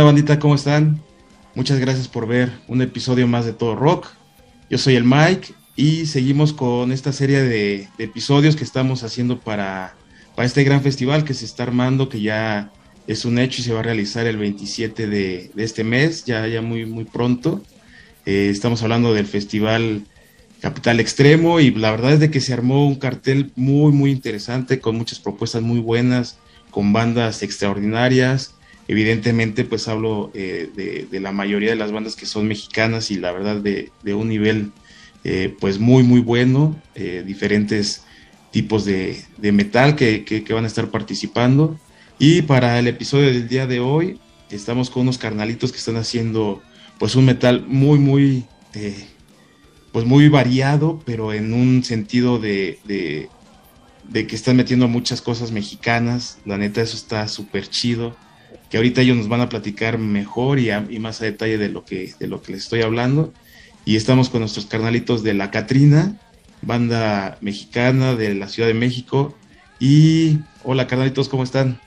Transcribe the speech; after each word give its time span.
bandita? 0.00 0.38
¿Cómo 0.38 0.54
están? 0.54 1.02
Muchas 1.54 1.78
gracias 1.78 2.08
por 2.08 2.26
ver 2.26 2.50
un 2.66 2.80
episodio 2.80 3.28
más 3.28 3.44
de 3.44 3.52
Todo 3.52 3.76
Rock. 3.76 4.08
Yo 4.70 4.78
soy 4.78 4.96
el 4.96 5.04
Mike 5.04 5.52
y 5.76 6.06
seguimos 6.06 6.54
con 6.54 6.92
esta 6.92 7.12
serie 7.12 7.42
de, 7.42 7.88
episodios 7.98 8.56
que 8.56 8.64
estamos 8.64 9.02
haciendo 9.02 9.38
para, 9.38 9.94
para, 10.34 10.46
este 10.46 10.64
gran 10.64 10.82
festival 10.82 11.24
que 11.24 11.34
se 11.34 11.44
está 11.44 11.64
armando, 11.64 12.08
que 12.08 12.22
ya 12.22 12.72
es 13.06 13.26
un 13.26 13.38
hecho 13.38 13.60
y 13.60 13.64
se 13.64 13.74
va 13.74 13.80
a 13.80 13.82
realizar 13.82 14.26
el 14.26 14.38
27 14.38 15.06
de, 15.06 15.50
este 15.56 15.84
mes, 15.84 16.24
ya, 16.24 16.46
ya 16.46 16.62
muy, 16.62 16.86
muy 16.86 17.04
pronto. 17.04 17.62
Eh, 18.24 18.48
estamos 18.50 18.82
hablando 18.82 19.12
del 19.12 19.26
festival 19.26 20.04
Capital 20.62 21.00
Extremo 21.00 21.60
y 21.60 21.70
la 21.72 21.90
verdad 21.90 22.14
es 22.14 22.20
de 22.20 22.30
que 22.30 22.40
se 22.40 22.54
armó 22.54 22.86
un 22.86 22.94
cartel 22.94 23.52
muy, 23.56 23.92
muy 23.92 24.10
interesante 24.10 24.80
con 24.80 24.96
muchas 24.96 25.18
propuestas 25.18 25.60
muy 25.60 25.80
buenas, 25.80 26.38
con 26.70 26.94
bandas 26.94 27.42
extraordinarias. 27.42 28.54
Evidentemente, 28.92 29.64
pues 29.64 29.88
hablo 29.88 30.30
eh, 30.34 30.68
de, 31.10 31.18
la 31.18 31.32
mayoría 31.32 31.70
de 31.70 31.76
las 31.76 31.92
bandas 31.92 32.14
que 32.14 32.26
son 32.26 32.46
mexicanas 32.46 33.10
y 33.10 33.14
la 33.14 33.32
verdad 33.32 33.56
de, 33.56 33.90
un 34.12 34.28
nivel 34.28 34.70
eh, 35.24 35.56
pues 35.58 35.78
muy, 35.78 36.02
muy 36.02 36.20
bueno, 36.20 36.78
eh, 36.94 37.24
diferentes 37.26 38.02
tipos 38.50 38.84
de, 38.84 39.24
metal 39.40 39.96
que, 39.96 40.44
van 40.50 40.64
a 40.64 40.66
estar 40.66 40.90
participando. 40.90 41.80
Y 42.18 42.42
para 42.42 42.78
el 42.78 42.86
episodio 42.86 43.28
del 43.28 43.48
día 43.48 43.66
de 43.66 43.80
hoy, 43.80 44.20
estamos 44.50 44.90
con 44.90 45.04
unos 45.04 45.16
carnalitos 45.16 45.72
que 45.72 45.78
están 45.78 45.96
haciendo 45.96 46.62
pues 46.98 47.16
un 47.16 47.24
metal 47.24 47.64
muy, 47.66 47.98
muy 47.98 48.44
pues 49.90 50.04
muy 50.04 50.28
variado, 50.28 51.00
pero 51.06 51.32
en 51.32 51.54
un 51.54 51.82
sentido 51.82 52.38
de, 52.38 52.78
de, 52.84 54.26
que 54.26 54.36
están 54.36 54.56
metiendo 54.56 54.86
muchas 54.86 55.22
cosas 55.22 55.50
mexicanas. 55.50 56.40
La 56.44 56.58
neta, 56.58 56.82
eso 56.82 56.98
está 56.98 57.26
súper 57.26 57.70
chido. 57.70 58.14
Que 58.72 58.78
ahorita 58.78 59.02
ellos 59.02 59.18
nos 59.18 59.28
van 59.28 59.42
a 59.42 59.50
platicar 59.50 59.98
mejor 59.98 60.58
y, 60.58 60.70
más 60.98 61.20
a 61.20 61.26
detalle 61.26 61.58
de 61.58 61.68
lo, 61.68 61.84
que, 61.84 62.14
de 62.18 62.26
lo 62.26 62.40
que 62.40 62.52
les 62.52 62.62
estoy 62.62 62.80
hablando. 62.80 63.34
Y 63.84 63.96
estamos 63.96 64.30
con 64.30 64.40
nuestros 64.40 64.64
carnalitos 64.64 65.22
de 65.22 65.34
La 65.34 65.50
Catrina, 65.50 66.16
banda 66.62 67.36
mexicana 67.42 68.14
de 68.14 68.34
la 68.34 68.48
Ciudad 68.48 68.68
de 68.68 68.74
México. 68.74 69.36
Y 69.78 70.38
hola, 70.64 70.86
carnalitos, 70.86 71.28
¿cómo 71.28 71.42
están? 71.42 71.78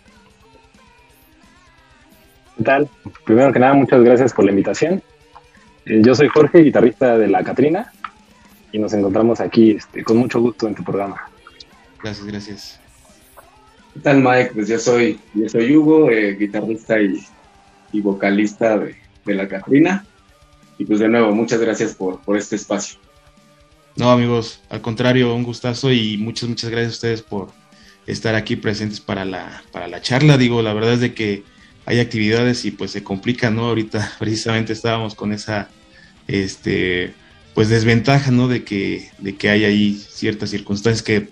¿Qué 2.58 2.64
tal? 2.64 2.88
Primero 3.26 3.52
que 3.52 3.58
nada, 3.58 3.74
muchas 3.74 4.04
gracias 4.04 4.32
por 4.32 4.46
la 4.46 4.52
invitación. 4.52 5.02
Eh, 5.88 6.02
yo 6.04 6.14
soy 6.14 6.28
Jorge, 6.28 6.60
guitarrista 6.60 7.18
de 7.18 7.28
La 7.30 7.44
Catrina, 7.44 7.92
y 8.72 8.78
nos 8.78 8.94
encontramos 8.94 9.40
aquí 9.40 9.72
este, 9.72 10.04
con 10.04 10.18
mucho 10.18 10.40
gusto 10.40 10.68
en 10.68 10.76
tu 10.76 10.84
programa. 10.84 11.30
Gracias, 12.00 12.28
gracias. 12.28 12.85
¿Qué 13.96 14.02
tal, 14.02 14.22
Mike? 14.22 14.52
Pues 14.54 14.68
yo 14.68 14.78
soy, 14.78 15.18
yo 15.34 15.48
soy 15.48 15.74
Hugo, 15.74 16.12
eh, 16.12 16.36
guitarrista 16.36 17.00
y, 17.00 17.24
vocalista 18.02 18.78
de, 18.78 19.34
La 19.34 19.48
Catrina. 19.48 20.06
Y 20.78 20.84
pues 20.84 21.00
de 21.00 21.08
nuevo, 21.08 21.34
muchas 21.34 21.62
gracias 21.62 21.96
por, 21.96 22.20
por 22.20 22.36
este 22.36 22.58
espacio. 22.58 23.00
No, 23.96 24.12
amigos, 24.12 24.62
al 24.70 24.82
contrario, 24.82 25.34
un 25.34 25.44
gustazo 25.44 25.94
y 25.94 26.18
muchas, 26.18 26.50
muchas 26.50 26.70
gracias 26.72 26.92
a 26.92 26.96
ustedes 26.96 27.22
por 27.22 27.48
estar 28.06 28.36
aquí 28.36 28.58
presentes 28.58 29.00
para 29.00 29.24
la, 29.24 29.64
para 29.72 29.88
la 29.88 30.02
charla. 30.02 30.38
Digo, 30.38 30.62
la 30.62 30.74
verdad 30.74 30.96
es 30.96 31.00
de 31.00 31.14
que 31.14 31.44
hay 31.86 32.02
actividades 32.02 32.66
y 32.66 32.72
pues 32.72 32.92
se 32.92 33.02
complica, 33.02 33.50
¿no? 33.50 33.68
Ahorita 33.68 34.12
precisamente 34.20 34.74
estábamos 34.74 35.16
con 35.16 35.32
esa, 35.32 35.70
este, 36.28 37.14
pues 37.54 37.70
desventaja, 37.70 38.30
¿no? 38.30 38.50
De 38.50 38.66
que, 38.66 39.10
de 39.20 39.38
que 39.38 39.50
hay 39.50 39.64
ahí 39.64 39.94
ciertas 39.94 40.50
circunstancias 40.50 41.02
que 41.02 41.30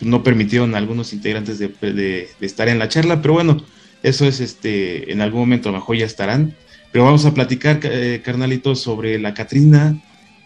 no 0.00 0.22
permitieron 0.22 0.74
a 0.74 0.78
algunos 0.78 1.12
integrantes 1.12 1.58
de, 1.58 2.28
estar 2.40 2.68
en 2.68 2.78
la 2.78 2.88
charla, 2.88 3.22
pero 3.22 3.34
bueno, 3.34 3.64
eso 4.02 4.26
es, 4.26 4.40
este, 4.40 5.12
en 5.12 5.20
algún 5.20 5.40
momento 5.40 5.70
lo 5.70 5.78
mejor 5.78 5.96
ya 5.96 6.06
estarán. 6.06 6.54
Pero 6.92 7.04
vamos 7.04 7.24
a 7.26 7.34
platicar, 7.34 7.80
eh, 7.82 8.22
carnalitos, 8.24 8.80
sobre 8.80 9.18
la 9.18 9.34
Catrina. 9.34 10.02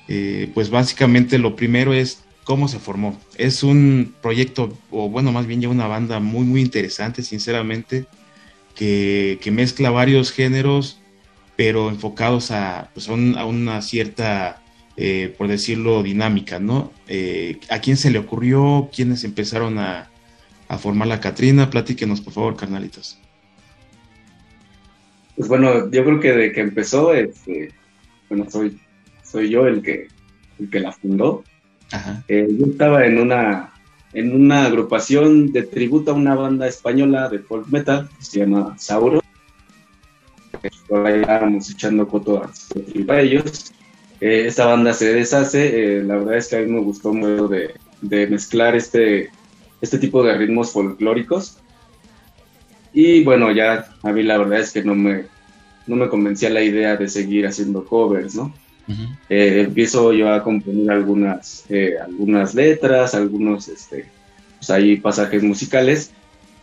Eh, 0.09 0.50
pues 0.55 0.71
básicamente 0.71 1.39
lo 1.39 1.55
primero 1.55 1.93
es 1.93 2.25
cómo 2.44 2.66
se 2.66 2.78
formó. 2.78 3.21
Es 3.37 3.62
un 3.62 4.15
proyecto, 4.21 4.77
o 4.91 5.09
bueno, 5.09 5.31
más 5.31 5.47
bien 5.47 5.60
ya 5.60 5.69
una 5.69 5.87
banda 5.87 6.19
muy, 6.19 6.44
muy 6.44 6.60
interesante, 6.60 7.22
sinceramente 7.22 8.06
que, 8.75 9.50
mezcla 9.53 9.91
varios 9.91 10.33
géneros, 10.33 10.99
pero 11.56 11.91
enfocados 11.91 12.50
a, 12.50 12.91
pues 12.94 13.09
a, 13.09 13.12
una 13.12 13.83
cierta, 13.83 14.59
eh, 15.03 15.34
por 15.38 15.49
decirlo, 15.49 16.03
dinámica, 16.03 16.59
¿no? 16.59 16.93
Eh, 17.09 17.59
¿A 17.71 17.78
quién 17.78 17.97
se 17.97 18.11
le 18.11 18.19
ocurrió? 18.19 18.91
¿Quiénes 18.94 19.25
empezaron 19.25 19.78
a, 19.78 20.11
formar 20.78 21.09
la 21.09 21.21
Catrina? 21.21 21.71
Platíquenos, 21.71 22.21
por 22.21 22.34
favor, 22.34 22.55
carnalitos. 22.55 23.19
Pues 25.37 25.49
bueno, 25.49 25.91
yo 25.91 26.05
creo 26.05 26.21
que 26.21 26.33
de 26.33 26.53
que 26.53 26.60
empezó, 26.60 27.15
este, 27.15 27.72
bueno, 28.28 28.44
soy, 28.50 28.78
soy 29.25 29.49
yo 29.49 29.66
el 29.66 29.81
que, 29.81 30.09
el 30.59 30.69
que 30.69 30.81
la 30.81 30.93
fundó. 30.93 31.44
Eh, 32.28 32.47
yo 32.50 32.66
estaba 32.66 33.06
en 33.06 33.21
una, 33.21 33.72
en 34.12 34.34
una 34.34 34.66
agrupación 34.66 35.50
de 35.50 35.62
tributo 35.62 36.10
a 36.10 36.15
una 36.15 36.34
banda 36.34 36.69
española 36.69 37.31
de 37.31 37.39
folk 37.39 37.69
metal 37.69 38.06
que 38.19 38.25
se 38.27 38.41
llama 38.41 38.77
Sauro. 38.78 39.22
Por 40.87 41.06
ahí 41.06 41.22
estábamos 41.22 41.71
echando 41.71 42.06
coto 42.06 42.43
a 43.09 43.21
ellos. 43.22 43.72
Eh, 44.20 44.44
esta 44.47 44.66
banda 44.66 44.92
se 44.92 45.14
deshace. 45.14 45.98
Eh, 45.98 46.03
la 46.03 46.16
verdad 46.16 46.36
es 46.36 46.48
que 46.48 46.56
a 46.56 46.60
mí 46.60 46.70
me 46.70 46.81
gustó 46.81 47.12
mucho 47.12 47.48
de, 47.48 47.75
de, 48.03 48.26
mezclar 48.26 48.76
este, 48.76 49.31
este 49.81 49.98
tipo 49.98 50.22
de 50.22 50.36
ritmos 50.36 50.72
folclóricos. 50.72 51.58
Y 52.92 53.25
bueno, 53.25 53.53
ya 53.53 53.86
a 54.03 54.12
mí 54.12 54.22
la 54.22 54.38
verdad 54.38 54.60
es 54.60 54.72
que 54.72 54.82
no 54.82 54.94
me, 54.94 55.25
no 55.86 55.97
me 55.97 56.09
convencía 56.09 56.50
la 56.50 56.62
idea 56.62 56.97
de 56.97 57.09
seguir 57.09 57.47
haciendo 57.47 57.84
covers, 57.84 58.34
¿no? 58.34 58.53
Eh, 59.28 59.66
empiezo 59.66 60.12
yo 60.12 60.32
a 60.32 60.42
componer 60.42 60.91
algunas, 60.91 61.64
algunas 62.04 62.56
letras, 62.56 63.14
algunos 63.14 63.69
este, 63.69 64.06
pues 64.59 65.00
pasajes 65.00 65.44
musicales, 65.44 66.10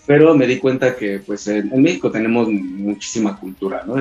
pero 0.06 0.36
me 0.36 0.46
di 0.46 0.58
cuenta 0.58 0.98
que 0.98 1.20
pues 1.20 1.48
en, 1.48 1.82
México 1.82 2.12
tenemos 2.12 2.50
muchísima 2.50 3.40
cultura, 3.40 3.84
¿no? 3.88 3.96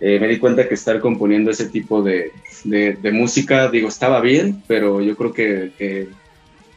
Eh, 0.00 0.18
me 0.18 0.28
di 0.28 0.38
cuenta 0.38 0.66
que 0.66 0.74
estar 0.74 0.98
componiendo 1.00 1.50
ese 1.50 1.66
tipo 1.66 2.02
de, 2.02 2.32
música, 3.12 3.70
digo, 3.70 3.88
estaba 3.88 4.20
bien, 4.20 4.62
pero 4.66 5.00
yo 5.00 5.16
creo 5.16 5.32
que, 5.32 6.08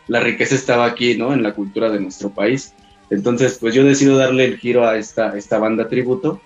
la 0.07 0.19
riqueza 0.19 0.55
estaba 0.55 0.85
aquí, 0.85 1.15
¿no? 1.17 1.33
En 1.33 1.43
la 1.43 1.53
cultura 1.53 1.89
de 1.89 2.01
nuestro 2.01 2.29
país. 2.29 2.73
Entonces, 3.09 3.57
pues 3.57 3.73
yo 3.73 3.85
decido 3.85 4.17
darle 4.17 4.43
el 4.43 4.57
giro 4.57 4.85
a 4.85 4.97
esta, 4.97 5.37
esta 5.37 5.59
banda 5.59 5.87
tributo 5.87 6.41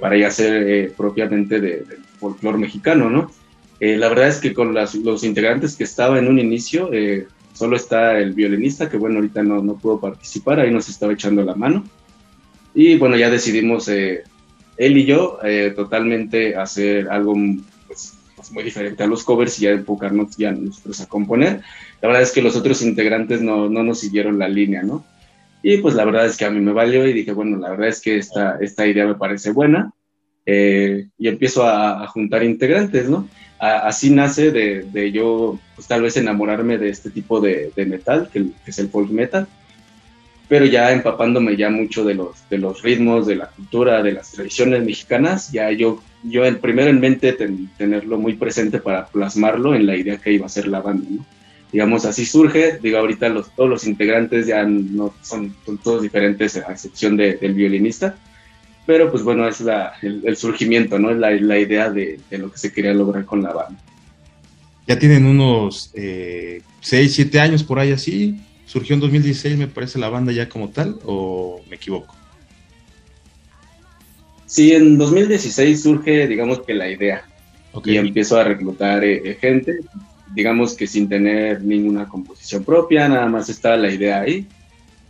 para 0.00 0.16
ya 0.16 0.30
ser 0.30 0.92
propiamente 0.92 1.60
de, 1.60 1.84
folclore 2.18 2.58
mexicano, 2.58 3.10
¿no? 3.10 3.30
Eh, 3.80 3.96
la 3.96 4.08
verdad 4.08 4.28
es 4.28 4.38
que 4.38 4.54
con 4.54 4.74
los 4.74 5.24
integrantes 5.24 5.76
que 5.76 5.84
estaba 5.84 6.18
en 6.18 6.28
un 6.28 6.38
inicio, 6.38 6.92
eh, 6.92 7.26
solo 7.52 7.76
está 7.76 8.18
el 8.18 8.32
violinista, 8.32 8.88
que 8.88 8.96
bueno, 8.96 9.16
ahorita 9.16 9.42
no, 9.42 9.62
no 9.62 9.76
pudo 9.76 10.00
participar, 10.00 10.60
ahí 10.60 10.70
nos 10.70 10.88
estaba 10.88 11.12
echando 11.12 11.42
la 11.42 11.54
mano. 11.54 11.84
Y 12.74 12.96
bueno, 12.96 13.16
ya 13.16 13.30
decidimos 13.30 13.88
eh, 13.88 14.24
él 14.78 14.98
y 14.98 15.04
yo 15.04 15.38
totalmente 15.74 16.56
hacer 16.56 17.08
algo 17.08 17.34
pues, 17.86 18.14
pues, 18.34 18.52
muy 18.52 18.62
diferente 18.62 19.02
a 19.02 19.06
los 19.06 19.24
covers 19.24 19.58
y 19.58 19.62
ya 19.62 19.70
enfocarnos 19.70 20.36
ya 20.36 20.52
nosotros 20.52 21.00
a 21.00 21.06
componer. 21.06 21.62
La 22.00 22.08
verdad 22.08 22.22
es 22.22 22.32
que 22.32 22.42
los 22.42 22.56
otros 22.56 22.82
integrantes 22.82 23.40
no, 23.40 23.68
no 23.68 23.82
nos 23.82 24.00
siguieron 24.00 24.38
la 24.38 24.48
línea, 24.48 24.82
¿no? 24.82 25.04
Y 25.62 25.78
pues 25.78 25.94
la 25.94 26.04
verdad 26.04 26.26
es 26.26 26.36
que 26.36 26.44
a 26.44 26.50
mí 26.50 26.60
me 26.60 26.72
valió 26.72 27.06
y 27.08 27.12
dije, 27.12 27.32
bueno, 27.32 27.56
la 27.56 27.70
verdad 27.70 27.88
es 27.88 28.00
que 28.00 28.18
esta, 28.18 28.56
esta 28.60 28.86
idea 28.86 29.06
me 29.06 29.16
parece 29.16 29.50
buena 29.50 29.90
eh, 30.46 31.08
y 31.18 31.26
empiezo 31.26 31.66
a, 31.66 32.06
juntar 32.06 32.44
integrantes, 32.44 33.08
¿no? 33.08 33.28
así 33.58 34.10
nace 34.10 34.52
de, 34.52 35.12
yo, 35.12 35.58
pues 35.74 35.88
tal 35.88 36.02
vez 36.02 36.16
enamorarme 36.16 36.78
de 36.78 36.90
este 36.90 37.10
tipo 37.10 37.40
de, 37.40 37.72
metal, 37.84 38.30
que, 38.32 38.46
es 38.64 38.78
el 38.78 38.88
folk 38.88 39.10
metal, 39.10 39.48
pero 40.48 40.64
ya 40.64 40.92
empapándome 40.92 41.56
ya 41.56 41.70
mucho 41.70 42.04
de 42.04 42.14
los, 42.14 42.48
de 42.48 42.58
los 42.58 42.82
ritmos, 42.82 43.26
de 43.26 43.36
la 43.36 43.48
cultura, 43.48 44.02
de 44.02 44.12
las 44.12 44.32
tradiciones 44.32 44.84
mexicanas, 44.84 45.50
ya 45.50 45.70
yo, 45.72 46.02
yo 46.22 46.44
el 46.44 46.58
primero 46.58 46.90
en 46.90 47.00
mente 47.00 47.36
tenerlo 47.76 48.18
muy 48.18 48.34
presente 48.34 48.78
para 48.78 49.06
plasmarlo 49.06 49.74
en 49.74 49.86
la 49.86 49.96
idea 49.96 50.18
que 50.18 50.32
iba 50.32 50.46
a 50.46 50.50
ser 50.50 50.68
la 50.68 50.80
banda, 50.80 51.06
¿no? 51.10 51.26
Digamos, 51.72 52.04
así 52.04 52.24
surge, 52.24 52.78
digo, 52.80 52.98
ahorita 52.98 53.28
los, 53.28 53.50
todos 53.54 53.68
los 53.68 53.86
integrantes 53.86 54.46
ya 54.46 54.62
no 54.64 55.12
son, 55.20 55.54
todos 55.82 56.00
diferentes, 56.00 56.56
a 56.56 56.72
excepción 56.72 57.16
del 57.16 57.54
violinista, 57.54 58.16
pero 58.86 59.10
pues 59.10 59.24
bueno, 59.24 59.48
es 59.48 59.60
la, 59.60 59.94
el, 60.00 60.36
surgimiento, 60.36 60.96
¿no? 60.98 61.10
Es 61.10 61.18
la, 61.18 61.32
la 61.32 61.58
idea 61.58 61.90
de, 61.90 62.20
lo 62.30 62.52
que 62.52 62.58
se 62.58 62.72
quería 62.72 62.94
lograr 62.94 63.24
con 63.24 63.42
la 63.42 63.52
banda. 63.52 63.80
Ya 64.86 64.96
tienen 64.96 65.26
unos 65.26 65.90
6, 65.92 65.96
eh, 65.96 67.08
7 67.08 67.40
años 67.40 67.64
por 67.64 67.80
ahí 67.80 67.90
así. 67.90 68.38
Surgió 68.66 68.94
en 68.94 69.00
2016, 69.00 69.56
me 69.56 69.68
parece, 69.68 69.98
la 69.98 70.08
banda 70.08 70.32
ya 70.32 70.48
como 70.48 70.68
tal, 70.70 70.98
o 71.04 71.62
me 71.70 71.76
equivoco. 71.76 72.14
Sí, 74.46 74.72
en 74.72 74.98
2016 74.98 75.82
surge, 75.82 76.26
digamos 76.26 76.60
que 76.60 76.74
la 76.74 76.88
idea. 76.88 77.24
Y 77.84 77.96
empiezo 77.96 78.38
a 78.38 78.44
reclutar 78.44 79.04
eh, 79.04 79.36
gente, 79.40 79.80
digamos 80.34 80.74
que 80.74 80.86
sin 80.86 81.08
tener 81.08 81.62
ninguna 81.62 82.08
composición 82.08 82.64
propia, 82.64 83.08
nada 83.08 83.26
más 83.26 83.48
estaba 83.48 83.76
la 83.76 83.92
idea 83.92 84.20
ahí. 84.20 84.46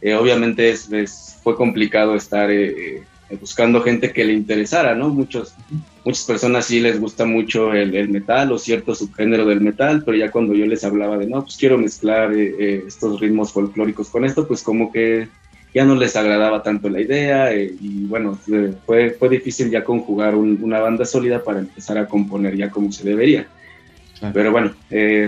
Eh, 0.01 0.15
obviamente 0.15 0.71
es, 0.71 1.39
fue 1.43 1.57
complicado 1.57 2.15
estar 2.15 2.51
eh, 2.51 3.03
buscando 3.35 3.83
gente 3.83 4.13
que 4.13 4.25
le 4.25 4.33
interesara, 4.33 4.95
¿no? 4.95 5.09
Muchos, 5.09 5.55
muchas 6.05 6.25
personas 6.25 6.67
sí 6.67 6.81
les 6.81 7.01
gusta 7.01 7.25
mucho 7.25 7.73
el, 7.73 8.09
metal 8.09 8.53
o 8.53 8.59
cierto 8.59 8.95
subgénero 8.95 9.45
del 9.45 9.61
metal, 9.61 10.03
pero 10.05 10.17
ya 10.17 10.31
cuando 10.31 10.55
yo 10.55 10.67
les 10.67 10.85
hablaba 10.85 11.19
de, 11.19 11.27
no, 11.27 11.43
pues 11.43 11.57
quiero 11.57 11.77
mezclar 11.77 12.33
eh, 12.33 12.55
eh, 12.59 12.85
estos 12.87 13.21
ritmos 13.21 13.53
folclóricos 13.53 14.11
con 14.11 14.25
esto, 14.25 14.47
pues 14.47 14.63
como 14.63 14.93
que 14.93 15.29
ya 15.75 15.85
no 15.85 15.97
les 15.97 16.15
agradaba 16.15 16.63
tanto 16.63 16.89
la 16.89 17.01
idea 17.01 17.55
y 17.55 18.07
bueno, 18.07 18.39
fue, 18.87 19.11
fue 19.11 19.29
difícil 19.29 19.71
ya 19.71 19.85
conjugar 19.85 20.35
una 20.35 20.81
banda 20.81 21.05
sólida 21.05 21.43
para 21.43 21.59
empezar 21.59 21.99
a 21.99 22.07
componer 22.07 22.57
ya 22.57 22.71
como 22.71 22.91
se 22.93 23.05
debería. 23.05 23.47
Pero 24.33 24.53
bueno, 24.53 24.73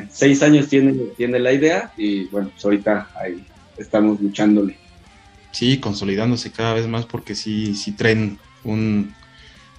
seis 0.08 0.42
años 0.42 0.68
tiene, 0.68 0.94
tiene 1.18 1.38
la 1.38 1.52
idea 1.52 1.92
y 1.98 2.24
bueno, 2.28 2.48
pues 2.48 2.64
ahorita 2.64 3.08
ahí 3.20 3.44
estamos 3.76 4.22
luchándole. 4.22 4.88
Sí, 5.52 5.78
consolidándose 5.78 6.52
cada 6.52 6.74
vez 6.74 6.86
más 6.86 7.06
porque 7.06 7.34
sí, 7.34 7.74
sí 7.74 7.92
traen 7.92 8.38
un, 8.64 9.14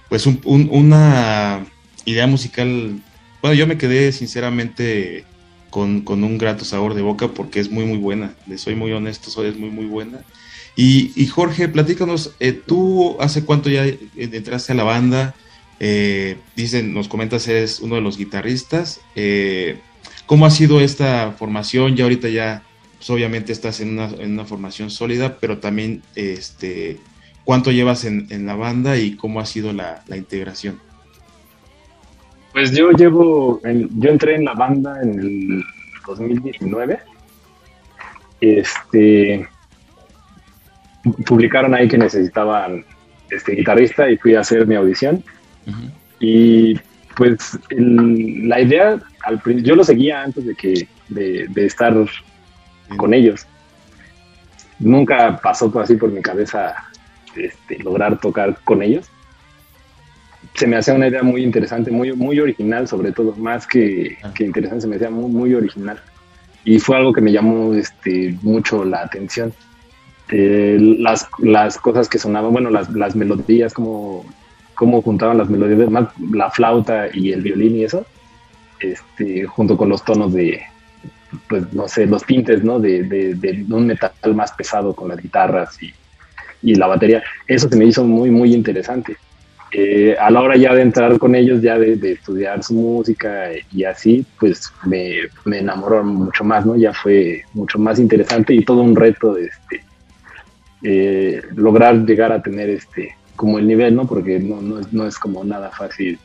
pues 0.08 0.26
un, 0.26 0.40
una 0.44 1.64
idea 2.04 2.26
musical. 2.26 3.00
Bueno, 3.40 3.54
yo 3.54 3.66
me 3.66 3.78
quedé 3.78 4.12
sinceramente 4.12 5.24
con, 5.70 6.04
un 6.06 6.38
grato 6.38 6.64
sabor 6.64 6.94
de 6.94 7.02
boca 7.02 7.28
porque 7.28 7.60
es 7.60 7.70
muy, 7.70 7.84
muy 7.84 7.98
buena. 7.98 8.34
Le 8.46 8.58
soy 8.58 8.74
muy 8.74 8.92
honesto, 8.92 9.30
soy, 9.30 9.48
es 9.48 9.56
muy, 9.56 9.70
muy 9.70 9.86
buena. 9.86 10.20
Y, 10.76 11.26
Jorge, 11.26 11.68
platícanos, 11.68 12.34
eh, 12.40 12.52
tú 12.52 13.16
hace 13.20 13.44
cuánto 13.44 13.68
ya 13.68 13.84
entraste 14.16 14.72
a 14.72 14.76
la 14.76 14.84
banda, 14.84 15.34
eh, 15.78 16.38
dicen, 16.56 16.94
nos 16.94 17.08
comentas, 17.08 17.46
eres 17.48 17.80
uno 17.80 17.96
de 17.96 18.00
los 18.00 18.16
guitarristas. 18.16 19.00
Eh, 19.14 19.78
¿Cómo 20.26 20.46
ha 20.46 20.50
sido 20.50 20.80
esta 20.80 21.32
formación? 21.32 21.96
Ya 21.96 22.04
ahorita 22.04 22.28
ya 22.28 22.62
pues 23.00 23.08
obviamente 23.08 23.50
estás 23.50 23.80
en 23.80 23.98
una, 23.98 24.44
formación 24.44 24.90
sólida, 24.90 25.38
pero 25.40 25.56
también 25.56 26.02
este, 26.16 26.98
cuánto 27.44 27.70
llevas 27.70 28.04
en, 28.04 28.44
la 28.44 28.56
banda 28.56 28.98
y 28.98 29.16
cómo 29.16 29.40
ha 29.40 29.46
sido 29.46 29.72
la, 29.72 30.02
integración. 30.14 30.78
Pues 32.52 32.72
yo 32.72 32.90
llevo, 32.90 33.58
yo 33.64 34.10
entré 34.10 34.34
en 34.34 34.44
la 34.44 34.52
banda 34.52 35.00
en 35.02 35.18
el 35.18 35.64
2019. 36.06 36.98
Este, 38.42 39.48
publicaron 41.24 41.74
ahí 41.74 41.88
que 41.88 41.96
necesitaban 41.96 42.84
este 43.30 43.52
guitarrista 43.52 44.10
y 44.10 44.18
fui 44.18 44.34
a 44.34 44.40
hacer 44.40 44.66
mi 44.66 44.74
audición. 44.74 45.24
Y 46.18 46.78
pues 47.16 47.58
la 47.70 48.60
idea, 48.60 49.00
al, 49.22 49.40
yo 49.62 49.74
lo 49.74 49.84
seguía 49.84 50.22
antes 50.22 50.44
de 50.44 50.54
que 50.54 50.86
de, 51.08 51.46
de 51.48 51.64
estar 51.64 51.96
con 52.96 53.14
ellos. 53.14 53.46
Nunca 54.78 55.38
pasó 55.42 55.72
así 55.80 55.96
por 55.96 56.10
mi 56.10 56.22
cabeza 56.22 56.74
este, 57.36 57.78
lograr 57.78 58.18
tocar 58.18 58.58
con 58.64 58.82
ellos. 58.82 59.08
Se 60.54 60.66
me 60.66 60.76
hacía 60.76 60.94
una 60.94 61.08
idea 61.08 61.22
muy 61.22 61.42
interesante, 61.42 61.90
muy, 61.90 62.12
muy 62.12 62.40
original, 62.40 62.88
sobre 62.88 63.12
todo, 63.12 63.34
más 63.36 63.66
que, 63.66 64.18
ah. 64.22 64.32
que 64.34 64.44
interesante, 64.44 64.82
se 64.82 64.88
me 64.88 64.96
hacía 64.96 65.10
muy, 65.10 65.30
muy 65.30 65.54
original. 65.54 66.00
Y 66.64 66.78
fue 66.78 66.96
algo 66.96 67.12
que 67.12 67.20
me 67.20 67.32
llamó 67.32 67.74
este, 67.74 68.36
mucho 68.42 68.84
la 68.84 69.02
atención. 69.02 69.52
Eh, 70.30 70.78
las, 70.98 71.28
las 71.38 71.78
cosas 71.78 72.08
que 72.08 72.18
sonaban, 72.18 72.52
bueno, 72.52 72.70
las, 72.70 72.90
las 72.90 73.14
melodías, 73.16 73.74
como 73.74 74.24
cómo 74.74 75.02
juntaban 75.02 75.36
las 75.36 75.50
melodías, 75.50 75.90
más 75.90 76.08
la 76.32 76.50
flauta 76.50 77.08
y 77.12 77.32
el 77.32 77.42
violín 77.42 77.76
y 77.76 77.84
eso, 77.84 78.06
este, 78.80 79.44
junto 79.44 79.76
con 79.76 79.90
los 79.90 80.02
tonos 80.02 80.32
de, 80.32 80.62
pues 81.48 81.72
no 81.72 81.88
sé, 81.88 82.06
los 82.06 82.24
tintes, 82.24 82.62
¿no? 82.62 82.78
De, 82.78 83.02
de, 83.02 83.64
un 83.70 83.86
metal 83.86 84.12
más 84.34 84.52
pesado 84.52 84.94
con 84.94 85.08
las 85.08 85.20
guitarras 85.20 85.80
y, 85.82 85.92
y, 86.62 86.74
la 86.74 86.86
batería. 86.86 87.22
Eso 87.46 87.68
se 87.68 87.76
me 87.76 87.84
hizo 87.84 88.04
muy, 88.04 88.30
muy 88.30 88.54
interesante. 88.54 89.16
Eh, 89.72 90.16
a 90.18 90.30
la 90.30 90.40
hora 90.40 90.56
ya 90.56 90.74
de 90.74 90.82
entrar 90.82 91.16
con 91.18 91.34
ellos, 91.34 91.62
ya 91.62 91.78
de, 91.78 92.12
estudiar 92.12 92.62
su 92.62 92.74
música 92.74 93.50
y 93.72 93.84
así, 93.84 94.26
pues 94.38 94.72
me, 94.84 95.14
me, 95.44 95.58
enamoró 95.58 96.02
mucho 96.02 96.42
más, 96.42 96.66
¿no? 96.66 96.76
Ya 96.76 96.92
fue 96.92 97.44
mucho 97.54 97.78
más 97.78 98.00
interesante 98.00 98.52
y 98.52 98.64
todo 98.64 98.82
un 98.82 98.96
reto 98.96 99.34
de 99.34 99.46
este, 99.46 99.84
eh, 100.82 101.42
lograr 101.54 102.04
llegar 102.04 102.32
a 102.32 102.42
tener 102.42 102.68
este 102.70 103.14
como 103.36 103.58
el 103.58 103.66
nivel, 103.68 103.94
¿no? 103.94 104.06
Porque 104.06 104.40
no, 104.40 104.60
no, 104.60 104.80
no 104.90 105.06
es 105.06 105.18
como 105.18 105.44
nada 105.44 105.70
fácil 105.70 106.18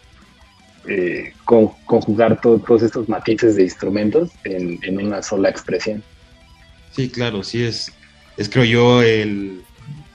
eh, 0.87 1.33
conjugar 1.45 2.39
todos 2.41 2.83
estos 2.83 3.09
matices 3.09 3.55
de 3.55 3.63
instrumentos 3.63 4.31
en, 4.43 4.99
una 4.99 5.21
sola 5.21 5.49
expresión. 5.49 6.03
Sí, 6.91 7.09
claro, 7.09 7.43
sí 7.43 7.63
es, 7.63 7.91
es 8.37 8.49
creo 8.49 8.63
yo 8.63 9.01
el, 9.01 9.63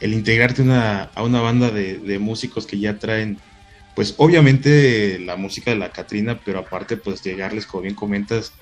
integrarte 0.00 0.62
a 0.62 1.22
una 1.22 1.40
banda 1.40 1.70
de, 1.70 2.18
músicos 2.18 2.66
que 2.66 2.78
ya 2.78 2.98
traen, 2.98 3.38
pues 3.94 4.14
obviamente 4.16 5.18
la 5.18 5.36
música 5.36 5.70
de 5.70 5.78
la 5.78 5.90
Catrina, 5.90 6.40
pero 6.44 6.60
aparte 6.60 6.96
pues 6.96 7.22
llegarles, 7.22 7.66
como 7.66 7.82
bien 7.82 7.94
comentas, 7.94 8.52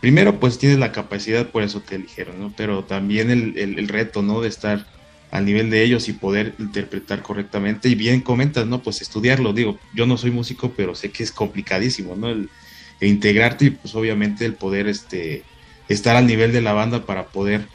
primero 0.00 0.40
pues 0.40 0.58
tienes 0.58 0.78
la 0.78 0.92
capacidad, 0.92 1.48
por 1.48 1.62
eso 1.62 1.80
te 1.80 1.94
eligieron, 1.94 2.38
¿no? 2.40 2.52
Pero 2.56 2.84
también 2.84 3.30
el, 3.30 3.56
el 3.56 3.88
reto, 3.88 4.22
¿no? 4.22 4.40
De 4.40 4.48
estar 4.48 4.86
al 5.30 5.44
nivel 5.44 5.70
de 5.70 5.82
ellos 5.82 6.08
y 6.08 6.12
poder 6.12 6.54
interpretar 6.58 7.22
correctamente. 7.22 7.88
Y 7.88 7.94
bien 7.94 8.20
comentas, 8.20 8.66
¿no? 8.66 8.82
Pues 8.82 9.02
estudiarlo, 9.02 9.52
digo, 9.52 9.78
yo 9.94 10.06
no 10.06 10.16
soy 10.16 10.30
músico, 10.30 10.72
pero 10.76 10.94
sé 10.94 11.10
que 11.10 11.22
es 11.22 11.32
complicadísimo, 11.32 12.16
¿no? 12.16 12.28
El, 12.28 12.48
integrarte 13.00 13.66
y 13.66 13.70
pues 13.70 13.94
obviamente 13.94 14.44
el 14.44 14.54
poder 14.54 14.88
este, 14.88 15.44
estar 15.88 16.16
al 16.16 16.26
nivel 16.26 16.52
de 16.52 16.60
la 16.60 16.72
banda 16.72 17.06
para 17.06 17.26
poder 17.26 17.68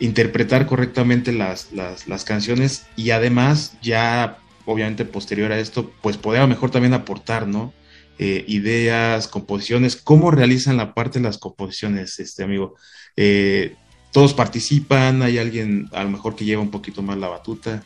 interpretar 0.00 0.66
correctamente 0.66 1.32
las, 1.32 1.68
las, 1.72 2.24
canciones 2.24 2.86
y 2.96 3.10
además 3.10 3.76
ya 3.82 4.38
obviamente 4.64 5.04
posterior 5.04 5.52
a 5.52 5.60
esto 5.60 5.92
pues 6.02 6.16
poder 6.16 6.40
a 6.40 6.42
lo 6.42 6.48
mejor 6.48 6.72
también 6.72 6.92
aportar, 6.92 7.46
¿no? 7.46 7.72
Eh, 8.18 8.44
ideas, 8.48 9.28
composiciones, 9.28 9.94
cómo 9.94 10.32
realizan 10.32 10.76
la 10.76 10.92
parte 10.92 11.20
de 11.20 11.24
las 11.24 11.38
composiciones, 11.38 12.18
este 12.18 12.42
amigo. 12.42 12.74
Eh, 13.16 13.76
todos 14.14 14.32
participan, 14.32 15.20
hay 15.22 15.38
alguien 15.38 15.88
a 15.92 16.04
lo 16.04 16.10
mejor 16.10 16.36
que 16.36 16.44
lleva 16.44 16.62
un 16.62 16.70
poquito 16.70 17.02
más 17.02 17.18
la 17.18 17.26
batuta. 17.26 17.82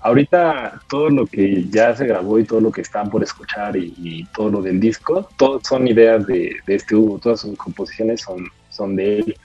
Ahorita 0.00 0.82
todo 0.90 1.08
lo 1.08 1.26
que 1.26 1.64
ya 1.70 1.96
se 1.96 2.06
grabó 2.06 2.38
y 2.38 2.44
todo 2.44 2.60
lo 2.60 2.70
que 2.70 2.82
están 2.82 3.08
por 3.08 3.22
escuchar 3.22 3.74
y, 3.74 4.28
todo 4.34 4.50
lo 4.50 4.60
del 4.60 4.78
disco, 4.78 5.26
todos 5.38 5.62
son 5.66 5.88
ideas 5.88 6.26
de, 6.26 6.54
este 6.66 6.94
Hugo, 6.94 7.18
todas 7.18 7.40
sus 7.40 7.56
composiciones 7.56 8.20
son, 8.20 8.46
son 8.68 8.94
de 8.94 9.20
él. 9.20 9.36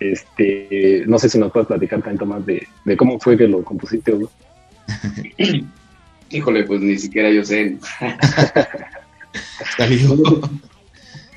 Este, 0.00 1.04
no 1.06 1.20
sé 1.20 1.28
si 1.28 1.38
nos 1.38 1.52
puedes 1.52 1.68
platicar 1.68 2.02
tanto 2.02 2.26
más 2.26 2.44
de, 2.44 2.66
cómo 2.96 3.20
fue 3.20 3.38
que 3.38 3.46
lo 3.46 3.62
compusiste, 3.62 4.12
Hugo. 4.12 4.32
Híjole, 6.30 6.64
pues 6.64 6.80
ni 6.80 6.98
siquiera 6.98 7.30
yo 7.30 7.44
sé. 7.44 7.78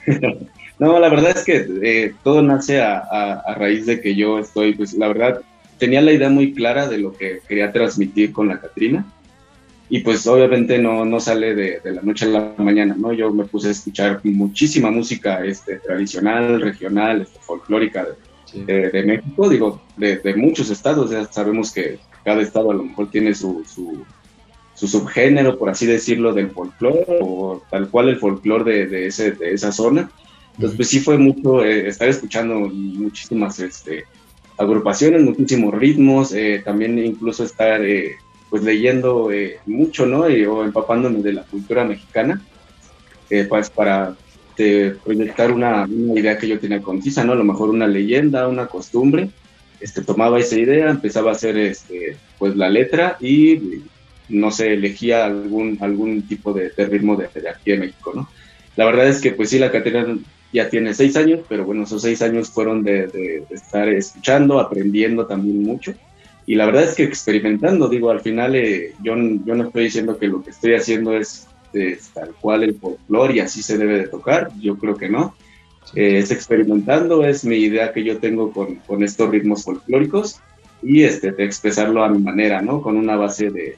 No, 0.79 1.00
la 1.00 1.10
verdad 1.10 1.31
es 1.36 1.43
que 1.43 1.67
eh, 1.81 2.13
todo 2.24 2.41
nace 2.41 2.81
a, 2.81 3.55
raíz 3.57 3.86
de 3.86 4.00
que 4.00 4.15
yo 4.15 4.39
estoy, 4.39 4.75
pues 4.75 4.93
la 4.93 5.07
verdad, 5.07 5.41
tenía 5.79 6.01
la 6.01 6.12
idea 6.12 6.29
muy 6.29 6.53
clara 6.53 6.88
de 6.88 7.00
lo 7.00 7.13
que 7.13 7.39
quería 7.48 7.72
transmitir 7.72 8.31
con 8.31 8.48
la 8.48 8.60
Catrina. 8.60 9.05
Y 9.89 10.01
pues 10.01 10.27
obviamente 10.27 10.77
no, 10.77 11.05
no 11.05 11.19
sale 11.19 11.55
de, 11.55 11.79
la 11.86 12.01
noche 12.01 12.25
a 12.25 12.29
la 12.29 12.53
mañana, 12.57 12.96
¿no? 12.98 13.13
Yo 13.13 13.31
me 13.31 13.46
puse 13.46 13.69
a 13.69 13.72
escuchar 13.72 14.19
muchísima 14.24 14.91
música 14.91 15.43
este, 15.46 15.77
tradicional, 15.77 16.60
regional, 16.62 17.22
este, 17.22 17.39
folclórica 17.39 18.05
de, 18.53 19.03
México, 19.05 19.50
digo, 19.50 19.81
de, 19.96 20.34
muchos 20.36 20.69
estados. 20.69 21.12
Ya 21.12 21.25
sabemos 21.25 21.72
que 21.72 22.00
cada 22.25 22.41
estado 22.41 22.72
a 22.72 22.74
lo 22.74 22.84
mejor 22.84 23.10
tiene 23.10 23.34
su, 23.34 23.63
su, 23.65 24.05
subgénero, 24.88 25.57
por 25.57 25.69
así 25.69 25.86
decirlo, 25.86 26.34
del 26.34 26.51
folclore, 26.51 27.05
o 27.22 27.63
tal 27.72 27.89
cual 27.89 28.10
el 28.10 28.19
folclore 28.19 28.88
de, 28.88 29.07
ese, 29.07 29.31
de 29.31 29.53
esa 29.53 29.72
zona. 29.72 30.12
Entonces, 30.57 30.75
pues 30.75 30.89
sí 30.89 30.99
fue 30.99 31.19
mucho 31.19 31.63
eh, 31.63 31.87
estar 31.87 32.09
escuchando 32.09 32.55
muchísimas 32.55 33.59
este, 33.59 34.05
agrupaciones, 34.57 35.21
muchísimos 35.21 35.71
ritmos, 35.75 36.33
eh, 36.33 36.63
también 36.65 36.97
incluso 36.97 37.43
estar 37.43 37.85
eh, 37.85 38.15
pues 38.49 38.63
leyendo 38.63 39.29
mucho, 39.67 40.07
¿no? 40.07 40.21
o 40.21 40.63
empapándome 40.63 41.21
de 41.21 41.33
la 41.33 41.43
cultura 41.43 41.83
mexicana, 41.83 42.41
pues 43.49 43.69
para 43.69 44.15
proyectar 45.03 45.51
una, 45.51 45.85
idea 45.87 46.37
que 46.37 46.47
yo 46.47 46.57
tenía 46.57 46.81
concisa, 46.81 47.25
¿no? 47.25 47.33
A 47.33 47.35
lo 47.35 47.43
mejor 47.43 47.69
una 47.69 47.87
leyenda, 47.87 48.47
una 48.47 48.67
costumbre, 48.67 49.29
este, 49.81 50.01
tomaba 50.01 50.39
esa 50.39 50.57
idea, 50.57 50.89
empezaba 50.89 51.31
a 51.31 51.33
hacer 51.33 51.57
este, 51.57 52.15
pues 52.39 52.55
la 52.55 52.69
letra 52.69 53.17
y 53.19 53.81
no 54.29 54.49
sé, 54.49 54.73
elegía 54.73 55.25
algún, 55.25 55.77
algún 55.81 56.21
tipo 56.21 56.53
de, 56.53 56.69
ritmo 56.69 57.17
de, 57.17 57.27
de, 57.39 57.49
aquí 57.49 57.71
de 57.71 57.79
México, 57.79 58.13
¿no? 58.15 58.29
La 58.77 58.85
verdad 58.85 59.07
es 59.07 59.19
que 59.19 59.31
pues 59.31 59.49
sí, 59.49 59.59
la 59.59 59.71
Catrina 59.71 60.05
ya 60.57 60.69
tiene 60.69 60.93
seis 60.93 61.15
años, 61.15 61.41
pero 61.47 61.65
bueno, 61.65 61.83
esos 61.83 62.01
seis 62.01 62.21
años 62.21 62.49
fueron 62.49 62.83
de, 62.83 63.43
estar 63.49 63.87
escuchando, 63.89 64.59
aprendiendo 64.59 65.25
también 65.25 65.63
mucho. 65.63 65.93
Y 66.45 66.55
la 66.55 66.65
verdad 66.65 66.83
es 66.83 66.95
que 66.95 67.03
experimentando, 67.03 67.89
digo, 67.89 68.09
al 68.09 68.21
final 68.21 68.55
eh, 68.55 68.93
yo, 69.03 69.15
yo 69.45 69.55
no 69.55 69.65
estoy 69.65 69.85
diciendo 69.85 70.17
que 70.17 70.27
lo 70.27 70.43
que 70.43 70.51
estoy 70.51 70.73
haciendo 70.75 71.15
es, 71.15 71.47
tal 72.13 72.33
cual 72.41 72.63
el 72.63 72.75
folclore 72.75 73.35
y 73.35 73.39
así 73.39 73.61
se 73.61 73.77
debe 73.77 73.99
de 73.99 74.07
tocar, 74.07 74.49
yo 74.59 74.77
creo 74.77 74.95
que 74.95 75.09
no. 75.09 75.35
Eh, 75.95 76.17
es 76.17 76.31
experimentando, 76.31 77.23
es 77.23 77.45
mi 77.45 77.57
idea 77.57 77.93
que 77.93 78.03
yo 78.03 78.17
tengo 78.17 78.51
con, 78.51 78.75
con 78.75 79.03
estos 79.03 79.29
ritmos 79.29 79.63
folclóricos 79.63 80.41
y 80.81 81.03
este, 81.03 81.31
de 81.31 81.43
expresarlo 81.45 82.03
a 82.03 82.09
mi 82.09 82.19
manera, 82.19 82.61
¿no? 82.61 82.81
Con 82.81 82.97
una 82.97 83.15
base 83.15 83.49
de, 83.49 83.77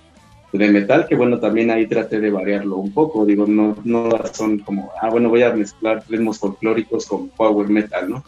de 0.51 0.70
metal, 0.70 1.06
que 1.08 1.15
bueno, 1.15 1.39
también 1.39 1.70
ahí 1.70 1.86
traté 1.86 2.20
de 2.20 2.32
variarlo 2.32 2.77
un 2.77 2.91
poco, 2.91 3.25
digo, 3.25 3.46
no, 3.46 3.75
no 3.84 4.10
son 4.34 4.60
como, 4.60 4.91
ah, 5.01 5.10
bueno, 5.10 5.29
voy 5.29 5.44
a 5.44 5.53
mezclar 5.53 6.03
ritmos 6.10 6.39
folclóricos 6.39 7.06
con 7.06 7.29
power 7.29 7.68
metal, 7.68 8.10
¿no? 8.10 8.24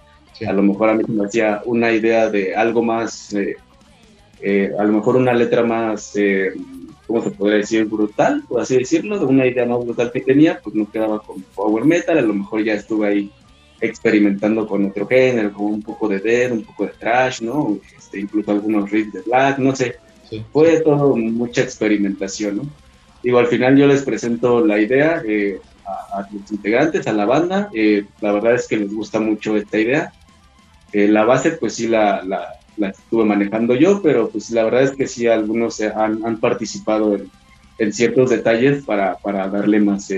A 0.48 0.54
lo 0.54 0.64
mejor 0.64 0.90
a 0.90 0.96
mí 0.96 1.04
me 1.08 1.26
hacía 1.26 1.62
una 1.66 1.92
idea 1.92 2.30
de 2.30 2.56
algo 2.56 2.82
más, 2.82 3.34
eh, 3.34 3.58
eh, 4.42 4.72
a 4.78 4.84
lo 4.84 4.94
mejor 4.94 5.16
una 5.16 5.34
letra 5.34 5.64
más, 5.64 6.16
eh, 6.16 6.54
¿cómo 7.06 7.22
se 7.24 7.32
podría 7.32 7.58
decir? 7.58 7.86
Brutal, 7.86 8.44
por 8.48 8.62
así 8.62 8.78
decirlo, 8.78 9.20
de 9.20 9.26
una 9.26 9.46
idea 9.46 9.66
más 9.66 9.84
brutal 9.84 10.12
que 10.12 10.22
tenía, 10.22 10.60
pues 10.60 10.76
no 10.76 10.90
quedaba 10.90 11.22
con 11.22 11.42
power 11.56 11.86
metal, 11.86 12.18
a 12.18 12.22
lo 12.22 12.34
mejor 12.34 12.64
ya 12.64 12.74
estuve 12.74 13.08
ahí 13.08 13.32
experimentando 13.80 14.68
con 14.68 14.86
otro 14.86 15.08
género, 15.08 15.54
con 15.54 15.66
un 15.66 15.82
poco 15.84 16.08
de 16.08 16.20
death, 16.20 16.52
un 16.52 16.64
poco 16.64 16.86
de 16.86 16.94
trash, 16.94 17.42
¿no? 17.42 17.78
Este, 17.98 18.20
incluso 18.20 18.52
algunos 18.52 18.90
riffs 18.90 19.14
de 19.14 19.22
black, 19.22 19.60
no 19.60 19.76
sé. 19.76 19.96
Fue 20.52 20.80
todo 20.82 21.16
mucha 21.16 21.62
experimentación, 21.62 22.58
¿no? 22.58 22.64
Digo, 23.24 23.40
al 23.40 23.48
final 23.48 23.78
yo 23.78 23.88
les 23.88 24.04
presento 24.04 24.66
la 24.66 24.80
idea 24.80 25.22
eh, 25.26 25.60
a, 25.86 26.28
los 26.32 26.52
integrantes, 26.52 27.06
a 27.08 27.14
la 27.14 27.26
banda. 27.26 27.70
Eh, 27.74 28.06
la 28.20 28.32
verdad 28.32 28.56
es 28.56 28.68
que 28.68 28.78
les 28.78 28.94
gusta 28.94 29.20
mucho 29.20 29.56
esta 29.56 29.78
idea. 29.78 30.14
Eh, 30.94 31.08
la 31.08 31.24
base, 31.26 31.52
pues 31.52 31.76
sí 31.76 31.88
la, 31.88 32.24
la, 32.24 32.90
estuve 32.90 33.26
manejando 33.26 33.76
yo, 33.76 34.02
pero 34.02 34.30
pues 34.30 34.50
la 34.52 34.64
verdad 34.64 34.84
es 34.84 34.92
que 34.92 35.08
sí 35.08 35.28
algunos 35.28 35.80
han, 35.82 36.26
han 36.26 36.40
participado 36.40 37.16
en, 37.16 37.30
en, 37.78 37.94
ciertos 37.94 38.32
detalles 38.32 38.84
para, 38.84 39.18
para 39.18 39.48
darle 39.48 39.80
más, 39.80 40.12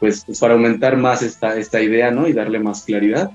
pues, 0.00 0.24
pues, 0.24 0.40
para 0.40 0.54
aumentar 0.54 0.96
más 0.96 1.22
esta, 1.22 1.56
esta 1.56 1.82
idea, 1.82 2.10
¿no? 2.10 2.26
Y 2.26 2.32
darle 2.32 2.58
más 2.58 2.84
claridad. 2.84 3.30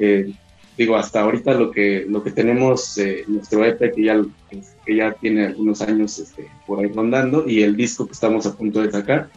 Eh, 0.00 0.32
digo, 0.76 0.96
hasta 0.96 1.20
ahorita 1.20 1.54
lo 1.54 1.70
que, 1.70 2.04
lo 2.08 2.22
que 2.22 2.30
tenemos, 2.30 2.98
eh, 2.98 3.24
nuestro 3.26 3.64
EP 3.64 3.94
que 3.94 4.02
ya, 4.02 4.22
que 4.84 4.96
ya 4.96 5.12
tiene 5.12 5.46
algunos 5.46 5.80
años 5.80 6.18
este, 6.18 6.48
por 6.66 6.80
ahí 6.80 6.92
rondando 6.92 7.48
y 7.48 7.62
el 7.62 7.76
disco 7.76 8.06
que 8.06 8.12
estamos 8.12 8.46
a 8.46 8.54
punto 8.54 8.82
de 8.82 8.90
sacar, 8.90 9.30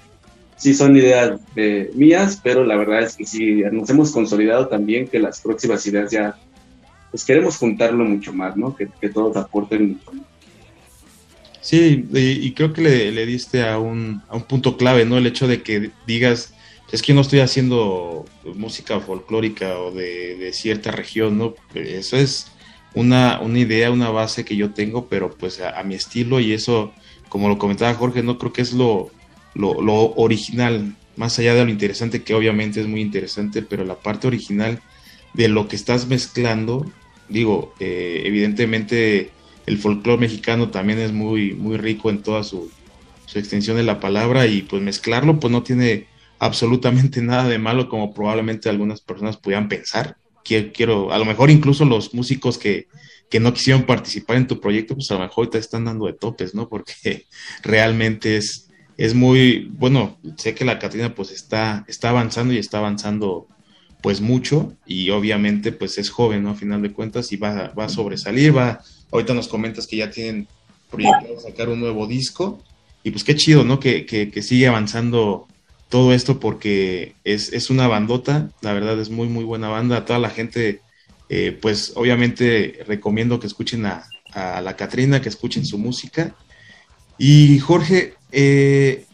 sí 0.58 0.74
son 0.74 0.96
ideas 0.98 1.40
de, 1.56 1.92
mías, 1.96 2.40
pero 2.44 2.64
la 2.66 2.76
verdad 2.76 3.04
es 3.04 3.16
que 3.16 3.26
sí 3.26 3.64
nos 3.72 3.90
hemos 3.90 4.12
consolidado 4.12 4.68
también 4.68 5.08
que 5.08 5.20
las 5.20 5.40
próximas 5.40 5.86
ideas 5.88 6.12
ya, 6.12 6.38
pues 7.10 7.24
queremos 7.24 7.58
juntarlo 7.58 8.04
mucho 8.04 8.34
más, 8.34 8.58
¿no? 8.58 8.76
Que, 8.76 8.90
que 9.00 9.10
todos 9.10 9.38
aporten. 9.38 10.00
Sí, 11.62 12.06
y, 12.14 12.52
creo 12.54 12.74
que 12.74 12.82
le, 12.82 13.12
le 13.12 13.26
diste 13.26 13.64
a 13.64 13.80
un, 13.80 14.22
a 14.28 14.36
un 14.36 14.44
punto 14.44 14.76
clave, 14.76 15.06
¿no? 15.06 15.18
El 15.18 15.28
hecho 15.28 15.48
de 15.48 15.62
que 15.62 15.92
digas 16.06 16.54
es 16.92 17.02
que 17.02 17.14
no 17.14 17.22
estoy 17.22 17.40
haciendo 17.40 18.26
música 18.56 19.00
folclórica 19.00 19.78
o 19.80 19.92
de, 19.92 20.52
cierta 20.54 20.92
región, 20.92 21.38
¿no? 21.38 21.54
Eso 21.76 22.18
es 22.18 22.52
una, 22.96 23.40
una, 23.42 23.60
idea, 23.60 23.92
una 23.92 24.10
base 24.10 24.44
que 24.44 24.56
yo 24.56 24.72
tengo, 24.72 25.08
pero 25.08 25.30
pues 25.32 25.62
a, 25.62 25.82
mi 25.84 25.96
estilo 25.96 26.40
y 26.40 26.54
eso, 26.54 26.92
como 27.30 27.48
lo 27.48 27.58
comentaba 27.58 27.94
Jorge, 27.94 28.24
no 28.24 28.38
creo 28.40 28.54
que 28.54 28.64
es 28.64 28.74
lo, 28.74 29.12
lo, 29.54 30.14
original, 30.16 30.96
más 31.16 31.38
allá 31.38 31.54
de 31.54 31.66
lo 31.66 31.70
interesante, 31.70 32.24
que 32.24 32.34
obviamente 32.34 32.82
es 32.82 32.88
muy 32.88 33.02
interesante, 33.02 33.62
pero 33.62 33.86
la 33.86 33.96
parte 33.96 34.28
original 34.28 34.82
de 35.34 35.48
lo 35.48 35.68
que 35.68 35.76
estás 35.76 36.08
mezclando, 36.08 36.92
digo, 37.28 37.74
eh, 37.80 38.24
evidentemente 38.26 39.30
el 39.68 39.78
folclore 39.78 40.22
mexicano 40.22 40.70
también 40.70 40.98
es 40.98 41.12
muy, 41.12 41.54
muy 41.54 41.78
rico 41.78 42.10
en 42.10 42.24
toda 42.24 42.44
su, 42.44 42.72
su 43.28 43.38
extensión 43.38 43.78
de 43.78 43.84
la 43.84 44.00
palabra 44.00 44.48
y 44.48 44.64
pues 44.64 44.82
mezclarlo 44.82 45.40
pues 45.40 45.52
no 45.52 45.62
tiene 45.62 46.08
absolutamente 46.40 47.22
nada 47.22 47.48
de 47.48 47.60
malo 47.60 47.90
como 47.90 48.14
probablemente 48.14 48.70
algunas 48.70 49.02
personas 49.02 49.38
pudieran 49.38 49.68
pensar. 49.68 50.18
Quiero, 50.44 51.12
a 51.12 51.20
lo 51.20 51.26
mejor 51.26 51.52
incluso 51.52 51.86
los 51.86 52.14
músicos 52.16 52.58
que, 52.58 52.88
que 53.30 53.40
no 53.40 53.54
quisieron 53.54 53.84
participar 53.84 54.38
en 54.38 54.48
tu 54.48 54.60
proyecto, 54.60 54.96
pues 54.96 55.12
a 55.12 55.16
lo 55.16 55.20
mejor 55.20 55.50
te 55.50 55.60
están 55.60 55.86
dando 55.86 56.08
de 56.08 56.14
topes, 56.14 56.56
¿no? 56.56 56.68
Porque 56.68 57.28
realmente 57.64 58.38
es, 58.38 58.70
es 58.98 59.14
muy, 59.14 59.70
bueno, 59.74 60.18
sé 60.38 60.56
que 60.56 60.66
la 60.66 60.80
Catrina 60.80 61.14
pues 61.14 61.32
está, 61.32 61.86
está 61.88 62.10
avanzando 62.10 62.54
y 62.54 62.58
está 62.58 62.80
avanzando 62.80 63.48
pues 64.02 64.22
mucho 64.22 64.74
y 64.86 65.10
obviamente 65.10 65.72
pues 65.72 65.98
es 65.98 66.10
joven, 66.10 66.44
¿no? 66.44 66.52
A 66.52 66.56
final 66.56 66.82
de 66.82 66.94
cuentas 66.94 67.32
y 67.32 67.38
va, 67.38 67.74
va 67.78 67.86
a 67.86 67.90
sobresalir, 67.90 68.58
va, 68.58 68.82
ahorita 69.12 69.34
nos 69.34 69.50
comentas 69.50 69.86
que 69.86 69.98
ya 69.98 70.10
tienen 70.10 70.48
proyectado 70.90 71.40
sacar 71.40 71.70
un 71.70 71.82
nuevo 71.82 72.08
disco 72.08 72.64
y 73.04 73.12
pues 73.12 73.24
qué 73.24 73.36
chido, 73.36 73.64
¿no? 73.64 73.80
Que, 73.80 74.06
que, 74.06 74.32
que 74.32 74.42
sigue 74.42 74.68
avanzando 74.68 75.48
todo 75.90 76.14
esto 76.14 76.40
porque 76.40 77.16
es, 77.24 77.70
una 77.72 77.88
bandota, 77.88 78.52
la 78.62 78.74
verdad 78.74 79.00
es 79.00 79.10
muy, 79.10 79.28
muy 79.28 79.44
buena 79.44 79.70
banda. 79.70 79.98
A 79.98 80.06
toda 80.06 80.20
la 80.20 80.30
gente, 80.30 80.82
eh, 81.30 81.58
pues 81.60 81.94
obviamente 81.96 82.84
recomiendo 82.88 83.40
que 83.40 83.48
escuchen 83.48 83.86
a, 83.88 84.06
la 84.36 84.76
Catrina, 84.76 85.22
que 85.22 85.30
escuchen 85.30 85.66
su 85.66 85.80
música. 85.80 86.36
Y 87.18 87.58
Jorge, 87.58 88.14
eh, 88.32 89.06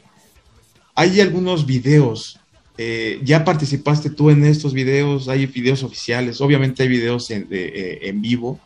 hay 0.93 1.21
algunos 1.21 1.65
videos. 1.65 2.37
Eh, 2.77 3.21
ya 3.23 3.45
participaste 3.45 4.09
tú 4.09 4.29
en 4.29 4.43
estos 4.43 4.73
videos, 4.73 5.29
hay 5.29 5.45
videos 5.45 5.81
oficiales, 5.83 6.41
obviamente 6.41 6.83
hay 6.83 6.89
videos 6.89 7.31
en, 7.31 7.47
en 7.49 8.21
vivo, 8.21 8.59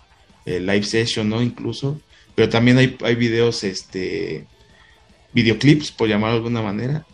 live 0.47 0.83
session, 0.83 1.29
¿no? 1.29 1.43
Incluso, 1.43 2.01
pero 2.33 2.49
también 2.49 2.79
hay, 2.79 2.97
hay 3.03 3.13
videos, 3.13 3.63
este, 3.63 4.47
videoclips, 5.31 5.91
por 5.91 6.09
llamarlo 6.09 6.37
de 6.37 6.37
alguna 6.37 6.63
manera. 6.63 7.05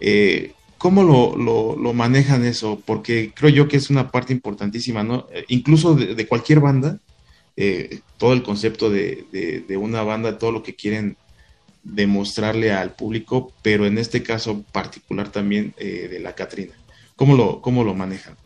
Eh, 0.00 0.52
¿Cómo 0.78 1.02
lo, 1.02 1.92
manejan 1.92 2.44
eso? 2.44 2.80
Porque 2.84 3.32
creo 3.34 3.50
yo 3.50 3.68
que 3.68 3.76
es 3.76 3.90
una 3.90 4.12
parte 4.12 4.32
importantísima, 4.32 5.02
¿no? 5.02 5.26
Eh, 5.32 5.44
incluso 5.48 5.94
de, 5.94 6.26
cualquier 6.28 6.60
banda, 6.60 7.00
eh, 7.56 7.98
todo 8.16 8.32
el 8.32 8.44
concepto 8.44 8.88
de, 8.88 9.64
una 9.76 10.02
banda, 10.02 10.38
todo 10.38 10.52
lo 10.52 10.62
que 10.62 10.76
quieren 10.76 11.16
demostrarle 11.82 12.70
al 12.70 12.94
público, 12.94 13.52
pero 13.62 13.86
en 13.86 13.98
este 13.98 14.22
caso 14.22 14.62
particular 14.70 15.30
también 15.30 15.74
de 15.78 16.20
la 16.20 16.34
Catrina. 16.34 16.74
¿Cómo 17.16 17.36
lo, 17.36 17.60
cómo 17.60 17.82
lo 17.82 17.94
manejan? 17.94 18.36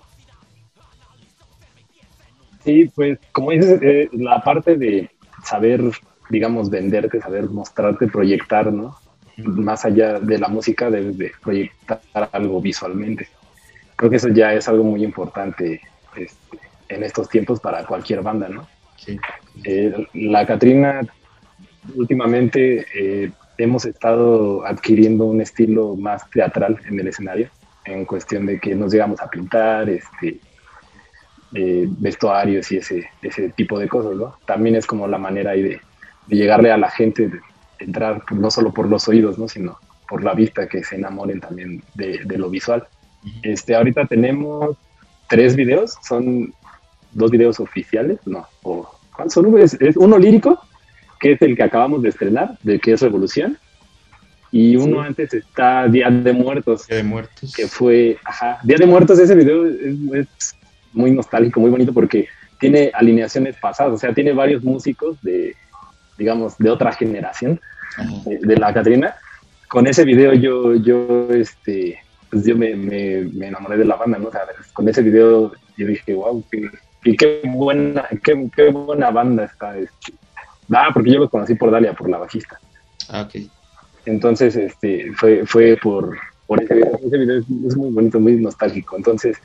Sí, 2.65 2.91
pues 2.95 3.19
como 3.33 3.51
dices, 3.51 4.09
la 4.13 4.43
parte 4.43 4.77
de 4.77 5.11
saber, 5.45 5.83
digamos, 6.31 6.71
venderte, 6.71 7.21
saber 7.21 7.51
mostrarte, 7.51 8.07
proyectar, 8.07 8.73
¿no? 8.73 9.02
Más 9.45 9.85
allá 9.85 10.21
de 10.21 10.39
la 10.39 10.49
música, 10.49 10.91
debes 10.91 11.19
de 11.19 11.33
proyectar 11.43 12.01
algo 12.33 12.61
visualmente. 12.61 13.29
Creo 13.97 14.11
que 14.11 14.17
eso 14.17 14.29
ya 14.29 14.53
es 14.53 14.69
algo 14.69 14.85
muy 14.85 15.05
importante 15.05 15.81
este, 16.17 16.59
en 16.89 17.03
estos 17.03 17.29
tiempos 17.29 17.61
para 17.61 17.85
cualquier 17.85 18.23
banda, 18.23 18.49
¿no? 18.49 18.67
Sí. 18.97 19.19
Eh, 19.65 20.07
la 20.15 20.47
Catrina, 20.47 21.03
últimamente 21.95 22.87
eh, 22.95 23.31
hemos 23.59 23.85
estado 23.85 24.65
adquiriendo 24.67 25.25
un 25.25 25.41
estilo 25.41 25.97
más 25.97 26.29
teatral 26.31 26.79
en 26.89 27.01
el 27.01 27.09
escenario, 27.09 27.49
en 27.85 28.05
cuestión 28.05 28.47
de 28.47 28.59
que 28.61 28.75
nos 28.75 28.93
llegamos 28.93 29.21
a 29.21 29.29
pintar, 29.29 29.89
este, 29.89 30.41
eh, 31.55 31.87
vestuarios 31.89 32.73
y 32.73 32.79
ese, 32.79 33.09
ese 33.21 33.51
tipo 33.51 33.79
de 33.79 33.89
cosas, 33.89 34.15
¿no? 34.17 34.39
También 34.47 34.77
es 34.77 34.87
como 34.87 35.07
la 35.07 35.19
manera 35.19 35.51
ahí 35.51 35.63
de, 35.63 35.81
de 36.27 36.37
llegarle 36.37 36.73
a 36.73 36.79
la 36.79 36.91
gente 36.91 37.31
entrar 37.83 38.23
no 38.33 38.51
solo 38.51 38.73
por 38.73 38.89
los 38.89 39.09
oídos, 39.09 39.39
¿no? 39.39 39.49
sino 39.49 39.79
por 40.09 40.23
la 40.23 40.35
vista, 40.35 40.69
que 40.69 40.85
se 40.85 40.97
enamoren 40.97 41.41
también 41.41 41.83
de, 41.95 42.21
lo 42.37 42.51
visual. 42.51 42.87
Este, 43.43 43.75
ahorita 43.75 44.07
tenemos 44.07 44.77
tres 45.29 45.57
videos, 45.57 45.97
son 46.03 46.53
dos 47.13 47.31
videos 47.31 47.61
oficiales, 47.61 48.19
no, 48.27 48.47
o, 48.63 48.89
son? 49.29 49.59
Es, 49.59 49.79
uno 49.97 50.19
lírico, 50.19 50.61
que 51.19 51.33
es 51.33 51.43
el 51.43 51.57
que 51.57 51.63
acabamos 51.63 52.03
de 52.03 52.11
estrenar, 52.11 52.59
de 52.63 52.79
que 52.79 52.93
es 52.93 53.01
Revolución, 53.01 53.57
y 54.51 54.77
uno 54.77 55.01
antes 55.01 55.33
está 55.33 55.89
Día 55.89 56.11
de 56.11 56.33
Muertos. 56.35 56.87
Día 56.87 56.99
de 56.99 57.05
Muertos. 57.05 57.55
Que 57.55 57.67
fue, 57.67 58.19
ajá, 58.23 58.59
Día 58.65 58.77
de 58.79 58.87
Muertos, 58.87 59.19
ese 59.19 59.35
video 59.35 59.65
es, 59.67 60.57
muy 60.93 61.11
nostálgico, 61.11 61.59
muy 61.59 61.71
bonito, 61.71 61.95
porque 61.95 62.29
tiene 62.61 62.91
alineaciones 62.93 63.57
pasadas, 63.57 63.95
o 63.95 63.99
sea, 63.99 64.13
tiene 64.13 64.33
varios 64.33 64.63
músicos 64.63 65.17
de, 65.23 65.57
digamos, 66.23 66.57
de 66.57 66.71
otra 66.71 66.93
generación 66.93 67.61
de, 68.25 68.57
la 68.57 68.73
Catrina. 68.73 69.17
Con 69.67 69.89
ese 69.89 70.05
video 70.05 70.33
yo, 70.35 70.77
yo, 70.77 71.29
este, 71.31 71.99
pues 72.31 72.45
yo 72.45 72.57
me, 72.57 72.77
me, 72.77 73.25
me 73.33 73.49
enamoré 73.49 73.77
de 73.77 73.85
la 73.85 73.97
banda, 73.97 74.19
¿no? 74.19 74.31
con 74.73 74.89
ese 74.89 75.03
video 75.03 75.53
yo 75.77 75.87
dije, 75.87 76.15
wow, 76.15 76.45
qué, 77.03 77.17
qué 77.17 77.41
buena, 77.45 78.07
qué, 78.23 78.49
qué, 78.55 78.71
buena 78.71 79.11
banda 79.11 79.45
está. 79.45 79.77
Este. 79.77 80.13
Ah, 80.73 80.91
porque 80.95 81.11
yo 81.11 81.19
lo 81.19 81.29
conocí 81.29 81.57
por 81.57 81.73
Dalia, 81.73 81.93
por 81.93 82.09
la 82.09 82.19
bajista. 82.19 82.61
Ah, 83.09 83.23
ok. 83.23 83.43
Entonces, 84.07 84.55
este, 84.55 85.13
fue, 85.15 85.45
fue 85.45 85.77
por, 85.83 86.17
por 86.47 86.63
ese 86.63 86.75
video. 86.75 87.01
Ese 87.05 87.19
video 87.19 87.39
es, 87.39 87.77
muy 87.77 87.91
bonito, 87.91 88.21
muy 88.21 88.37
nostálgico. 88.37 88.97
Entonces, 88.97 89.39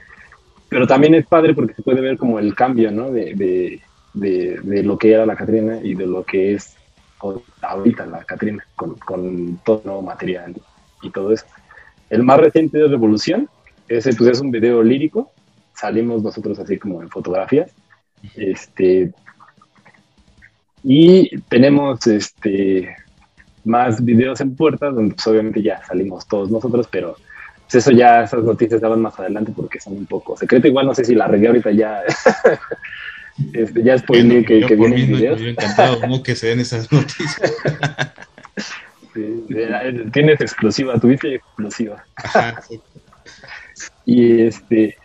pero 0.69 0.85
también 0.85 1.15
es 1.15 1.25
padre 1.25 1.55
porque 1.55 1.73
se 1.73 1.81
puede 1.81 2.01
ver 2.01 2.17
como 2.17 2.37
el 2.37 2.53
cambio, 2.53 2.91
¿no? 2.91 3.09
De, 3.09 3.33
de, 3.33 3.81
de, 4.13 4.59
de 4.61 4.83
lo 4.83 4.97
que 4.97 5.13
era 5.13 5.25
la 5.25 5.35
Catrina 5.35 5.79
y 5.81 5.93
de 5.93 6.07
lo 6.07 6.23
que 6.23 6.53
es 6.53 6.75
ahorita 7.61 8.05
la 8.05 8.23
Catrina, 8.23 8.65
con, 8.75 8.95
con 8.95 9.57
todo 9.65 9.81
nuevo 9.83 10.01
material 10.01 10.55
y 11.01 11.09
todo 11.09 11.31
eso. 11.31 11.45
El 12.09 12.23
más 12.23 12.39
reciente 12.39 12.77
de 12.77 12.87
Revolución, 12.87 13.49
ese 13.87 14.13
pues 14.13 14.31
es 14.31 14.39
un 14.39 14.51
video 14.51 14.83
lírico, 14.83 15.31
salimos 15.73 16.23
nosotros 16.23 16.59
así 16.59 16.77
como 16.77 17.01
en 17.01 17.09
fotografías, 17.09 17.71
este, 18.35 19.13
Y 20.83 21.39
tenemos 21.41 22.05
este 22.07 22.95
más 23.63 24.03
videos 24.03 24.39
en 24.39 24.55
puerta, 24.55 24.89
donde 24.89 25.15
pues, 25.15 25.27
obviamente 25.27 25.61
ya 25.61 25.83
salimos 25.85 26.25
todos 26.27 26.49
nosotros, 26.49 26.87
pero 26.89 27.17
pues, 27.63 27.75
eso 27.75 27.91
ya, 27.91 28.23
esas 28.23 28.43
noticias 28.43 28.79
van 28.79 29.01
más 29.01 29.19
adelante 29.19 29.51
porque 29.53 29.79
son 29.79 29.93
un 29.93 30.05
poco 30.05 30.37
secreto. 30.37 30.67
Igual 30.67 30.85
no 30.85 30.95
sé 30.95 31.03
si 31.03 31.15
la 31.15 31.27
regué 31.27 31.47
ahorita 31.47 31.71
ya. 31.71 32.01
este, 33.53 33.83
ya 33.83 33.95
es 33.95 34.03
por 34.03 34.17
que, 34.17 34.43
que 34.43 34.75
vienen 34.75 35.07
videos. 35.07 35.39
Yo 35.39 35.47
encantado 35.47 36.05
¿no? 36.07 36.23
que 36.23 36.35
se 36.35 36.47
den 36.47 36.59
esas 36.59 36.91
noticias. 36.91 37.53
tienes 40.13 40.41
exclusiva, 40.41 40.99
tuviste 40.99 41.35
exclusiva. 41.35 42.03
y 44.05 44.41
este 44.41 44.97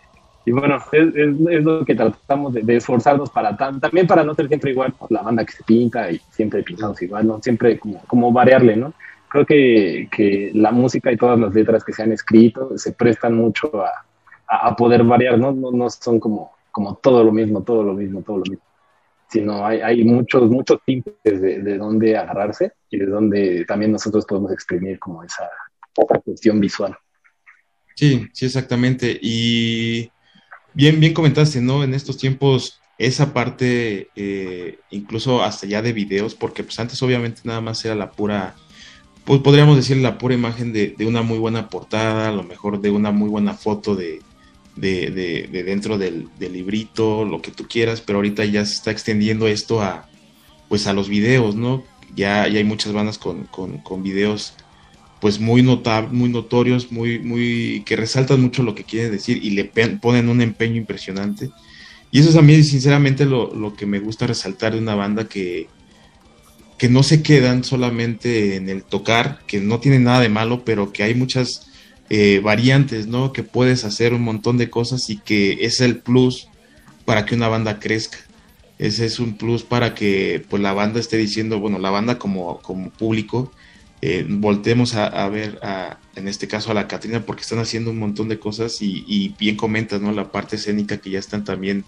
y 0.45 0.51
bueno, 0.51 0.77
es, 0.91 1.63
lo 1.63 1.85
que 1.85 1.95
tratamos 1.95 2.53
de, 2.53 2.75
esforzarnos 2.75 3.29
para 3.29 3.55
también 3.55 4.07
para 4.07 4.23
no 4.23 4.35
ser 4.35 4.49
siempre 4.49 4.71
igual 4.71 4.93
la 5.09 5.21
banda 5.21 5.45
que 5.45 5.53
se 5.53 5.63
pinta 5.63 6.11
y 6.11 6.19
siempre 6.31 6.63
pintamos 6.63 7.01
igual, 7.01 7.25
¿no? 7.25 7.41
Siempre 7.41 7.79
como, 7.79 8.01
como 8.07 8.31
variarle, 8.31 8.75
¿no? 8.75 8.93
Creo 9.29 9.45
que, 9.45 10.09
que, 10.11 10.51
la 10.53 10.71
música 10.71 11.11
y 11.11 11.17
todas 11.17 11.39
las 11.39 11.53
letras 11.53 11.83
que 11.83 11.93
se 11.93 12.03
han 12.03 12.11
escrito 12.11 12.77
se 12.77 12.91
prestan 12.91 13.35
mucho 13.35 13.71
a, 13.83 14.03
a, 14.47 14.75
poder 14.75 15.03
variar, 15.03 15.39
¿no? 15.39 15.53
¿no? 15.53 15.71
No 15.71 15.89
son 15.89 16.19
como, 16.19 16.51
como 16.73 16.95
todo 16.95 17.23
lo 17.23 17.31
mismo, 17.31 17.63
todo 17.63 17.83
lo 17.83 17.93
mismo, 17.93 18.21
todo 18.21 18.39
lo 18.39 18.43
mismo. 18.43 18.65
Sino 19.29 19.65
hay, 19.65 19.79
hay 19.79 20.03
muchos, 20.03 20.49
muchos 20.49 20.79
tintes 20.85 21.15
de, 21.23 21.59
de 21.59 21.77
dónde 21.77 22.17
agarrarse 22.17 22.73
y 22.89 22.97
de 22.97 23.05
dónde 23.05 23.63
también 23.65 23.93
nosotros 23.93 24.25
podemos 24.25 24.51
exprimir 24.51 24.99
como 24.99 25.23
esa 25.23 25.49
cuestión 26.25 26.59
visual. 26.59 26.95
Sí, 27.95 28.27
sí, 28.33 28.45
exactamente. 28.45 29.17
Y 29.21 30.11
bien, 30.73 30.99
bien 30.99 31.13
comentaste, 31.13 31.61
¿no? 31.61 31.83
En 31.83 31.93
estos 31.93 32.17
tiempos, 32.17 32.81
esa 32.97 33.33
parte, 33.33 34.09
eh, 34.15 34.79
incluso 34.89 35.43
hasta 35.43 35.67
ya 35.67 35.81
de 35.81 35.93
videos, 35.93 36.35
porque 36.35 36.63
pues 36.63 36.79
antes 36.79 37.01
obviamente 37.03 37.41
nada 37.43 37.61
más 37.61 37.83
era 37.85 37.95
la 37.95 38.11
pura, 38.11 38.55
pues 39.25 39.41
podríamos 39.41 39.75
decir 39.75 39.97
la 39.97 40.17
pura 40.17 40.33
imagen 40.33 40.73
de, 40.73 40.95
una 41.05 41.21
muy 41.21 41.37
buena 41.37 41.69
portada, 41.69 42.29
a 42.29 42.31
lo 42.31 42.43
mejor 42.43 42.81
de 42.81 42.89
una 42.89 43.11
muy 43.11 43.29
buena 43.29 43.53
foto 43.53 43.95
de, 43.95 44.21
de, 44.75 45.63
dentro 45.65 45.97
del, 45.97 46.29
librito, 46.39 47.25
lo 47.25 47.41
que 47.41 47.51
tú 47.51 47.67
quieras, 47.67 48.01
pero 48.01 48.17
ahorita 48.17 48.45
ya 48.45 48.65
se 48.65 48.73
está 48.73 48.91
extendiendo 48.91 49.47
esto 49.47 49.81
a, 49.81 50.09
pues 50.69 50.87
a 50.87 50.93
los 50.93 51.09
videos, 51.09 51.55
¿no? 51.55 51.83
Ya, 52.15 52.47
ya 52.47 52.57
hay 52.57 52.63
muchas 52.63 52.93
bandas 52.93 53.17
con, 53.17 53.45
con, 53.45 54.03
videos 54.03 54.53
pues 55.19 55.39
muy 55.39 55.63
notables, 55.63 56.11
muy 56.11 56.29
notorios, 56.29 56.91
muy, 56.91 57.19
muy, 57.19 57.83
que 57.85 57.95
resaltan 57.95 58.41
mucho 58.41 58.61
lo 58.61 58.75
que 58.75 58.83
quieren 58.83 59.11
decir 59.11 59.43
y 59.43 59.51
le 59.51 59.65
ponen 59.65 60.29
un 60.29 60.41
empeño 60.41 60.75
impresionante. 60.75 61.49
Y 62.11 62.19
eso 62.19 62.29
es 62.29 62.35
a 62.35 62.41
mí, 62.41 62.61
sinceramente, 62.61 63.25
lo, 63.25 63.73
que 63.75 63.87
me 63.87 63.99
gusta 63.99 64.27
resaltar 64.27 64.73
de 64.73 64.79
una 64.79 64.93
banda 64.93 65.27
que, 65.27 65.67
que 66.77 66.87
no 66.87 67.01
se 67.01 67.23
quedan 67.23 67.63
solamente 67.63 68.55
en 68.55 68.69
el 68.69 68.83
tocar, 68.83 69.39
que 69.47 69.59
no 69.59 69.79
tiene 69.79 69.97
nada 69.97 70.19
de 70.19 70.29
malo, 70.29 70.63
pero 70.63 70.91
que 70.91 71.01
hay 71.01 71.15
muchas 71.15 71.72
eh, 72.09 72.41
variantes, 72.43 73.07
¿no? 73.07 73.33
Que 73.33 73.43
puedes 73.43 73.85
hacer 73.85 74.13
un 74.13 74.21
montón 74.21 74.57
de 74.57 74.69
cosas 74.69 75.09
y 75.09 75.17
que 75.17 75.65
es 75.65 75.81
el 75.81 75.99
plus 75.99 76.47
para 77.05 77.25
que 77.25 77.35
una 77.35 77.47
banda 77.47 77.79
crezca. 77.79 78.17
Ese 78.79 79.05
es 79.05 79.19
un 79.19 79.37
plus 79.37 79.63
para 79.63 79.95
que 79.95 80.43
pues 80.49 80.61
la 80.61 80.73
banda 80.73 80.99
esté 80.99 81.17
diciendo, 81.17 81.59
bueno, 81.59 81.79
la 81.79 81.89
banda 81.89 82.19
como, 82.19 82.59
como 82.59 82.89
público 82.89 83.51
eh, 84.05 84.25
voltemos 84.27 84.95
a, 84.95 85.29
ver, 85.29 85.61
en 86.17 86.27
este 86.27 86.45
caso 86.49 86.71
a 86.71 86.73
la 86.73 86.89
Catrina, 86.89 87.25
porque 87.25 87.43
están 87.43 87.59
haciendo 87.59 87.89
un 87.91 87.99
montón 87.99 88.27
de 88.27 88.37
cosas 88.37 88.81
y, 88.81 89.33
bien 89.39 89.55
comentas, 89.55 90.01
¿no? 90.01 90.11
La 90.11 90.29
parte 90.29 90.57
escénica 90.57 90.97
que 90.97 91.09
ya 91.09 91.19
están 91.19 91.45
también, 91.45 91.85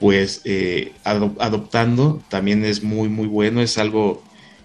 pues, 0.00 0.40
eh, 0.46 0.94
adoptando, 1.04 2.22
también 2.30 2.64
es 2.64 2.82
muy, 2.82 3.10
muy 3.10 3.26
bueno, 3.26 3.60
es 3.60 3.76
algo 3.76 4.22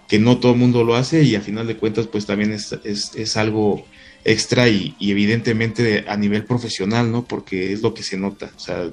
que 0.08 0.18
no 0.18 0.38
todo 0.38 0.52
el 0.52 0.58
mundo 0.58 0.82
lo 0.82 0.94
hace 0.94 1.24
y 1.24 1.34
a 1.34 1.42
final 1.42 1.66
de 1.66 1.76
cuentas, 1.76 2.06
pues 2.06 2.24
también 2.24 2.52
es, 2.52 2.72
es, 2.72 3.36
algo 3.36 3.84
extra 4.28 4.68
y, 4.68 4.94
evidentemente 5.00 6.04
a 6.06 6.16
nivel 6.16 6.44
profesional, 6.44 7.10
¿no? 7.10 7.24
Porque 7.24 7.72
es 7.72 7.80
lo 7.80 7.94
que 7.94 8.02
se 8.02 8.18
nota, 8.18 8.50
o 8.54 8.60
sea, 8.60 8.90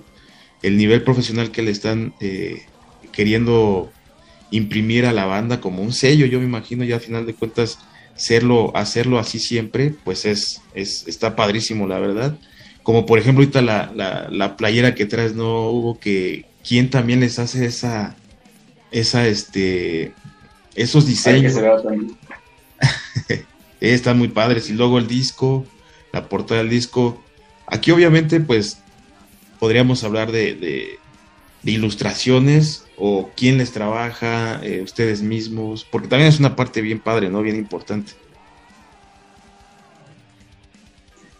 el 0.61 0.77
nivel 0.77 1.03
profesional 1.03 1.51
que 1.51 1.61
le 1.61 1.71
están 1.71 2.13
eh, 2.21 2.63
queriendo 3.11 3.91
imprimir 4.49 5.05
a 5.05 5.11
la 5.11 5.25
banda 5.25 5.59
como 5.59 5.83
un 5.83 5.91
sello, 5.91 6.25
yo 6.25 6.39
me 6.39 6.45
imagino 6.45 6.85
ya 6.85 6.95
a 6.95 6.99
final 7.01 7.25
de 7.25 7.33
cuentas 7.33 7.79
hacerlo, 8.15 8.71
hacerlo 8.75 9.19
así 9.19 9.39
siempre, 9.39 9.93
pues 10.05 10.23
es, 10.25 10.61
es 10.73 11.05
está 11.07 11.35
padrísimo, 11.35 11.85
la 11.85 11.99
verdad. 11.99 12.37
Como 12.83 13.05
por 13.05 13.19
ejemplo 13.19 13.43
ahorita 13.43 13.61
la, 13.61 13.91
la, 14.31 14.55
playera 14.55 14.95
que 14.95 15.05
traes, 15.05 15.35
no 15.35 15.69
hubo 15.69 15.99
que 15.99 16.45
quién 16.65 16.89
también 16.89 17.19
les 17.19 17.39
hace 17.39 17.65
esa, 17.65 18.15
esa, 18.91 19.27
este, 19.27 20.13
esos 20.75 21.05
diseños. 21.05 21.55
Están 23.81 24.17
muy 24.17 24.29
padres. 24.29 24.69
Y 24.69 24.73
luego 24.73 24.97
el 24.97 25.07
disco, 25.07 25.65
la 26.11 26.27
portada 26.29 26.61
del 26.61 26.69
disco. 26.69 27.21
Aquí 27.67 27.91
obviamente 27.91 28.39
pues 28.39 28.79
podríamos 29.59 30.03
hablar 30.03 30.31
de, 30.31 30.53
de, 30.55 30.99
de 31.63 31.71
ilustraciones 31.71 32.85
o 32.97 33.31
quién 33.35 33.57
les 33.57 33.71
trabaja, 33.71 34.63
eh, 34.63 34.81
ustedes 34.81 35.21
mismos, 35.21 35.85
porque 35.89 36.07
también 36.07 36.29
es 36.29 36.39
una 36.39 36.55
parte 36.55 36.81
bien 36.81 36.99
padre, 36.99 37.29
¿no? 37.29 37.41
Bien 37.41 37.55
importante. 37.55 38.13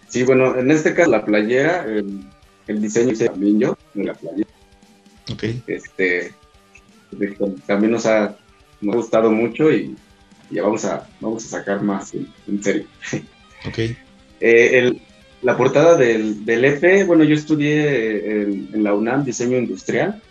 Sí, 0.08 0.24
bueno, 0.24 0.58
en 0.58 0.72
este 0.72 0.94
caso 0.94 1.12
la 1.12 1.24
playera, 1.24 1.86
el, 1.86 2.82
diseño 2.82 3.12
hice 3.12 3.28
también 3.28 3.60
yo 3.60 3.78
de 3.94 4.04
la 4.06 4.14
playera. 4.14 4.50
Ok. 5.32 5.44
Este, 5.68 6.34
también 7.66 7.92
nos 7.92 8.06
ha, 8.06 8.38
gustado 8.82 9.32
mucho 9.32 9.72
y 9.72 9.96
ya 10.52 10.64
vamos 10.64 10.86
a, 10.86 11.08
vamos 11.20 11.46
a 11.46 11.48
sacar 11.48 11.82
más 11.82 12.14
en, 12.14 12.64
serio. 12.64 12.86
Ok. 13.68 13.80
Eh, 14.40 15.00
la 15.42 15.58
portada 15.58 15.96
del, 15.98 16.46
del, 16.46 16.66
EP, 16.66 17.06
bueno, 17.06 17.24
yo 17.24 17.36
estudié 17.36 18.42
en 18.42 18.84
la 18.84 18.94
UNAM 18.94 19.24
diseño 19.24 19.58
industrial 19.58 20.22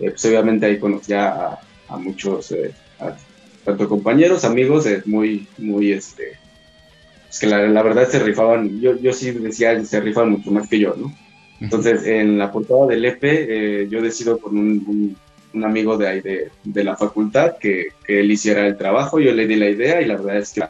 eh, 0.00 0.10
pues 0.10 0.24
obviamente 0.26 0.66
ahí 0.66 0.78
conocía 0.78 1.58
a, 1.88 1.96
muchos, 1.96 2.52
eh, 2.52 2.72
tanto 3.64 3.88
compañeros, 3.88 4.44
amigos, 4.44 4.86
eh, 4.86 5.02
muy, 5.06 5.46
muy, 5.58 5.92
este, 5.92 6.38
pues 7.26 7.40
que 7.40 7.46
la, 7.46 7.82
verdad 7.82 8.08
se 8.08 8.20
rifaban, 8.20 8.80
yo, 8.80 8.96
yo 8.98 9.12
sí 9.12 9.32
decía, 9.32 9.84
se 9.84 10.00
rifan 10.00 10.30
mucho 10.30 10.50
más 10.50 10.68
que 10.68 10.78
yo, 10.78 10.94
¿no? 10.96 11.12
Entonces, 11.60 12.06
en 12.06 12.38
la 12.38 12.52
portada 12.52 12.86
del 12.86 13.04
EP, 13.04 13.90
yo 13.90 14.00
decido 14.00 14.38
con 14.38 14.56
un, 14.56 14.84
un, 14.86 15.16
amigo 15.54 15.96
de 15.96 16.08
ahí 16.08 16.20
de, 16.20 16.50
de 16.64 16.84
la 16.84 16.96
facultad 16.96 17.56
que, 17.58 17.88
que, 18.06 18.20
él 18.20 18.30
hiciera 18.30 18.66
el 18.66 18.76
trabajo, 18.76 19.20
yo 19.20 19.32
le 19.32 19.46
di 19.46 19.56
la 19.56 19.68
idea 19.68 20.00
y 20.00 20.06
la 20.06 20.16
verdad 20.16 20.38
es 20.38 20.52
que 20.52 20.62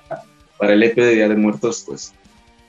para 0.59 0.73
el 0.73 0.83
EP 0.83 0.97
de 0.97 1.15
Día 1.15 1.29
de 1.29 1.37
Muertos, 1.37 1.85
pues 1.87 2.15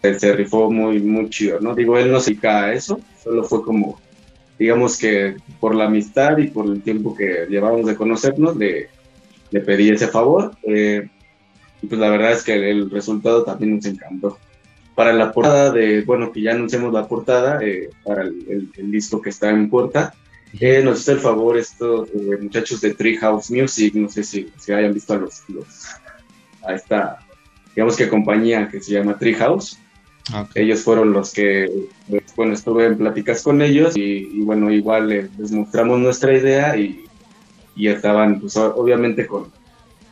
se 0.02 0.34
rifó 0.34 0.72
muy, 0.72 1.00
muy 1.00 1.30
chido, 1.30 1.60
¿no? 1.60 1.76
Digo, 1.76 1.98
él 1.98 2.12
no 2.12 2.20
se 2.20 2.32
dedica 2.32 2.66
a 2.66 2.74
eso, 2.74 3.00
solo 3.24 3.44
fue 3.44 3.64
como 3.64 4.00
digamos 4.60 4.98
que 4.98 5.38
por 5.60 5.74
la 5.74 5.86
amistad 5.86 6.38
y 6.38 6.48
por 6.48 6.66
el 6.66 6.82
tiempo 6.82 7.16
que 7.16 7.48
llevamos 7.50 7.86
de 7.86 7.96
conocernos, 7.96 8.58
le, 8.58 8.90
le 9.52 9.62
pedí 9.62 9.90
ese 9.90 10.08
favor. 10.08 10.52
Eh, 10.64 11.08
y 11.82 11.88
pues 11.88 12.00
la 12.00 12.10
verdad 12.10 12.34
es 12.34 12.44
que 12.44 12.70
el 12.70 12.90
resultado 12.92 13.44
también 13.44 13.78
nos 13.78 13.86
encantó. 13.86 14.38
Para 14.96 15.14
la 15.14 15.32
portada 15.32 15.72
de, 15.72 16.02
bueno, 16.02 16.34
que 16.34 16.42
ya 16.42 16.52
anunciamos 16.52 16.92
la 16.92 17.08
portada, 17.08 17.64
eh, 17.64 17.90
para 18.04 18.24
el, 18.24 18.92
disco 18.92 19.22
que 19.22 19.30
está 19.30 19.50
en 19.50 19.70
puerta, 19.70 20.14
eh, 20.60 20.82
nos 20.84 21.02
hizo 21.02 21.12
el 21.14 21.20
favor 21.20 21.58
estos 21.58 22.10
muchachos 22.14 22.82
de 22.82 22.94
Treehouse 22.94 23.52
Music, 23.52 23.94
no 23.96 24.10
sé 24.10 24.24
si, 24.24 24.52
si 24.58 24.72
hayan 24.74 24.94
visto 24.94 25.14
a 25.14 25.18
los, 25.18 25.44
los, 25.50 25.68
a 26.66 26.74
esta, 26.74 27.20
digamos 27.76 27.96
que 27.96 28.10
compañía 28.10 28.68
que 28.68 28.82
se 28.82 28.94
llama 28.94 29.18
Treehouse. 29.18 29.78
Ah, 30.32 30.48
ellos 30.54 30.82
fueron 30.84 31.12
los 31.12 31.34
que, 31.34 31.68
pues, 32.08 32.24
bueno, 32.36 32.54
estuve 32.54 32.86
en 32.86 32.98
pláticas 32.98 33.42
con 33.42 33.62
ellos 33.62 33.98
y, 33.98 34.42
bueno, 34.42 34.72
igual 34.72 35.10
les, 35.10 35.52
mostramos 35.52 36.00
nuestra 36.00 36.34
idea 36.38 36.78
y, 36.78 37.06
y 37.76 37.88
estaban, 37.88 38.40
pues 38.40 38.56
obviamente 38.58 39.26
con, 39.26 39.52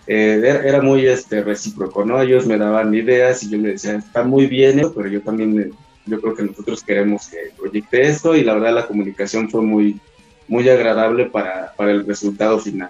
eh, 0.07 0.61
era 0.63 0.81
muy 0.81 1.05
este, 1.05 1.43
recíproco, 1.43 2.05
¿no? 2.05 2.21
Ellos 2.21 2.47
me 2.47 2.57
daban 2.57 2.93
ideas 2.95 3.43
y 3.43 3.49
yo 3.49 3.57
les 3.57 3.81
decía, 3.81 3.99
está 3.99 4.23
muy 4.23 4.47
bien, 4.47 4.81
pero 4.95 5.09
yo 5.09 5.21
también, 5.21 5.59
eh, 5.59 5.69
yo 6.05 6.21
creo 6.21 6.33
que 6.33 6.43
nosotros 6.43 6.81
queremos 6.81 7.27
que 7.27 7.51
proyecte 7.57 8.07
esto 8.07 8.33
y 8.33 8.43
la 8.43 8.53
verdad 8.53 8.73
la 8.73 8.87
comunicación 8.87 9.49
fue 9.49 9.61
muy, 9.61 9.99
muy 10.47 10.67
agradable 10.69 11.25
para, 11.25 11.73
para 11.75 11.91
el 11.91 12.05
resultado 12.05 12.59
final, 12.59 12.89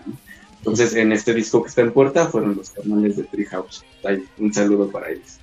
Entonces, 0.60 0.96
en 0.96 1.12
este 1.12 1.34
disco 1.34 1.64
que 1.64 1.70
está 1.70 1.82
en 1.82 1.92
puerta 1.92 2.28
fueron 2.28 2.56
los 2.56 2.70
canales 2.72 3.18
de 3.18 3.24
Treehouse. 3.24 3.84
Un 4.38 4.54
saludo 4.54 4.90
para 4.90 5.10
ellos 5.10 5.40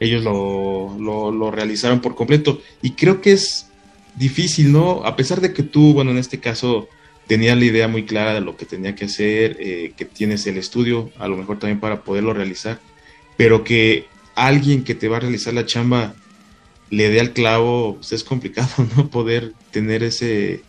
ellos 0.00 0.24
lo, 0.24 0.96
lo, 0.98 1.50
realizaron 1.50 2.00
por 2.00 2.14
completo. 2.14 2.60
Y 2.82 2.92
creo 2.92 3.20
que 3.20 3.32
es 3.32 3.68
difícil, 4.16 4.72
¿no? 4.72 5.04
A 5.04 5.14
pesar 5.14 5.40
de 5.42 5.52
que 5.52 5.62
tú, 5.62 5.92
bueno, 5.92 6.10
en 6.10 6.16
este 6.16 6.40
caso 6.40 6.88
tenías 7.26 7.56
la 7.56 7.64
idea 7.64 7.86
muy 7.86 8.04
clara 8.06 8.34
de 8.34 8.40
lo 8.40 8.56
que 8.56 8.64
tenía 8.64 8.96
que 8.96 9.04
hacer, 9.04 9.56
eh, 9.60 9.92
que 9.96 10.06
tienes 10.06 10.46
el 10.46 10.56
estudio, 10.56 11.10
a 11.18 11.28
lo 11.28 11.36
mejor 11.36 11.58
también 11.58 11.78
para 11.78 12.02
poderlo 12.02 12.32
realizar, 12.32 12.80
pero 13.36 13.62
que 13.62 14.06
alguien 14.34 14.82
que 14.82 14.94
te 14.94 15.06
va 15.06 15.18
a 15.18 15.20
realizar 15.20 15.54
la 15.54 15.66
chamba 15.66 16.14
le 16.88 17.08
dé 17.10 17.20
al 17.20 17.32
clavo, 17.32 17.96
pues 17.96 18.12
es 18.12 18.24
complicado, 18.24 18.70
¿no? 18.96 19.08
Poder 19.10 19.52
tener 19.70 20.02
ese, 20.02 20.62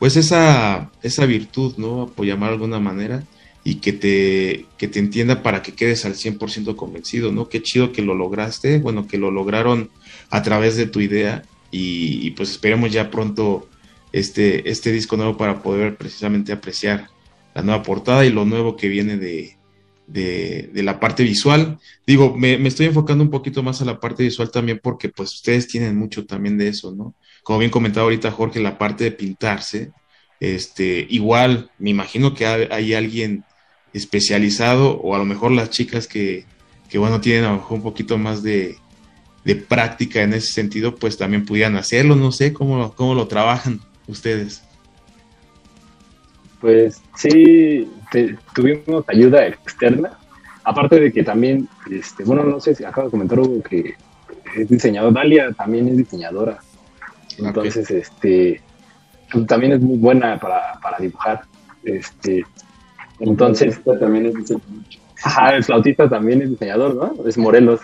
pues 0.00 0.16
esa, 0.16 0.90
esa 1.02 1.26
virtud, 1.26 1.74
¿no? 1.76 2.10
Por 2.16 2.24
de 2.24 2.32
alguna 2.32 2.80
manera, 2.80 3.22
y 3.62 3.76
que 3.76 3.92
te, 3.92 4.64
que 4.78 4.88
te 4.88 4.98
entienda 4.98 5.42
para 5.42 5.62
que 5.62 5.74
quedes 5.74 6.06
al 6.06 6.14
100% 6.14 6.74
convencido, 6.74 7.32
¿no? 7.32 7.50
Qué 7.50 7.62
chido 7.62 7.92
que 7.92 8.00
lo 8.00 8.14
lograste, 8.14 8.78
bueno, 8.78 9.06
que 9.06 9.18
lo 9.18 9.30
lograron 9.30 9.90
a 10.30 10.42
través 10.42 10.76
de 10.76 10.86
tu 10.86 11.00
idea 11.00 11.42
y, 11.70 12.30
pues 12.30 12.50
esperemos 12.50 12.90
ya 12.90 13.10
pronto 13.10 13.68
este, 14.10 14.70
este 14.70 14.90
disco 14.90 15.18
nuevo 15.18 15.36
para 15.36 15.62
poder 15.62 15.96
precisamente 15.96 16.52
apreciar 16.52 17.08
la 17.54 17.60
nueva 17.60 17.82
portada 17.82 18.24
y 18.24 18.30
lo 18.30 18.46
nuevo 18.46 18.76
que 18.76 18.88
viene 18.88 19.18
de, 19.18 19.58
de, 20.06 20.82
la 20.82 20.98
parte 20.98 21.24
visual. 21.24 21.78
Digo, 22.06 22.34
me, 22.34 22.56
me, 22.56 22.68
estoy 22.68 22.86
enfocando 22.86 23.22
un 23.22 23.30
poquito 23.30 23.62
más 23.62 23.82
a 23.82 23.84
la 23.84 24.00
parte 24.00 24.22
visual 24.22 24.50
también 24.50 24.80
porque 24.82 25.10
pues 25.10 25.34
ustedes 25.34 25.68
tienen 25.68 25.94
mucho 25.94 26.24
también 26.24 26.56
de 26.56 26.68
eso, 26.68 26.90
¿no? 26.90 27.14
Como 27.42 27.58
bien 27.58 27.70
comentaba 27.70 28.04
ahorita 28.04 28.30
Jorge, 28.30 28.60
la 28.60 28.78
parte 28.78 29.04
de 29.04 29.12
pintarse, 29.12 29.92
este, 30.40 31.06
igual, 31.10 31.70
me 31.78 31.90
imagino 31.90 32.34
que 32.34 32.46
hay, 32.46 32.94
alguien 32.94 33.44
especializado 33.92 34.98
o 34.98 35.14
a 35.14 35.18
lo 35.18 35.24
mejor 35.24 35.52
las 35.52 35.70
chicas 35.70 36.06
que, 36.06 36.46
que 36.88 36.98
bueno, 36.98 37.20
tienen 37.20 37.44
a 37.44 37.50
lo 37.50 37.56
mejor 37.56 37.76
un 37.76 37.82
poquito 37.82 38.16
más 38.18 38.42
de, 38.42 38.76
práctica 39.68 40.22
en 40.22 40.32
ese 40.32 40.52
sentido, 40.52 40.94
pues 40.94 41.16
también 41.18 41.44
pudieran 41.44 41.76
hacerlo, 41.76 42.14
no 42.14 42.30
sé, 42.30 42.52
cómo, 42.52 42.94
cómo 42.94 43.14
lo 43.14 43.26
trabajan 43.26 43.80
ustedes. 44.06 44.62
Pues 46.60 47.00
sí, 47.16 47.90
tuvimos 48.54 49.04
ayuda 49.08 49.46
externa, 49.46 50.18
aparte 50.62 51.00
de 51.00 51.12
que 51.12 51.24
también, 51.24 51.68
este, 51.90 52.22
bueno, 52.24 52.44
no 52.44 52.60
sé 52.60 52.74
si 52.74 52.84
acabo 52.84 53.08
de 53.08 53.10
comentar 53.10 53.38
algo 53.38 53.62
que 53.62 53.94
es 54.56 54.68
diseñador, 54.68 55.12
Dalia 55.12 55.52
también 55.52 55.88
es 55.88 55.96
diseñadora, 55.96 56.60
entonces, 57.42 57.90
este, 57.90 58.60
pues, 59.32 59.46
también 59.46 59.72
es 59.72 59.80
muy 59.80 59.98
buena 59.98 60.38
para, 60.38 60.78
para 60.80 60.98
dibujar, 60.98 61.42
este, 61.84 62.44
entonces... 63.20 63.80
también 63.84 64.26
es 64.26 64.34
diseñador. 64.34 64.68
Ajá, 65.22 65.54
el 65.54 65.64
flautista 65.64 66.08
también 66.08 66.42
es 66.42 66.50
diseñador, 66.50 66.94
¿no? 66.94 67.28
Es 67.28 67.36
Morelos. 67.36 67.80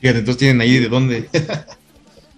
Fíjate, 0.00 0.18
entonces 0.18 0.38
tienen 0.38 0.60
ahí 0.60 0.78
de 0.78 0.88
dónde. 0.88 1.28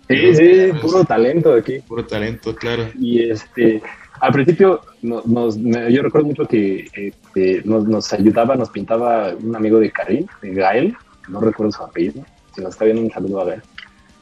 sí, 0.09 0.35
sí, 0.37 0.73
puro 0.83 1.05
talento 1.05 1.55
aquí. 1.55 1.79
Puro 1.81 2.05
talento, 2.05 2.55
claro. 2.55 2.91
Y 2.99 3.31
este, 3.31 3.83
al 4.21 4.33
principio 4.33 4.83
nos, 5.03 5.57
yo 5.57 6.03
recuerdo 6.03 6.27
mucho 6.27 6.47
que 6.47 6.89
este, 6.95 7.63
nos, 7.65 8.13
ayudaba, 8.13 8.55
nos 8.55 8.71
pintaba 8.71 9.35
un 9.35 9.57
amigo 9.57 9.81
de 9.81 9.91
Karim, 9.91 10.27
de 10.43 10.55
Gael, 10.55 10.97
no 11.29 11.41
recuerdo 11.41 11.73
su 11.73 11.83
apellido, 11.83 12.25
si 12.55 12.61
nos 12.61 12.71
está 12.75 12.85
viendo 12.85 13.03
un 13.03 13.11
saludo 13.11 13.41
a 13.41 13.45
ver, 13.45 13.63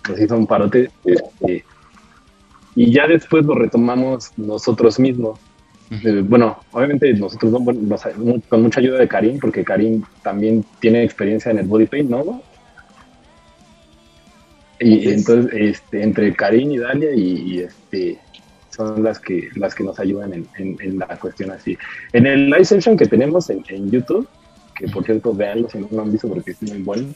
nos 0.08 0.20
hizo 0.20 0.36
un 0.36 0.46
parote, 0.46 0.90
este, 1.04 1.64
y 2.74 2.92
ya 2.92 3.06
después 3.06 3.44
lo 3.44 3.54
retomamos 3.54 4.32
nosotros 4.36 4.98
mismos. 4.98 5.38
Eh, 5.90 6.22
bueno, 6.24 6.58
obviamente 6.72 7.12
nosotros 7.12 7.52
con 8.48 8.62
mucha 8.62 8.80
ayuda 8.80 8.98
de 8.98 9.08
Karim, 9.08 9.38
porque 9.38 9.62
Karim 9.62 10.02
también 10.22 10.64
tiene 10.80 11.04
experiencia 11.04 11.50
en 11.50 11.58
el 11.58 11.66
body 11.66 11.86
paint, 11.86 12.10
¿no? 12.10 12.42
Y 14.80 15.08
entonces, 15.08 15.52
este, 15.54 16.02
entre 16.02 16.34
Karim 16.34 16.72
y 16.72 16.78
Dalia 16.78 17.14
y 17.14 17.60
este, 17.60 18.18
son 18.74 19.02
las 19.02 19.18
que, 19.18 19.48
las 19.54 19.74
que 19.74 19.84
nos 19.84 19.98
ayudan 20.00 20.32
en, 20.56 20.98
la 20.98 21.06
cuestión 21.18 21.50
así. 21.50 21.76
En 22.12 22.26
el 22.26 22.46
live 22.46 22.64
session 22.64 22.96
que 22.96 23.06
tenemos 23.06 23.50
en, 23.50 23.90
YouTube, 23.90 24.26
que 24.74 24.88
por 24.88 25.04
cierto, 25.04 25.34
veanlo 25.34 25.68
si 25.68 25.78
no 25.78 25.88
lo 25.90 26.02
han 26.02 26.10
visto 26.10 26.28
porque 26.28 26.52
es 26.52 26.62
muy 26.62 26.82
bueno, 26.82 27.08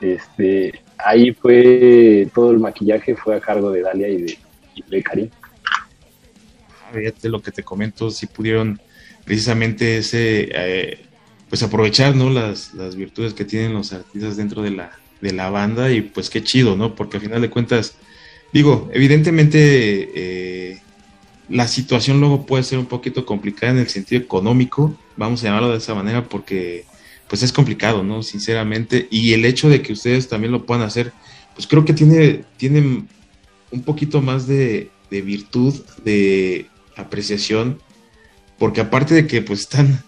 este, 0.00 0.72
ahí 0.98 1.32
fue 1.32 2.28
todo 2.34 2.50
el 2.50 2.58
maquillaje 2.58 3.14
fue 3.16 3.36
a 3.36 3.40
cargo 3.40 3.70
de 3.70 3.82
Dalia 3.82 4.08
y 4.08 4.22
de, 4.22 4.38
de 4.88 5.02
Karim. 5.02 5.28
Fíjate 6.92 7.28
lo 7.28 7.40
que 7.40 7.50
te 7.50 7.62
comento, 7.62 8.10
si 8.10 8.26
pudieron 8.26 8.80
precisamente 9.24 9.98
ese, 9.98 10.50
eh, 10.52 10.98
pues 11.48 11.62
aprovechar, 11.62 12.14
¿no? 12.16 12.30
Las, 12.30 12.74
las 12.74 12.96
virtudes 12.96 13.34
que 13.34 13.44
tienen 13.44 13.72
los 13.72 13.92
artistas 13.92 14.36
dentro 14.36 14.62
de 14.62 14.72
la, 14.72 14.98
de 15.20 15.32
la 15.32 15.50
banda 15.50 15.90
y 15.90 16.02
pues 16.02 16.28
qué 16.28 16.42
chido, 16.42 16.76
¿no? 16.76 16.94
Porque 16.94 17.16
al 17.16 17.22
final 17.22 17.40
de 17.40 17.50
cuentas, 17.50 17.94
digo, 18.52 18.90
evidentemente 18.92 20.10
eh, 20.14 20.80
la 21.48 21.68
situación 21.68 22.20
luego 22.20 22.46
puede 22.46 22.64
ser 22.64 22.78
un 22.78 22.86
poquito 22.86 23.24
complicada 23.24 23.72
en 23.72 23.78
el 23.78 23.88
sentido 23.88 24.20
económico, 24.20 24.96
vamos 25.16 25.42
a 25.42 25.46
llamarlo 25.46 25.70
de 25.70 25.78
esa 25.78 25.94
manera, 25.94 26.28
porque 26.28 26.84
pues 27.28 27.42
es 27.42 27.52
complicado, 27.52 28.02
¿no? 28.02 28.22
Sinceramente, 28.22 29.08
y 29.10 29.32
el 29.32 29.44
hecho 29.44 29.70
de 29.70 29.80
que 29.80 29.94
ustedes 29.94 30.28
también 30.28 30.52
lo 30.52 30.66
puedan 30.66 30.84
hacer, 30.84 31.12
pues 31.54 31.66
creo 31.66 31.84
que 31.84 31.94
tiene, 31.94 32.44
tiene 32.56 33.04
un 33.72 33.82
poquito 33.82 34.20
más 34.20 34.46
de, 34.46 34.90
virtud, 35.10 35.74
de 36.04 36.66
apreciación, 36.96 37.78
porque 38.58 38.80
aparte 38.80 39.14
de 39.14 39.26
que 39.26 39.42
pues 39.42 39.60
están, 39.60 40.02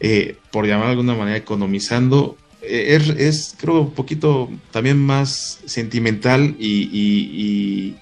eh, 0.00 0.36
por 0.50 0.66
llamar 0.66 0.86
de 0.86 0.92
alguna 0.92 1.14
manera, 1.14 1.36
economizando, 1.36 2.36
eh, 2.62 2.96
es, 2.96 3.08
es, 3.10 3.54
creo 3.58 3.82
un 3.82 3.92
poquito 3.92 4.48
también 4.70 4.98
más 4.98 5.60
sentimental 5.66 6.56
y 6.58 7.94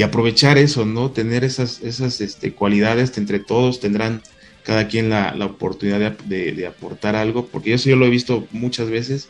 y 0.00 0.02
aprovechar 0.02 0.56
eso, 0.56 0.86
¿no? 0.86 1.10
Tener 1.10 1.44
esas, 1.44 1.82
esas 1.82 2.22
este, 2.22 2.52
cualidades 2.52 3.16
entre 3.18 3.38
todos, 3.38 3.80
tendrán 3.80 4.22
cada 4.62 4.88
quien 4.88 5.10
la, 5.10 5.34
oportunidad 5.44 6.12
de, 6.12 6.66
aportar 6.66 7.16
algo, 7.16 7.46
porque 7.46 7.74
eso 7.74 7.90
yo 7.90 7.96
lo 7.96 8.06
he 8.06 8.10
visto 8.10 8.46
muchas 8.50 8.88
veces, 8.88 9.28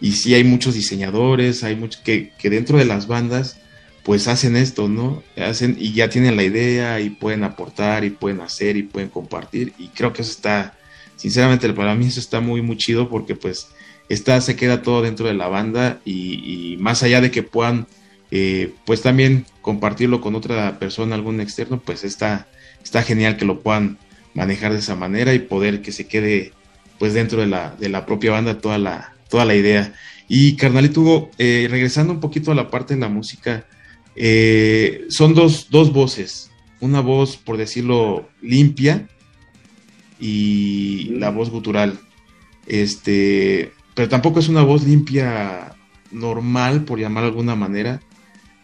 y 0.00 0.12
sí 0.12 0.34
hay 0.34 0.42
muchos 0.42 0.74
diseñadores, 0.74 1.62
hay 1.62 1.76
muchos 1.76 2.00
que, 2.02 2.32
dentro 2.42 2.78
de 2.78 2.84
las 2.84 3.06
bandas, 3.06 3.60
pues 4.08 4.26
hacen 4.26 4.56
esto, 4.56 4.88
¿no? 4.88 5.22
Hacen 5.36 5.76
y 5.78 5.92
ya 5.92 6.08
tienen 6.08 6.34
la 6.34 6.42
idea 6.42 6.98
y 6.98 7.10
pueden 7.10 7.44
aportar 7.44 8.06
y 8.06 8.10
pueden 8.10 8.40
hacer 8.40 8.78
y 8.78 8.82
pueden 8.82 9.10
compartir, 9.10 9.74
y 9.76 9.88
creo 9.88 10.14
que 10.14 10.22
eso 10.22 10.30
está, 10.30 10.78
sinceramente 11.16 11.70
para 11.74 11.94
mí 11.94 12.06
eso 12.06 12.18
está 12.18 12.40
muy, 12.40 12.62
muy 12.62 12.78
chido, 12.78 13.10
porque 13.10 13.34
pues 13.36 13.68
está, 14.08 14.40
se 14.40 14.56
queda 14.56 14.80
todo 14.80 15.02
dentro 15.02 15.26
de 15.26 15.34
la 15.34 15.48
banda 15.48 16.00
y, 16.06 16.78
más 16.80 17.02
allá 17.02 17.20
de 17.20 17.30
que 17.30 17.42
puedan 17.42 17.86
eh, 18.30 18.72
pues 18.86 19.02
también 19.02 19.44
compartirlo 19.60 20.22
con 20.22 20.34
otra 20.34 20.78
persona, 20.78 21.14
algún 21.14 21.42
externo, 21.42 21.78
pues 21.78 22.02
está, 22.02 22.48
está 22.82 23.02
genial 23.02 23.36
que 23.36 23.44
lo 23.44 23.60
puedan 23.60 23.98
manejar 24.32 24.72
de 24.72 24.78
esa 24.78 24.96
manera 24.96 25.34
y 25.34 25.38
poder 25.38 25.82
que 25.82 25.92
se 25.92 26.06
quede 26.06 26.54
pues 26.98 27.12
dentro 27.12 27.42
de 27.42 27.46
la, 27.46 27.76
de 27.78 27.90
la 27.90 28.06
propia 28.06 28.30
banda 28.30 28.58
toda 28.58 28.78
la, 28.78 29.12
toda 29.28 29.44
la 29.44 29.54
idea. 29.54 29.92
Y 30.28 30.56
carnalito 30.56 31.02
Hugo, 31.02 31.30
eh, 31.36 31.66
regresando 31.70 32.14
un 32.14 32.20
poquito 32.20 32.52
a 32.52 32.54
la 32.54 32.70
parte 32.70 32.94
de 32.94 33.00
la 33.00 33.10
música, 33.10 33.66
eh, 34.20 35.06
son 35.10 35.34
dos, 35.34 35.68
dos 35.70 35.92
voces, 35.92 36.50
una 36.80 37.00
voz, 37.00 37.36
por 37.36 37.56
decirlo, 37.56 38.28
limpia 38.42 39.08
y 40.18 41.10
la 41.18 41.30
voz 41.30 41.50
gutural. 41.50 42.00
Este, 42.66 43.72
pero 43.94 44.08
tampoco 44.08 44.40
es 44.40 44.48
una 44.48 44.62
voz 44.62 44.84
limpia 44.84 45.76
normal, 46.10 46.84
por 46.84 46.98
llamar 46.98 47.22
de 47.24 47.28
alguna 47.30 47.54
manera, 47.54 48.00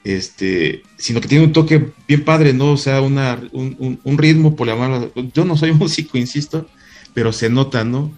este, 0.02 0.82
sino 0.96 1.20
que 1.20 1.28
tiene 1.28 1.44
un 1.44 1.52
toque 1.52 1.92
bien 2.06 2.24
padre, 2.24 2.52
¿no? 2.52 2.72
O 2.72 2.76
sea, 2.76 3.00
una, 3.00 3.40
un, 3.52 4.18
ritmo, 4.18 4.56
por 4.56 4.66
llamarlo. 4.66 5.12
Yo 5.32 5.44
no 5.44 5.56
soy 5.56 5.72
músico, 5.84 6.18
insisto, 6.18 6.68
pero 7.14 7.32
se 7.32 7.48
nota, 7.48 7.84
¿no? 7.84 8.12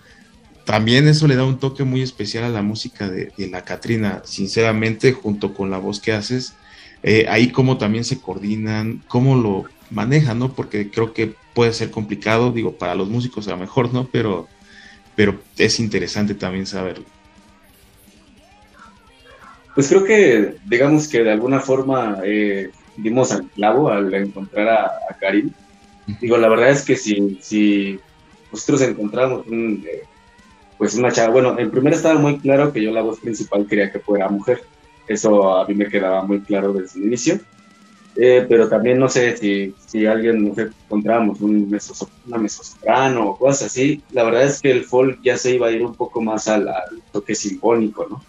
También 0.64 1.06
eso 1.06 1.28
le 1.28 1.36
da 1.36 1.44
un 1.44 1.58
toque 1.58 1.84
muy 1.84 2.02
especial 2.02 2.44
a 2.44 2.48
la 2.48 2.62
música 2.62 3.08
de, 3.08 3.30
la 3.50 3.62
Catrina, 3.62 4.22
sinceramente, 4.24 5.12
junto 5.12 5.54
con 5.54 5.70
la 5.70 5.78
voz 5.78 6.00
que 6.00 6.12
haces. 6.12 6.54
Eh, 7.02 7.26
ahí 7.28 7.50
cómo 7.50 7.78
también 7.78 8.04
se 8.04 8.20
coordinan, 8.20 9.02
cómo 9.08 9.36
lo 9.36 9.64
manejan, 9.90 10.38
¿no? 10.38 10.52
Porque 10.52 10.90
creo 10.90 11.12
que 11.12 11.34
puede 11.54 11.72
ser 11.72 11.90
complicado, 11.90 12.52
digo, 12.52 12.72
para 12.72 12.94
los 12.94 13.08
músicos 13.08 13.46
a 13.48 13.52
lo 13.52 13.58
mejor, 13.58 13.92
¿no? 13.92 14.08
Pero, 14.10 14.48
pero 15.14 15.40
es 15.56 15.78
interesante 15.80 16.34
también 16.34 16.66
saberlo. 16.66 17.04
Pues 19.74 19.88
creo 19.88 20.04
que, 20.04 20.54
digamos 20.64 21.06
que 21.06 21.22
de 21.22 21.32
alguna 21.32 21.60
forma 21.60 22.18
eh, 22.24 22.70
dimos 22.96 23.30
al 23.32 23.46
clavo 23.50 23.90
al 23.90 24.12
encontrar 24.14 24.68
a, 24.68 25.16
Karim. 25.20 25.50
Digo, 26.20 26.38
la 26.38 26.48
verdad 26.48 26.70
es 26.70 26.82
que 26.82 26.96
si, 26.96 27.38
si 27.40 27.98
nosotros 28.50 28.80
encontramos 28.82 29.46
un, 29.46 29.84
eh, 29.86 30.02
pues 30.78 30.94
una 30.94 31.12
chava, 31.12 31.32
bueno, 31.32 31.58
en 31.58 31.70
primer 31.70 31.94
estaba 31.94 32.18
muy 32.18 32.38
claro 32.38 32.72
que 32.72 32.82
yo 32.82 32.90
la 32.90 33.02
voz 33.02 33.20
principal 33.20 33.66
quería 33.66 33.90
que 33.90 33.98
fuera 33.98 34.28
mujer. 34.28 34.62
Eso 35.08 35.56
a 35.56 35.66
mí 35.66 35.74
me 35.74 35.88
quedaba 35.88 36.22
muy 36.24 36.40
claro 36.40 36.72
desde 36.72 37.00
el 37.00 37.06
inicio. 37.06 37.40
Eh, 38.18 38.46
pero 38.48 38.66
también 38.66 38.98
no 38.98 39.10
sé 39.10 39.36
si, 39.36 39.74
si 39.84 40.06
alguien 40.06 40.42
no 40.42 40.54
encontrábamos 40.58 41.38
un 41.42 41.70
una 42.26 42.38
mesosoprano 42.38 43.30
o 43.30 43.38
cosas 43.38 43.66
así. 43.66 44.02
La 44.12 44.24
verdad 44.24 44.44
es 44.44 44.60
que 44.60 44.70
el 44.70 44.84
folk 44.84 45.20
ya 45.22 45.36
se 45.36 45.54
iba 45.54 45.68
a 45.68 45.70
ir 45.70 45.84
un 45.84 45.94
poco 45.94 46.22
más 46.22 46.48
al 46.48 46.68
toque 47.12 47.34
sinfónico, 47.34 48.06
¿no? 48.08 48.22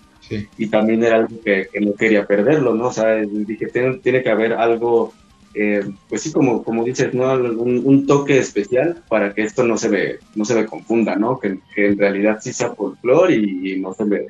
Y 0.58 0.68
también 0.68 1.04
era 1.04 1.18
algo 1.18 1.40
que, 1.42 1.70
no 1.80 1.94
quería 1.94 2.26
perderlo, 2.26 2.76
¿no? 2.76 2.88
O 2.88 2.92
sea, 2.92 3.16
dije, 3.16 3.68
tiene, 3.68 4.24
que 4.24 4.30
haber 4.30 4.54
algo, 4.54 5.14
eh, 5.54 5.90
pues 6.10 6.22
sí, 6.22 6.34
como, 6.34 6.64
como 6.64 6.84
dices, 6.84 7.14
¿no? 7.14 7.34
Un, 7.34 8.06
toque 8.06 8.38
especial 8.38 9.04
para 9.08 9.34
que 9.34 9.44
esto 9.44 9.64
no 9.64 9.78
se 9.78 9.88
me, 9.88 10.16
no 10.36 10.44
se 10.44 10.56
me 10.56 10.66
confunda, 10.66 11.16
¿no? 11.16 11.40
Que, 11.40 11.60
en 11.78 11.98
realidad 11.98 12.40
sí 12.42 12.52
sea 12.52 12.74
folclore 12.74 13.36
y, 13.36 13.72
y 13.74 13.80
no 13.80 13.94
se 13.94 14.06
me, 14.06 14.28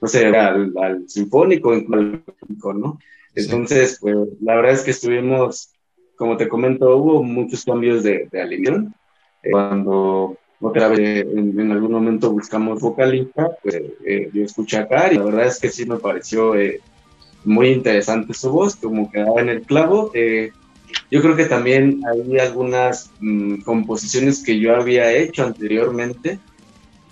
no 0.00 0.08
sé, 0.08 0.26
al, 0.26 1.08
sinfónico, 1.08 1.74
en 1.74 2.24
¿no? 2.76 2.98
Entonces, 3.34 3.98
pues 4.00 4.16
la 4.40 4.56
verdad 4.56 4.72
es 4.72 4.82
que 4.82 4.90
estuvimos 4.90 5.72
como 6.20 6.36
te 6.36 6.48
comento, 6.48 6.94
hubo 6.98 7.22
muchos 7.22 7.64
cambios 7.64 8.02
de, 8.02 8.28
de 8.30 8.42
alineación. 8.42 8.94
Cuando 9.50 10.36
otra 10.60 10.88
vez 10.88 11.26
en, 11.26 11.72
algún 11.72 11.92
momento 11.92 12.30
buscamos 12.30 12.78
vocalista, 12.82 13.56
pues 13.62 13.80
eh, 14.04 14.28
yo 14.30 14.44
escuché 14.44 14.76
a 14.76 14.86
Cari 14.86 15.16
y 15.16 15.18
la 15.18 15.24
verdad 15.24 15.46
es 15.46 15.58
que 15.58 15.70
sí 15.70 15.86
me 15.86 15.96
pareció 15.96 16.54
eh, 16.56 16.82
muy 17.42 17.68
interesante 17.68 18.34
su 18.34 18.50
voz, 18.50 18.76
como 18.76 19.10
quedaba 19.10 19.40
en 19.40 19.48
el 19.48 19.62
clavo. 19.62 20.10
Eh, 20.12 20.52
yo 21.10 21.22
creo 21.22 21.36
que 21.36 21.46
también 21.46 22.02
hay 22.06 22.38
algunas 22.38 23.10
mm, 23.20 23.62
composiciones 23.62 24.44
que 24.44 24.60
yo 24.60 24.76
había 24.76 25.10
hecho 25.10 25.46
anteriormente 25.46 26.38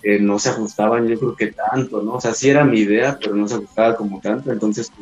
que 0.02 0.18
no 0.18 0.38
se 0.38 0.50
ajustaban, 0.50 1.08
yo 1.08 1.18
creo 1.18 1.36
que 1.36 1.48
tanto, 1.48 2.02
¿no? 2.02 2.14
O 2.14 2.20
sea, 2.20 2.34
sí 2.34 2.48
era 2.48 2.64
mi 2.64 2.80
idea, 2.80 3.18
pero 3.20 3.34
no 3.34 3.48
se 3.48 3.54
ajustaba 3.54 3.96
como 3.96 4.20
tanto. 4.20 4.52
Entonces, 4.52 4.92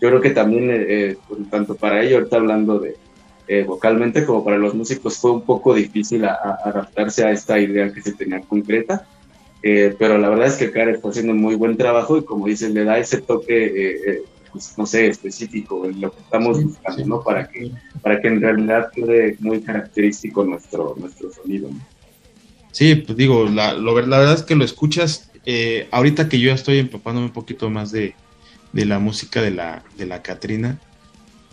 yo 0.00 0.08
creo 0.08 0.20
que 0.20 0.30
también, 0.30 0.68
eh, 0.70 1.16
tanto 1.50 1.76
para 1.76 2.02
ello, 2.02 2.18
ahorita 2.18 2.36
hablando 2.36 2.78
de, 2.78 2.96
eh, 3.48 3.64
vocalmente 3.64 4.24
como 4.24 4.44
para 4.44 4.56
los 4.56 4.74
músicos 4.74 5.18
fue 5.18 5.32
un 5.32 5.42
poco 5.42 5.74
difícil 5.74 6.24
adaptarse 6.24 7.24
a 7.24 7.32
esta 7.32 7.58
idea 7.58 7.92
que 7.92 8.00
se 8.00 8.12
tenía 8.12 8.40
concreta. 8.40 9.06
Eh, 9.62 9.94
pero 9.98 10.18
la 10.18 10.28
verdad 10.28 10.48
es 10.48 10.56
que 10.56 10.72
Karen 10.72 10.96
está 10.96 11.08
haciendo 11.08 11.34
muy 11.34 11.54
buen 11.54 11.76
trabajo 11.76 12.16
y 12.16 12.24
como 12.24 12.46
dices, 12.46 12.72
le 12.72 12.84
da 12.84 12.98
ese 12.98 13.20
toque, 13.20 13.66
eh, 13.66 14.22
pues, 14.50 14.76
no 14.76 14.86
sé, 14.86 15.06
específico 15.06 15.84
en 15.84 16.00
lo 16.00 16.10
que 16.10 16.20
estamos 16.20 16.62
buscando, 16.62 17.06
¿no? 17.06 17.22
Para 17.22 17.48
que, 17.48 17.70
para 18.00 18.20
que 18.20 18.28
en 18.28 18.40
realidad 18.40 18.90
quede 18.92 19.36
muy 19.40 19.60
característico 19.60 20.44
nuestro, 20.44 20.94
nuestro 20.98 21.30
sonido, 21.32 21.68
Sí, 22.72 22.96
pues 22.96 23.16
digo, 23.16 23.48
la, 23.48 23.74
lo, 23.74 23.98
la 24.00 24.18
verdad 24.18 24.34
es 24.34 24.42
que 24.42 24.56
lo 24.56 24.64
escuchas, 24.64 25.30
ahorita 25.90 26.28
que 26.28 26.40
yo 26.40 26.48
ya 26.48 26.54
estoy 26.54 26.78
empapándome 26.78 27.26
un 27.26 27.32
poquito 27.32 27.70
más 27.70 27.92
de, 27.92 28.14
de 28.72 28.84
la 28.84 28.98
música 28.98 29.40
de 29.40 29.50
la, 29.50 29.84
de 29.96 30.06
la 30.06 30.22
Catrina, 30.22 30.80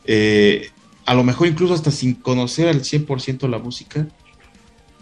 eh, 0.05 0.69
a 1.05 1.13
lo 1.13 1.23
mejor 1.23 1.47
incluso 1.47 1.73
hasta 1.73 1.91
sin 1.91 2.15
conocer 2.15 2.67
al 2.67 2.81
100% 2.81 3.47
la 3.49 3.59
música, 3.59 4.07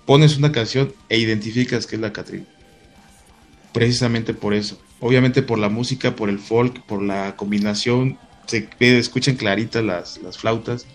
pones 0.06 0.38
una 0.38 0.52
canción 0.52 0.94
e 1.10 1.18
identificas 1.18 1.86
que 1.86 1.96
es 1.96 2.02
la 2.02 2.14
Catrina. 2.14 2.46
Precisamente 3.74 4.34
por 4.34 4.54
eso. 4.54 4.80
Obviamente 5.00 5.44
por 5.44 5.60
la 5.60 5.70
música, 5.70 6.16
por 6.16 6.30
el 6.30 6.40
folk, 6.40 6.82
por 6.84 7.02
la 7.04 7.36
combinación, 7.36 8.18
se 8.48 8.68
escuchan 8.80 9.36
claritas 9.36 9.84
las, 9.84 10.18
las 10.22 10.38
flautas, 10.38 10.88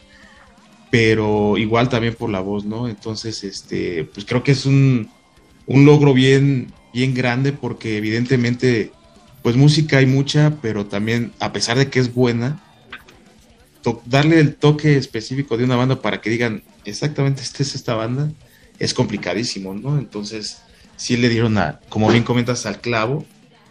pero 0.93 1.57
igual 1.57 1.89
también 1.89 2.15
por 2.15 2.29
la 2.29 2.41
voz, 2.41 2.67
¿no? 2.67 2.87
Entonces, 2.87 3.45
este, 3.45 4.05
pues 4.13 4.27
creo 4.27 4.43
que 4.43 4.53
es 4.53 4.67
un, 4.67 5.09
un 5.65 5.87
logro 5.87 6.13
bien, 6.13 6.71
bien 6.93 7.15
grande 7.15 7.55
porque 7.55 7.97
evidentemente, 7.97 8.93
pues 9.43 9.57
música 9.57 9.97
hay 9.97 10.05
mucha, 10.05 10.59
pero 10.61 10.85
también, 10.85 11.33
a 11.41 11.51
pesar 11.51 11.79
de 11.79 11.89
que 11.89 11.99
es 11.99 12.13
buena, 12.13 12.63
darle 14.05 14.39
el 14.39 14.55
toque 14.55 14.99
específico 14.99 15.57
de 15.57 15.65
una 15.65 15.77
banda 15.77 16.03
para 16.03 16.21
que 16.21 16.29
digan 16.29 16.63
exactamente 16.85 17.41
esta 17.41 17.63
es 17.63 17.75
esta 17.75 17.95
banda 17.95 18.31
es 18.79 18.93
complicadísimo, 18.93 19.73
¿no? 19.73 19.99
Entonces, 19.99 20.59
sí 20.97 21.17
le 21.17 21.31
dieron 21.31 21.57
a, 21.57 21.81
como 21.89 22.11
bien 22.11 22.23
comentas, 22.23 22.67
al 22.67 22.83
clavo, 22.83 23.25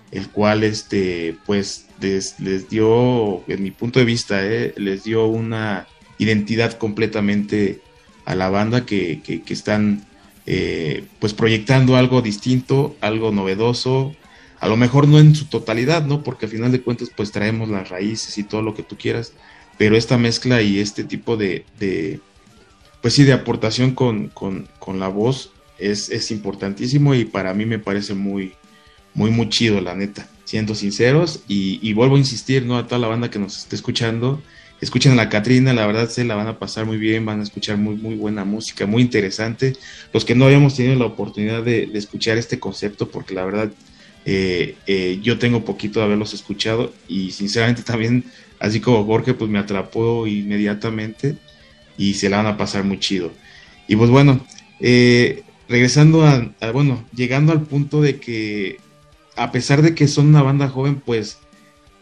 el 0.09 0.27
cual, 0.29 0.63
este, 0.63 1.37
pues, 1.45 1.85
les, 1.99 2.67
dio, 2.67 3.47
en 3.47 3.61
mi 3.61 3.69
punto 3.69 3.99
de 3.99 4.05
vista, 4.05 4.43
eh, 4.43 4.73
les 4.77 5.03
dio 5.03 5.27
una 5.27 5.87
identidad 6.21 6.77
completamente 6.77 7.81
a 8.25 8.35
la 8.35 8.49
banda 8.49 8.85
que, 8.85 9.21
que, 9.23 9.53
están, 9.53 10.05
eh, 10.45 11.03
pues, 11.19 11.33
proyectando 11.33 11.95
algo 11.95 12.21
distinto, 12.21 12.95
algo 13.01 13.31
novedoso, 13.31 14.15
a 14.59 14.67
lo 14.67 14.77
mejor 14.77 15.07
no 15.07 15.17
en 15.17 15.35
su 15.35 15.45
totalidad, 15.45 16.05
¿no? 16.05 16.21
Porque 16.21 16.45
al 16.45 16.51
final 16.51 16.71
de 16.71 16.81
cuentas, 16.81 17.09
pues, 17.15 17.31
traemos 17.31 17.69
las 17.69 17.89
raíces 17.89 18.37
y 18.37 18.43
todo 18.43 18.61
lo 18.61 18.75
que 18.75 18.83
tú 18.83 18.95
quieras, 18.95 19.33
pero 19.79 19.97
esta 19.97 20.19
mezcla 20.19 20.61
y 20.61 20.77
este 20.77 21.03
tipo 21.03 21.35
de, 21.35 21.65
pues 23.01 23.15
sí, 23.15 23.23
de 23.23 23.33
aportación 23.33 23.95
con, 23.95 24.31
la 24.93 25.07
voz 25.07 25.51
es, 25.79 26.29
importantísimo 26.29 27.15
y 27.15 27.25
para 27.25 27.55
mí 27.55 27.65
me 27.65 27.79
parece 27.79 28.13
muy, 28.13 28.53
muy, 29.15 29.31
muy 29.31 29.49
chido, 29.49 29.81
la 29.81 29.95
neta, 29.95 30.29
siendo 30.45 30.75
sinceros 30.75 31.41
y, 31.47 31.91
vuelvo 31.93 32.15
a 32.15 32.19
insistir, 32.19 32.63
¿no? 32.63 32.77
A 32.77 32.85
toda 32.85 32.99
la 32.99 33.07
banda 33.07 33.31
que 33.31 33.39
nos 33.39 33.57
esté 33.57 33.75
escuchando, 33.75 34.39
escuchen 34.81 35.13
a 35.13 35.15
la 35.15 35.29
Catrina, 35.29 35.73
la 35.73 35.87
verdad 35.87 36.09
se 36.09 36.25
la 36.25 36.35
van 36.35 36.47
a 36.47 36.59
pasar 36.59 36.85
muy 36.85 36.97
bien, 36.97 37.25
van 37.25 37.39
a 37.39 37.43
escuchar 37.43 37.77
muy, 37.77 37.95
muy 37.95 38.15
buena 38.15 38.43
música, 38.43 38.85
muy 38.85 39.03
interesante. 39.03 39.77
Los 40.11 40.25
que 40.25 40.35
no 40.35 40.45
habíamos 40.45 40.75
tenido 40.75 40.95
la 40.95 41.05
oportunidad 41.05 41.63
de, 41.63 41.89
escuchar 41.93 42.37
este 42.37 42.59
concepto, 42.59 43.09
porque 43.09 43.35
la 43.35 43.45
verdad 43.45 43.71
eh, 44.25 44.75
eh, 44.87 45.19
yo 45.21 45.39
tengo 45.39 45.63
poquito 45.63 45.99
de 45.99 46.05
haberlos 46.05 46.33
escuchado 46.33 46.93
y 47.07 47.31
sinceramente 47.31 47.83
también 47.85 48.25
así 48.59 48.79
como 48.79 49.05
Jorge, 49.05 49.33
pues 49.33 49.49
me 49.49 49.59
atrapó 49.59 50.27
inmediatamente 50.27 51.37
y 51.97 52.15
se 52.15 52.29
la 52.29 52.37
van 52.37 52.47
a 52.47 52.57
pasar 52.57 52.83
muy 52.83 52.99
chido. 52.99 53.31
Y 53.87 53.95
pues 53.95 54.09
bueno, 54.09 54.45
eh, 54.79 55.43
regresando 55.67 56.25
a, 56.25 56.51
bueno, 56.71 57.03
llegando 57.13 57.51
al 57.51 57.61
punto 57.61 58.01
de 58.01 58.19
que 58.19 58.77
a 59.35 59.51
pesar 59.51 59.81
de 59.81 59.95
que 59.95 60.07
son 60.07 60.27
una 60.27 60.43
banda 60.43 60.67
joven, 60.69 61.01
pues 61.03 61.39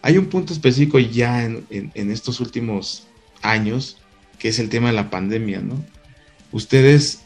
hay 0.01 0.17
un 0.17 0.27
punto 0.27 0.53
específico 0.53 0.99
ya 0.99 1.43
en, 1.43 1.93
estos 1.93 2.39
últimos 2.39 3.07
años, 3.41 3.97
que 4.38 4.49
es 4.49 4.59
el 4.59 4.69
tema 4.69 4.88
de 4.88 4.93
la 4.93 5.09
pandemia, 5.09 5.62
¿no? 5.62 5.83
Ustedes 6.51 7.23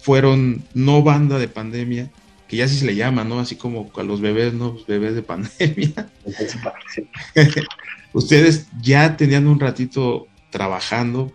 fueron 0.00 0.64
no 0.74 1.02
banda 1.02 1.38
de 1.38 1.48
pandemia, 1.48 2.10
que 2.48 2.56
ya 2.56 2.68
sí 2.68 2.76
se 2.76 2.86
le 2.86 2.94
llama, 2.94 3.24
¿no? 3.24 3.40
Así 3.40 3.56
como 3.56 3.90
a 3.96 4.02
los 4.02 4.20
bebés, 4.20 4.52
¿no? 4.52 4.72
Los 4.72 4.86
bebés 4.86 5.14
de 5.14 5.22
pandemia. 5.22 6.10
Ustedes 8.12 8.66
ya 8.80 9.16
tenían 9.16 9.46
un 9.46 9.58
ratito 9.58 10.28
trabajando, 10.50 11.32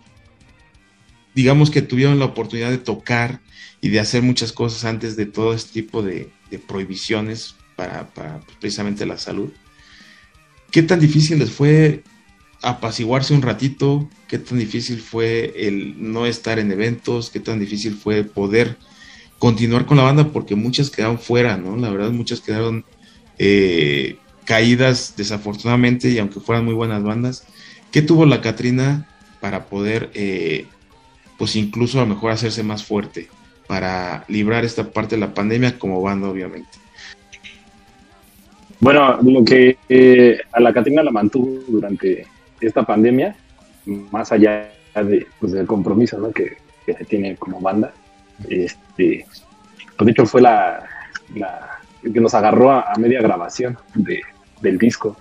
digamos 1.33 1.71
que 1.71 1.81
tuvieron 1.81 2.19
la 2.19 2.25
oportunidad 2.25 2.69
de 2.69 2.77
tocar 2.77 3.41
y 3.81 3.89
de 3.89 3.99
hacer 3.99 4.21
muchas 4.21 4.51
cosas 4.51 4.85
antes 4.85 5.15
de 5.15 5.25
todo 5.25 5.53
este 5.53 5.81
tipo 5.81 6.01
de, 6.03 6.31
prohibiciones 6.67 7.55
para, 7.75 8.07
para, 8.09 8.39
precisamente 8.59 9.05
la 9.05 9.17
salud. 9.17 9.51
¿Qué 10.71 10.83
tan 10.83 10.99
difícil 10.99 11.39
les 11.39 11.49
fue 11.49 12.03
apaciguarse 12.61 13.33
un 13.33 13.41
ratito? 13.41 14.07
¿Qué 14.27 14.37
tan 14.37 14.59
difícil 14.59 14.99
fue 14.99 15.53
el 15.55 16.11
no 16.11 16.25
estar 16.25 16.59
en 16.59 16.71
eventos? 16.71 17.29
¿Qué 17.31 17.39
tan 17.39 17.59
difícil 17.59 17.95
fue 17.95 18.23
poder 18.23 18.77
continuar 19.39 19.85
con 19.85 19.97
la 19.97 20.03
banda? 20.03 20.31
Porque 20.31 20.55
muchas 20.55 20.91
quedaron 20.91 21.17
fuera, 21.17 21.57
¿no? 21.57 21.75
La 21.75 21.89
verdad, 21.89 22.11
muchas 22.11 22.41
quedaron 22.41 22.85
eh, 23.39 24.17
caídas 24.45 25.15
desafortunadamente 25.17 26.09
y 26.09 26.19
aunque 26.19 26.39
fueran 26.39 26.65
muy 26.65 26.75
buenas 26.75 27.01
bandas, 27.03 27.43
¿qué 27.91 28.01
tuvo 28.01 28.25
la 28.25 28.41
Catrina 28.41 29.07
para 29.39 29.65
poder, 29.65 30.11
eh, 30.13 30.67
pues 31.37 31.55
incluso 31.55 31.97
a 31.99 32.03
lo 32.03 32.13
mejor 32.13 32.31
hacerse 32.31 32.61
más 32.61 32.83
fuerte, 32.83 33.29
para 33.67 34.25
librar 34.27 34.65
esta 34.65 34.91
parte 34.91 35.15
de 35.15 35.21
la 35.21 35.33
pandemia 35.33 35.79
como 35.79 36.01
banda 36.01 36.29
obviamente? 36.29 36.77
Bueno, 38.79 39.19
lo 39.21 39.43
que 39.43 39.77
eh, 39.89 40.39
a 40.51 40.59
la 40.59 40.73
Catrina 40.73 41.03
la 41.03 41.11
mantuvo 41.11 41.59
durante 41.67 42.25
esta 42.61 42.83
pandemia, 42.83 43.35
más 44.11 44.31
allá 44.31 44.71
de, 44.95 45.27
pues, 45.39 45.51
del 45.51 45.67
compromiso 45.67 46.31
que, 46.31 46.57
se 46.85 47.05
tiene 47.05 47.35
como 47.35 47.61
banda, 47.61 47.93
este, 48.49 49.25
pues 49.95 50.05
de 50.05 50.11
hecho 50.11 50.25
fue 50.25 50.41
la, 50.41 50.83
que 52.01 52.19
nos 52.19 52.33
agarró 52.33 52.71
a 52.71 52.95
media 52.97 53.21
grabación 53.21 53.77
de, 53.93 54.21
del 54.61 54.79
disco. 54.79 55.15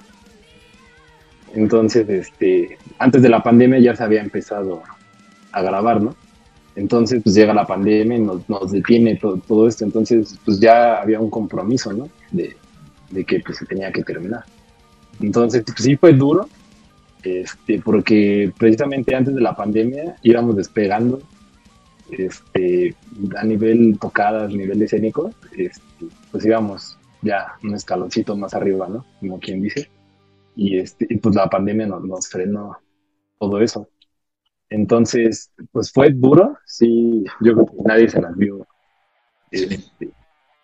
Entonces, 1.54 2.08
este, 2.08 2.78
antes 2.98 3.20
de 3.22 3.28
la 3.28 3.42
pandemia 3.42 3.78
ya 3.80 3.96
se 3.96 4.02
había 4.02 4.22
empezado 4.22 4.82
a 5.52 5.62
grabar, 5.62 6.00
¿no? 6.00 6.14
Entonces, 6.76 7.20
pues 7.22 7.34
llega 7.34 7.52
la 7.52 7.66
pandemia 7.66 8.16
y 8.16 8.20
nos, 8.20 8.70
detiene 8.70 9.16
todo, 9.16 9.66
esto. 9.66 9.84
Entonces, 9.84 10.38
pues 10.44 10.60
ya 10.60 11.00
había 11.00 11.18
un 11.18 11.28
compromiso, 11.28 11.92
¿no? 11.92 12.08
De, 12.30 12.56
que 13.26 13.40
pues 13.40 13.58
se 13.58 13.66
tenía 13.66 13.92
que 13.92 14.02
terminar. 14.02 14.44
Entonces, 15.20 15.64
pues 15.64 15.82
sí 15.82 15.96
fue 15.96 16.12
duro, 16.12 16.48
este, 17.22 17.80
porque 17.80 18.52
precisamente 18.56 19.14
antes 19.14 19.34
de 19.34 19.40
la 19.40 19.56
pandemia 19.56 20.16
íbamos 20.22 20.56
despegando 20.56 21.20
este, 22.10 22.94
a 23.36 23.44
nivel 23.44 23.98
tocadas, 23.98 24.52
nivel 24.52 24.80
escénico, 24.82 25.30
este, 25.56 26.06
pues 26.30 26.44
íbamos 26.44 26.98
ya 27.22 27.54
un 27.62 27.74
escaloncito 27.74 28.36
más 28.36 28.54
arriba, 28.54 28.88
¿no? 28.88 29.04
Como 29.20 29.40
quien 29.40 29.62
dice. 29.62 29.90
Y, 30.54 30.78
este, 30.78 31.06
pues 31.22 31.34
la 31.34 31.48
pandemia 31.48 31.86
nos, 31.86 32.04
nos 32.04 32.28
frenó 32.28 32.78
todo 33.38 33.60
eso. 33.60 33.88
Entonces, 34.70 35.50
pues 35.72 35.92
fue 35.92 36.10
duro, 36.10 36.58
sí, 36.66 37.24
yo 37.40 37.54
creo 37.54 37.66
que 37.66 37.82
nadie 37.84 38.08
se 38.08 38.20
las 38.20 38.36
vio 38.36 38.66
este, 39.50 40.10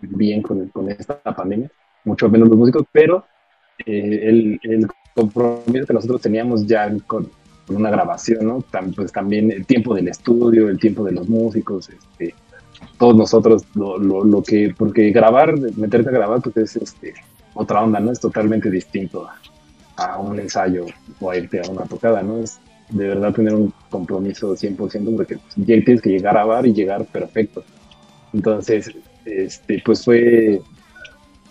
bien 0.01 0.43
con, 0.43 0.69
con, 0.69 0.91
esta 0.91 1.23
pandemia, 1.23 1.71
mucho 2.05 2.29
menos 2.29 2.49
los 2.49 2.59
músicos, 2.59 2.85
pero 2.93 3.25
eh, 3.87 4.21
el, 4.25 4.61
el, 4.63 4.87
compromiso 5.15 5.87
que 5.87 5.95
nosotros 5.95 6.21
teníamos 6.21 6.67
ya 6.67 6.93
con, 7.07 7.31
con 7.67 7.77
una 7.77 7.89
grabación, 7.89 8.47
¿no? 8.47 8.65
pues 8.97 9.13
también 9.13 9.53
el 9.53 9.65
tiempo 9.65 9.95
del 9.95 10.09
estudio, 10.09 10.69
el 10.69 10.79
tiempo 10.81 11.05
de 11.05 11.13
los 11.13 11.29
músicos, 11.29 11.89
este, 11.89 12.35
todos 12.99 13.17
nosotros 13.17 13.65
lo, 13.75 13.99
lo, 13.99 14.43
que, 14.43 14.75
porque 14.77 15.11
grabar, 15.11 15.59
meterte 15.77 16.09
a 16.09 16.13
grabar, 16.13 16.41
pues 16.43 16.57
es 16.57 16.77
este, 16.77 17.15
otra 17.55 17.83
onda, 17.83 18.01
¿no? 18.01 18.13
Es 18.13 18.21
totalmente 18.21 18.71
distinto 18.71 19.29
a, 19.97 20.19
un 20.19 20.39
ensayo 20.41 20.87
o 21.21 21.31
a 21.31 21.37
irte 21.37 21.61
a 21.61 21.71
una 21.71 21.85
tocada, 21.85 22.23
¿no? 22.23 22.39
Es 22.39 22.59
de 22.91 23.09
verdad 23.09 23.33
tener 23.33 23.55
un 23.55 23.73
compromiso 23.91 24.55
100% 24.55 25.17
porque 25.17 25.39
ya 25.57 25.85
tienes 25.85 26.03
que 26.03 26.11
llegar 26.11 26.37
a 26.37 26.45
bar 26.45 26.67
y 26.67 26.75
llegar 26.75 27.05
perfecto. 27.07 27.65
Entonces, 28.33 28.91
este, 29.25 29.83
pues 29.85 30.05
fue 30.05 30.61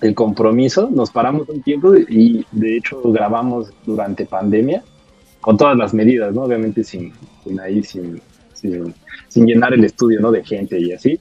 el 0.03 0.15
compromiso, 0.15 0.89
nos 0.91 1.11
paramos 1.11 1.47
un 1.49 1.61
tiempo 1.61 1.95
y 1.95 2.45
de 2.51 2.77
hecho 2.77 3.01
grabamos 3.05 3.71
durante 3.85 4.25
pandemia 4.25 4.83
con 5.39 5.57
todas 5.57 5.77
las 5.77 5.93
medidas, 5.93 6.33
¿no? 6.33 6.43
Obviamente 6.43 6.83
sin, 6.83 7.13
sin 7.43 7.59
ahí, 7.59 7.83
sin, 7.83 8.21
sin, 8.53 8.93
sin, 9.27 9.45
llenar 9.45 9.73
el 9.73 9.83
estudio, 9.83 10.19
¿no? 10.19 10.31
De 10.31 10.43
gente 10.43 10.79
y 10.79 10.91
así. 10.91 11.19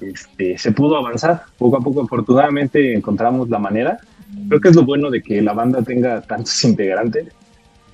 Este, 0.00 0.56
se 0.58 0.72
pudo 0.72 0.96
avanzar 0.96 1.42
poco 1.58 1.76
a 1.76 1.80
poco. 1.80 2.02
Afortunadamente 2.02 2.94
encontramos 2.94 3.48
la 3.48 3.58
manera. 3.58 3.98
Creo 4.48 4.60
que 4.60 4.68
es 4.68 4.76
lo 4.76 4.84
bueno 4.84 5.10
de 5.10 5.22
que 5.22 5.42
la 5.42 5.52
banda 5.52 5.82
tenga 5.82 6.20
tantos 6.22 6.64
integrantes. 6.64 7.28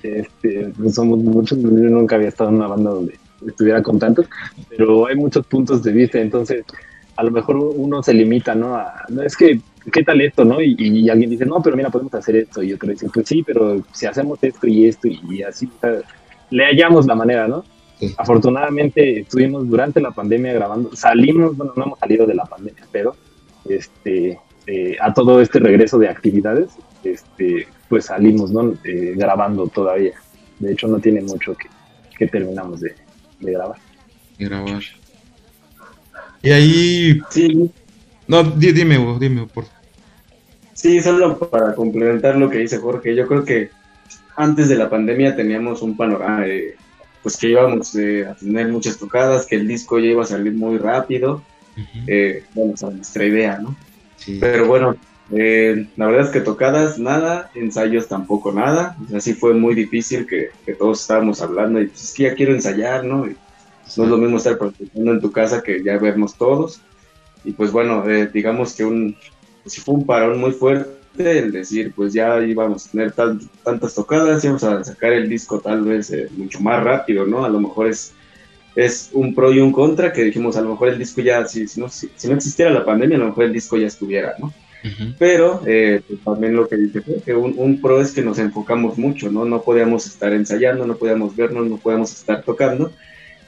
Este, 0.03 0.71
pues 0.77 0.95
somos 0.95 1.19
muchos, 1.19 1.59
yo 1.59 1.69
nunca 1.69 2.15
había 2.15 2.29
estado 2.29 2.51
en 2.51 2.57
una 2.57 2.67
banda 2.67 2.91
donde 2.91 3.15
estuviera 3.45 3.81
con 3.81 3.99
tantos, 3.99 4.27
pero 4.69 5.07
hay 5.07 5.15
muchos 5.15 5.45
puntos 5.47 5.83
de 5.83 5.91
vista, 5.91 6.19
entonces 6.19 6.63
a 7.15 7.23
lo 7.23 7.31
mejor 7.31 7.57
uno 7.57 8.01
se 8.03 8.13
limita, 8.13 8.55
¿no? 8.55 8.75
A, 8.75 9.05
no 9.09 9.23
es 9.23 9.35
que, 9.35 9.59
¿qué 9.91 10.03
tal 10.03 10.21
esto, 10.21 10.43
no? 10.43 10.61
Y, 10.61 11.09
alguien 11.09 11.29
dice, 11.29 11.45
no, 11.45 11.61
pero 11.61 11.75
mira, 11.75 11.89
podemos 11.89 12.13
hacer 12.13 12.35
esto, 12.35 12.61
y 12.61 12.73
otro 12.73 12.91
dice, 12.91 13.07
pues 13.13 13.27
sí, 13.27 13.43
pero 13.43 13.83
si 13.93 14.05
hacemos 14.05 14.39
esto 14.41 14.67
y 14.67 14.85
esto 14.85 15.07
y, 15.07 15.41
así, 15.43 15.69
le 16.49 16.65
hallamos 16.65 17.05
la 17.05 17.15
manera, 17.15 17.47
¿no? 17.47 17.63
Afortunadamente 18.17 19.21
estuvimos 19.21 19.67
durante 19.67 19.99
la 19.99 20.11
pandemia 20.11 20.53
grabando, 20.53 20.95
salimos, 20.95 21.57
bueno, 21.57 21.73
no 21.75 21.85
hemos 21.85 21.99
salido 21.99 22.27
de 22.27 22.35
la 22.35 22.45
pandemia, 22.45 22.85
pero 22.91 23.15
este, 23.67 24.39
eh, 24.67 24.97
a 25.01 25.13
todo 25.13 25.41
este 25.41 25.59
regreso 25.59 25.97
de 25.97 26.09
actividades, 26.09 26.69
este, 27.03 27.67
pues 27.89 28.05
salimos, 28.05 28.51
¿no? 28.51 28.73
Eh, 28.83 29.13
grabando 29.15 29.67
todavía. 29.67 30.13
De 30.59 30.73
hecho, 30.73 30.87
no 30.87 30.99
tiene 30.99 31.21
mucho 31.21 31.55
que, 31.55 31.69
que 32.17 32.27
terminamos 32.27 32.81
de, 32.81 32.93
de 33.39 33.51
grabar. 33.51 33.77
De 34.37 34.45
grabar. 34.45 34.83
Y 36.43 36.51
ahí. 36.51 37.19
Sí. 37.29 37.71
No, 38.27 38.43
dime, 38.43 38.97
dime, 39.19 39.47
por 39.47 39.65
Sí, 40.77 41.01
solo 41.01 41.39
para 41.39 41.73
complementar 41.73 42.35
lo 42.35 42.51
que 42.51 42.59
dice 42.59 42.77
Jorge, 42.77 43.15
yo 43.15 43.27
creo 43.27 43.43
que 43.43 43.71
antes 44.35 44.69
de 44.69 44.75
la 44.75 44.91
pandemia 44.91 45.35
teníamos 45.35 45.81
un 45.81 45.97
panorama 45.97 46.41
de 46.41 46.75
pues 47.23 47.35
que 47.35 47.49
íbamos 47.49 47.95
eh, 47.95 48.27
a 48.27 48.35
tener 48.35 48.67
muchas 48.67 48.99
tocadas, 48.99 49.47
que 49.47 49.55
el 49.55 49.67
disco 49.67 49.97
ya 49.97 50.09
iba 50.09 50.21
a 50.21 50.27
salir 50.27 50.53
muy 50.53 50.77
rápido. 50.77 51.41
Eh, 52.05 52.43
vamos 52.53 52.83
a 52.83 52.91
nuestra 52.91 53.25
idea, 53.25 53.57
¿no? 53.57 53.75
Pero 54.39 54.67
bueno, 54.67 54.95
eh, 55.31 55.87
la 55.95 56.05
verdad 56.05 56.27
es 56.27 56.31
que 56.31 56.41
tocadas 56.41 56.99
nada, 56.99 57.49
ensayos 57.55 58.07
tampoco 58.07 58.51
nada. 58.51 58.95
Así 59.15 59.33
fue 59.33 59.55
muy 59.55 59.73
difícil 59.73 60.27
que, 60.27 60.51
todos 60.75 61.01
estábamos 61.01 61.41
hablando 61.41 61.81
y 61.81 61.87
pues 61.87 62.03
es 62.03 62.13
que 62.13 62.23
ya 62.23 62.35
quiero 62.35 62.53
ensayar, 62.53 63.03
¿no? 63.03 63.25
no 63.25 64.03
es 64.03 64.09
lo 64.09 64.17
mismo 64.17 64.37
estar 64.37 64.59
practicando 64.59 65.11
en 65.11 65.21
tu 65.21 65.31
casa 65.31 65.63
que 65.63 65.83
ya 65.83 65.97
vernos 65.97 66.35
todos. 66.35 66.81
Y 67.43 67.53
pues 67.53 67.71
bueno, 67.71 68.03
digamos 68.31 68.75
que 68.75 68.85
un, 68.85 69.15
pues 69.67 69.83
fue 69.83 69.95
un 69.95 70.05
parón 70.05 70.39
muy 70.39 70.51
fuerte 70.51 70.87
el 71.17 71.51
decir, 71.51 71.91
pues 71.93 72.13
ya 72.13 72.39
íbamos 72.41 72.87
a 72.87 72.91
tener 72.91 73.11
tantas 73.11 73.93
tocadas, 73.93 74.43
íbamos 74.45 74.63
a 74.63 74.83
sacar 74.83 75.11
el 75.13 75.27
disco 75.27 75.59
tal 75.59 75.83
vez 75.83 76.09
eh, 76.11 76.29
mucho 76.37 76.61
más 76.61 76.81
rápido, 76.81 77.25
¿no? 77.25 77.43
A 77.43 77.49
lo 77.49 77.59
mejor 77.59 77.87
es, 77.87 78.13
es 78.75 79.09
un 79.11 79.35
pro 79.35 79.51
y 79.51 79.59
un 79.59 79.73
contra, 79.73 80.13
que 80.13 80.23
dijimos, 80.23 80.55
a 80.55 80.61
lo 80.61 80.69
mejor 80.69 80.89
el 80.89 80.99
disco 80.99 81.21
ya, 81.21 81.45
si, 81.45 81.67
si, 81.67 81.81
no, 81.81 81.89
si, 81.89 82.09
no 82.27 82.35
existiera 82.35 82.71
la 82.71 82.85
pandemia, 82.85 83.17
a 83.17 83.21
lo 83.21 83.25
mejor 83.27 83.45
el 83.45 83.53
disco 83.53 83.77
ya 83.77 83.87
estuviera, 83.87 84.35
¿no? 84.39 84.53
Pero 85.19 85.63
eh, 85.65 86.01
pues 86.07 86.21
también 86.23 86.55
lo 86.55 86.65
que 86.69 86.77
dije 86.77 87.01
que 87.25 87.35
un, 87.35 87.55
un, 87.57 87.81
pro 87.81 87.99
es 87.99 88.13
que 88.13 88.21
nos 88.21 88.39
enfocamos 88.39 88.97
mucho, 88.97 89.29
¿no? 89.29 89.43
No 89.43 89.63
podíamos 89.63 90.05
estar 90.05 90.31
ensayando, 90.31 90.87
no 90.87 90.95
podíamos 90.95 91.35
vernos, 91.35 91.67
no 91.67 91.75
podíamos 91.75 92.13
estar 92.13 92.41
tocando, 92.43 92.93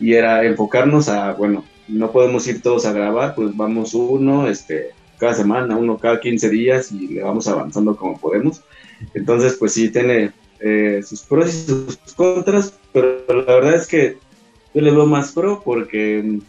y 0.02 0.16
era 0.16 0.44
enfocarnos 0.44 1.08
a, 1.08 1.32
bueno, 1.34 1.64
no 1.88 2.12
podemos 2.12 2.46
ir 2.48 2.62
todos 2.62 2.86
a 2.86 2.92
grabar, 2.92 3.36
pues 3.36 3.56
vamos 3.56 3.94
uno, 3.94 4.48
este, 4.48 4.92
cada 5.20 5.34
semana, 5.34 5.78
uno 5.78 5.98
cada 5.98 6.20
15 6.20 6.50
días 6.50 6.92
y 6.92 7.08
le 7.10 7.22
vamos 7.22 7.48
avanzando 7.48 7.96
como 7.96 8.20
podemos. 8.20 8.62
Entonces, 9.14 9.56
pues 9.60 9.74
sí, 9.74 9.90
tiene 9.90 10.32
eh, 10.60 11.02
sus 11.06 11.22
pros 11.22 11.54
y 11.54 11.68
sus 11.68 12.14
contras, 12.16 12.74
pero 12.92 13.24
la 13.28 13.54
verdad 13.54 13.76
es 13.76 13.88
que 13.88 14.18
yo 14.74 14.82
le 14.82 14.92
veo 14.92 15.06
más 15.06 15.32
pro 15.32 15.62
porque 15.64 16.22
mm, 16.24 16.40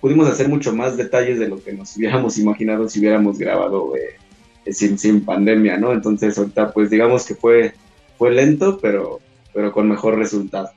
pudimos 0.00 0.28
hacer 0.28 0.48
mucho 0.48 0.72
más 0.72 0.96
detalles 0.96 1.38
de 1.38 1.48
lo 1.48 1.62
que 1.62 1.72
nos 1.72 1.96
hubiéramos 1.96 2.38
imaginado 2.38 2.88
si 2.88 3.00
hubiéramos 3.00 3.38
grabado 3.38 3.94
eh, 3.96 4.72
sin, 4.72 4.98
sin 4.98 5.24
pandemia, 5.24 5.76
¿no? 5.76 5.92
Entonces, 5.92 6.38
ahorita, 6.38 6.72
pues 6.72 6.90
digamos 6.90 7.26
que 7.26 7.34
fue, 7.34 7.74
fue 8.18 8.30
lento, 8.32 8.78
pero, 8.80 9.20
pero 9.52 9.72
con 9.72 9.88
mejor 9.88 10.16
resultado. 10.16 10.70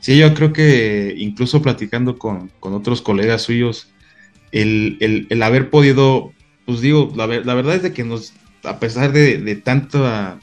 Sí, 0.00 0.18
yo 0.18 0.34
creo 0.34 0.52
que 0.52 1.14
incluso 1.16 1.62
platicando 1.62 2.18
con, 2.18 2.50
con 2.60 2.74
otros 2.74 3.00
colegas 3.00 3.42
suyos, 3.42 3.93
el, 4.54 5.42
haber 5.42 5.68
podido, 5.68 6.32
pues 6.64 6.80
digo, 6.80 7.12
la, 7.16 7.26
verdad 7.26 7.74
es 7.74 7.82
de 7.82 7.92
que 7.92 8.04
nos, 8.04 8.32
a 8.62 8.78
pesar 8.78 9.12
de, 9.12 9.38
de 9.38 9.56
tanta, 9.56 10.38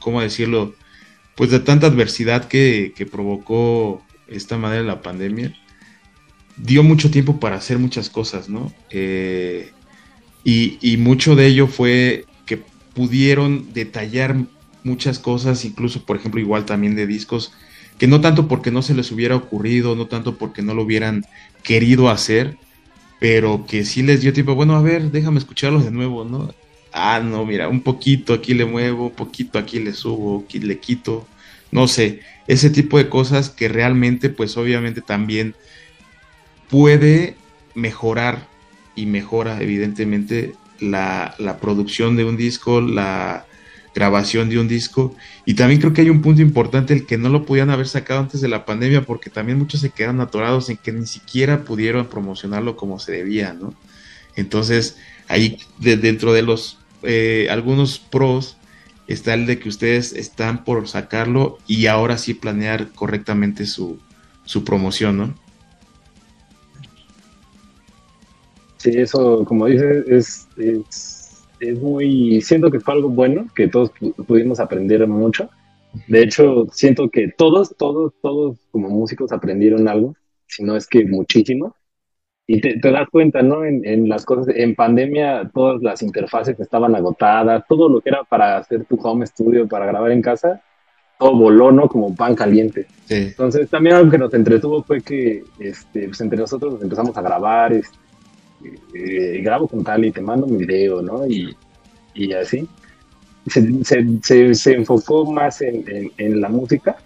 ¿cómo 0.00 0.20
decirlo? 0.20 0.74
Pues 1.34 1.50
de 1.50 1.60
tanta 1.60 1.86
adversidad 1.86 2.46
que, 2.46 2.92
provocó 3.10 4.02
esta 4.28 4.58
manera 4.58 4.82
la 4.82 5.02
pandemia, 5.02 5.54
dio 6.58 6.82
mucho 6.82 7.10
tiempo 7.10 7.40
para 7.40 7.56
hacer 7.56 7.78
muchas 7.78 8.10
cosas, 8.10 8.50
¿no? 8.50 8.72
Eh, 8.90 9.70
y, 10.44 10.78
y, 10.82 10.98
mucho 10.98 11.34
de 11.34 11.46
ello 11.46 11.66
fue 11.66 12.26
que 12.44 12.62
pudieron 12.94 13.72
detallar 13.72 14.36
muchas 14.84 15.18
cosas, 15.18 15.64
incluso, 15.64 16.04
por 16.04 16.16
ejemplo, 16.16 16.40
igual 16.40 16.66
también 16.66 16.96
de 16.96 17.06
discos, 17.06 17.52
que 17.98 18.06
no 18.06 18.20
tanto 18.20 18.46
porque 18.48 18.70
no 18.70 18.82
se 18.82 18.94
les 18.94 19.10
hubiera 19.10 19.36
ocurrido, 19.36 19.96
no 19.96 20.06
tanto 20.06 20.36
porque 20.36 20.60
no 20.60 20.74
lo 20.74 20.82
hubieran 20.82 21.24
querido 21.62 22.10
hacer, 22.10 22.58
pero 23.22 23.66
que 23.68 23.84
sí 23.84 24.02
les 24.02 24.20
dio 24.20 24.32
tiempo, 24.32 24.56
bueno, 24.56 24.74
a 24.74 24.82
ver, 24.82 25.12
déjame 25.12 25.38
escucharlos 25.38 25.84
de 25.84 25.92
nuevo, 25.92 26.24
¿no? 26.24 26.52
Ah, 26.92 27.20
no, 27.24 27.46
mira, 27.46 27.68
un 27.68 27.80
poquito 27.80 28.34
aquí 28.34 28.52
le 28.52 28.64
muevo, 28.64 29.06
un 29.06 29.14
poquito 29.14 29.60
aquí 29.60 29.78
le 29.78 29.92
subo, 29.92 30.42
aquí 30.44 30.58
le 30.58 30.80
quito, 30.80 31.28
no 31.70 31.86
sé, 31.86 32.18
ese 32.48 32.68
tipo 32.68 32.98
de 32.98 33.08
cosas 33.08 33.48
que 33.48 33.68
realmente, 33.68 34.28
pues 34.28 34.56
obviamente 34.56 35.02
también 35.02 35.54
puede 36.68 37.36
mejorar 37.76 38.48
y 38.96 39.06
mejora 39.06 39.62
evidentemente 39.62 40.54
la, 40.80 41.36
la 41.38 41.58
producción 41.58 42.16
de 42.16 42.24
un 42.24 42.36
disco, 42.36 42.80
la, 42.80 43.46
grabación 43.94 44.48
de 44.48 44.58
un 44.58 44.68
disco. 44.68 45.14
Y 45.44 45.54
también 45.54 45.80
creo 45.80 45.92
que 45.92 46.02
hay 46.02 46.10
un 46.10 46.22
punto 46.22 46.42
importante, 46.42 46.94
el 46.94 47.06
que 47.06 47.18
no 47.18 47.28
lo 47.28 47.44
podían 47.44 47.70
haber 47.70 47.88
sacado 47.88 48.20
antes 48.20 48.40
de 48.40 48.48
la 48.48 48.64
pandemia, 48.64 49.02
porque 49.02 49.30
también 49.30 49.58
muchos 49.58 49.80
se 49.80 49.90
quedan 49.90 50.20
atorados 50.20 50.70
en 50.70 50.76
que 50.76 50.92
ni 50.92 51.06
siquiera 51.06 51.64
pudieron 51.64 52.06
promocionarlo 52.06 52.76
como 52.76 52.98
se 52.98 53.12
debía, 53.12 53.52
¿no? 53.52 53.74
Entonces, 54.36 54.96
ahí 55.28 55.58
dentro 55.78 56.32
de 56.32 56.42
los 56.42 56.78
eh, 57.02 57.48
algunos 57.50 57.98
pros 57.98 58.56
está 59.06 59.34
el 59.34 59.46
de 59.46 59.58
que 59.58 59.68
ustedes 59.68 60.12
están 60.12 60.64
por 60.64 60.88
sacarlo 60.88 61.58
y 61.66 61.86
ahora 61.86 62.16
sí 62.16 62.34
planear 62.34 62.92
correctamente 62.92 63.66
su, 63.66 63.98
su 64.44 64.64
promoción, 64.64 65.16
¿no? 65.16 65.34
Sí, 68.78 68.90
eso, 68.94 69.44
como 69.44 69.66
dices, 69.66 70.04
es, 70.08 70.48
es 70.56 71.21
es 71.62 71.80
muy, 71.80 72.40
siento 72.40 72.70
que 72.70 72.80
fue 72.80 72.94
algo 72.94 73.08
bueno, 73.08 73.46
que 73.54 73.68
todos 73.68 73.92
pudimos 74.26 74.58
aprender 74.58 75.06
mucho. 75.06 75.48
De 76.08 76.22
hecho, 76.22 76.66
siento 76.72 77.08
que 77.08 77.28
todos, 77.28 77.76
todos, 77.76 78.12
todos 78.20 78.56
como 78.70 78.88
músicos 78.88 79.32
aprendieron 79.32 79.86
algo, 79.86 80.16
si 80.46 80.64
no 80.64 80.76
es 80.76 80.86
que 80.88 81.04
muchísimo. 81.04 81.76
Y 82.48 82.60
te, 82.60 82.90
das 82.90 83.08
cuenta, 83.10 83.42
¿no? 83.42 83.64
En, 83.64 83.86
en, 83.86 84.08
las 84.08 84.24
cosas, 84.24 84.52
en 84.54 84.74
pandemia, 84.74 85.50
todas 85.54 85.80
las 85.80 86.02
interfaces 86.02 86.58
estaban 86.58 86.96
agotadas, 86.96 87.64
todo 87.68 87.88
lo 87.88 88.00
que 88.00 88.10
era 88.10 88.24
para 88.24 88.56
hacer 88.56 88.84
tu 88.84 88.96
home 89.00 89.24
studio, 89.24 89.68
para 89.68 89.86
grabar 89.86 90.10
en 90.10 90.20
casa, 90.20 90.60
todo 91.18 91.36
voló, 91.36 91.70
¿no? 91.70 91.88
Como 91.88 92.14
pan 92.16 92.34
caliente. 92.34 92.86
Entonces, 93.08 93.70
también 93.70 93.94
algo 93.94 94.10
que 94.10 94.18
nos 94.18 94.34
entretuvo 94.34 94.82
fue 94.82 95.00
que, 95.00 95.44
este, 95.60 96.08
pues 96.08 96.20
entre 96.20 96.38
nosotros 96.38 96.74
nos 96.74 96.82
empezamos 96.82 97.16
a 97.16 97.22
grabar, 97.22 97.72
este, 97.72 97.96
eh, 98.94 99.40
grabo 99.42 99.68
con 99.68 99.84
tal 99.84 100.04
y 100.04 100.12
te 100.12 100.20
mando 100.20 100.46
mi 100.46 100.64
video, 100.64 101.02
¿no? 101.02 101.26
Y, 101.26 101.56
y 102.14 102.32
así. 102.32 102.68
Se, 103.46 103.84
se, 104.22 104.54
se, 104.54 104.72
enfocó 104.74 105.30
más 105.30 105.62
en, 105.62 106.12
en, 106.16 106.40
la 106.40 106.48
música 106.48 106.96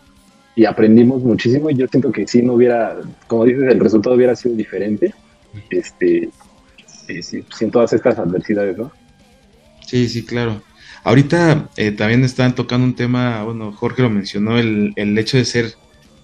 y 0.54 0.66
aprendimos 0.66 1.22
muchísimo 1.22 1.70
y 1.70 1.76
yo 1.76 1.86
siento 1.88 2.12
que 2.12 2.26
si 2.26 2.42
no 2.42 2.54
hubiera, 2.54 2.98
como 3.26 3.46
dices, 3.46 3.62
el 3.72 3.80
resultado 3.80 4.16
hubiera 4.16 4.36
sido 4.36 4.54
diferente, 4.54 5.14
este, 5.70 6.28
sin 7.56 7.70
todas 7.70 7.94
estas 7.94 8.18
adversidades, 8.18 8.76
¿no? 8.76 8.92
Sí, 9.86 10.08
sí, 10.08 10.26
claro. 10.26 10.60
Ahorita 11.04 11.70
eh, 11.76 11.92
también 11.92 12.24
están 12.24 12.54
tocando 12.54 12.84
un 12.84 12.96
tema, 12.96 13.44
bueno, 13.44 13.72
Jorge 13.72 14.02
lo 14.02 14.10
mencionó, 14.10 14.58
el, 14.58 14.92
el 14.96 15.16
hecho 15.16 15.38
de 15.38 15.44
ser 15.44 15.74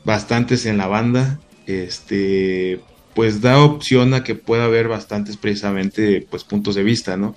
bastantes 0.05 0.67
en 0.67 0.77
la 0.77 0.89
banda, 0.89 1.39
este, 1.67 2.81
pues 3.15 3.41
da 3.41 3.59
opción 3.63 4.15
a 4.15 4.25
que 4.25 4.35
pueda 4.35 4.65
haber 4.65 4.89
bastantes 4.89 5.37
precisamente 5.37 6.27
pues 6.31 6.45
puntos 6.45 6.75
de 6.75 6.83
vista, 6.83 7.17
¿no? 7.17 7.37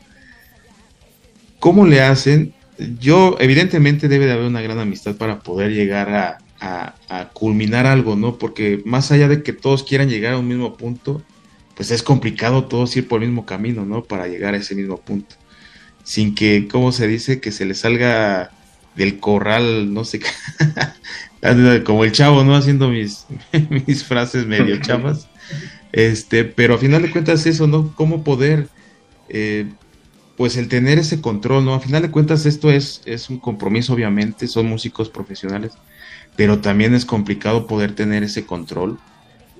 ¿Cómo 1.60 1.86
le 1.86 2.02
hacen? 2.02 2.54
Yo, 3.00 3.38
evidentemente 3.40 4.08
debe 4.08 4.26
de 4.26 4.34
haber 4.34 4.46
una 4.46 4.62
gran 4.62 4.80
amistad 4.80 5.16
para 5.16 5.40
poder 5.40 5.72
llegar 5.72 6.14
a, 6.14 6.38
a, 6.60 7.30
culminar 7.34 7.86
algo, 7.86 8.16
¿no? 8.16 8.38
Porque 8.38 8.82
más 8.86 9.12
allá 9.12 9.28
de 9.28 9.44
que 9.44 9.54
todos 9.54 9.84
quieran 9.84 10.10
llegar 10.10 10.34
a 10.34 10.40
un 10.40 10.48
mismo 10.48 10.78
punto, 10.78 11.22
pues 11.76 11.92
es 11.92 12.04
complicado 12.04 12.66
todos 12.66 12.96
ir 12.96 13.08
por 13.08 13.22
el 13.22 13.30
mismo 13.30 13.46
camino, 13.46 13.86
¿no? 13.86 14.04
Para 14.04 14.28
llegar 14.28 14.54
a 14.54 14.58
ese 14.58 14.76
mismo 14.76 14.98
punto. 14.98 15.36
Sin 16.04 16.36
que, 16.36 16.68
¿cómo 16.70 16.92
se 16.92 17.08
dice? 17.08 17.40
Que 17.40 17.52
se 17.52 17.66
le 17.66 17.74
salga 17.74 18.52
del 18.96 19.20
corral, 19.20 19.94
no 19.94 20.06
sé, 20.06 20.22
como 21.86 22.06
el 22.06 22.12
chavo, 22.12 22.44
¿no? 22.44 22.56
Haciendo 22.56 22.90
mis, 22.90 23.26
mis 23.88 24.04
frases 24.04 24.46
medio 24.46 24.78
chavas. 24.82 25.28
Este, 25.96 26.44
pero 26.44 26.76
a 26.76 26.78
final 26.78 27.04
de 27.04 27.10
cuentas 27.10 27.46
eso, 27.46 27.68
¿no? 27.68 27.96
¿Cómo 27.96 28.22
poder, 28.26 28.68
eh, 29.30 29.66
pues 30.36 30.58
el 30.58 30.68
tener 30.68 31.00
ese 31.00 31.22
control, 31.22 31.64
¿no? 31.64 31.74
A 31.74 31.80
final 31.80 32.02
de 32.02 32.12
cuentas 32.12 32.46
esto 32.46 32.70
es, 32.70 33.02
es 33.06 33.30
un 33.30 33.40
compromiso, 33.40 33.94
obviamente, 33.94 34.50
son 34.50 34.66
músicos 34.66 35.10
profesionales, 35.10 35.72
pero 36.36 36.60
también 36.60 36.94
es 36.96 37.06
complicado 37.06 37.66
poder 37.66 37.96
tener 37.96 38.24
ese 38.24 38.46
control 38.46 39.00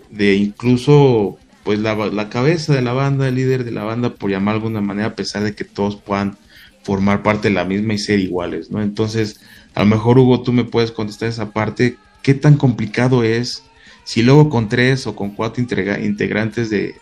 de 0.10 0.36
incluso, 0.36 1.38
pues 1.64 1.80
la, 1.80 1.96
la 1.96 2.28
cabeza 2.28 2.74
de 2.74 2.82
la 2.82 2.92
banda, 2.92 3.30
el 3.30 3.36
líder 3.36 3.64
de 3.64 3.72
la 3.72 3.86
banda, 3.86 4.16
por 4.16 4.30
llamar 4.30 4.56
de 4.56 4.58
alguna 4.58 4.82
manera, 4.82 5.08
a 5.08 5.16
pesar 5.16 5.42
de 5.42 5.56
que 5.56 5.64
todos 5.64 5.96
puedan 5.96 6.38
formar 6.84 7.24
parte 7.24 7.48
de 7.48 7.54
la 7.54 7.64
misma 7.64 7.94
y 7.94 7.98
ser 7.98 8.20
iguales, 8.20 8.70
¿no? 8.72 8.82
Entonces, 8.82 9.40
a 9.74 9.84
lo 9.84 9.86
mejor 9.86 10.20
Hugo, 10.20 10.42
tú 10.42 10.52
me 10.52 10.66
puedes 10.66 10.92
contestar 10.92 11.30
esa 11.30 11.52
parte, 11.52 11.96
¿qué 12.24 12.34
tan 12.34 12.58
complicado 12.58 13.24
es 13.24 13.64
si 14.06 14.22
luego 14.22 14.50
con 14.50 14.70
tres 14.70 15.08
o 15.08 15.16
con 15.16 15.32
cuatro 15.32 15.62
integrantes 15.62 16.70
de, 16.70 16.96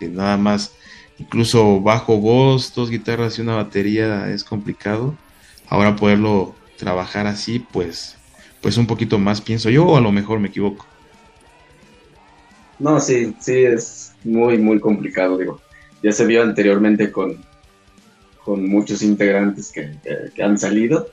nada 0.00 0.36
más, 0.36 0.72
incluso 1.18 1.80
bajo 1.80 2.16
voz, 2.18 2.72
dos 2.74 2.90
guitarras 2.90 3.38
y 3.38 3.42
una 3.42 3.56
batería 3.56 4.30
es 4.30 4.44
complicado, 4.44 5.16
ahora 5.68 5.96
poderlo 5.96 6.54
trabajar 6.78 7.26
así, 7.26 7.58
pues, 7.58 8.16
pues 8.60 8.78
un 8.78 8.86
poquito 8.86 9.18
más 9.18 9.40
pienso 9.40 9.68
yo, 9.68 9.84
o 9.84 9.96
a 9.96 10.00
lo 10.00 10.12
mejor 10.12 10.38
me 10.38 10.48
equivoco. 10.48 10.86
No, 12.78 13.00
sí, 13.00 13.34
sí, 13.40 13.64
es 13.64 14.14
muy, 14.22 14.58
muy 14.58 14.78
complicado, 14.78 15.36
digo. 15.36 15.60
Ya 16.04 16.12
se 16.12 16.24
vio 16.24 16.42
anteriormente 16.42 17.10
con, 17.10 17.36
con 18.44 18.68
muchos 18.68 19.02
integrantes 19.02 19.72
que, 19.72 20.40
han 20.40 20.56
salido. 20.56 21.08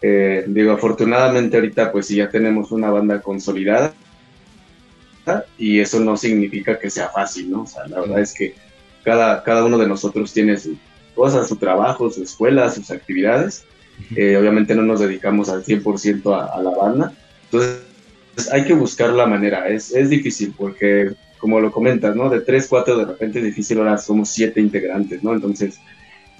Eh, 0.00 0.44
digo, 0.48 0.72
afortunadamente 0.72 1.56
ahorita 1.56 1.92
pues 1.92 2.08
ya 2.08 2.30
tenemos 2.30 2.70
una 2.70 2.90
banda 2.90 3.20
consolidada 3.20 3.92
y 5.58 5.80
eso 5.80 6.00
no 6.00 6.16
significa 6.16 6.78
que 6.78 6.90
sea 6.90 7.08
fácil, 7.08 7.50
¿no? 7.50 7.62
O 7.62 7.66
sea, 7.66 7.86
la 7.86 8.00
verdad 8.00 8.20
es 8.20 8.34
que 8.34 8.54
cada, 9.04 9.42
cada 9.42 9.64
uno 9.64 9.78
de 9.78 9.88
nosotros 9.88 10.32
tiene 10.32 10.56
su 10.56 10.76
cosas, 11.18 11.48
su 11.48 11.56
trabajo, 11.56 12.10
su 12.10 12.22
escuela, 12.22 12.70
sus 12.70 12.92
actividades. 12.92 13.64
Eh, 14.14 14.36
obviamente 14.36 14.76
no 14.76 14.82
nos 14.82 15.00
dedicamos 15.00 15.48
al 15.48 15.64
100% 15.64 16.32
a, 16.32 16.46
a, 16.56 16.62
la 16.62 16.70
banda. 16.70 17.12
Entonces 17.46 17.82
hay 18.52 18.64
que 18.64 18.72
buscar 18.72 19.10
la 19.10 19.26
manera. 19.26 19.68
Es, 19.68 19.92
es 19.92 20.08
difícil 20.08 20.54
porque, 20.56 21.10
como 21.40 21.58
lo 21.58 21.72
comentas, 21.72 22.14
¿no? 22.14 22.30
De 22.30 22.40
tres, 22.40 22.68
cuatro 22.68 22.96
de 22.96 23.04
repente 23.04 23.40
es 23.40 23.44
difícil, 23.46 23.78
ahora 23.78 23.98
somos 23.98 24.28
siete 24.28 24.60
integrantes, 24.60 25.24
¿no? 25.24 25.34
Entonces 25.34 25.80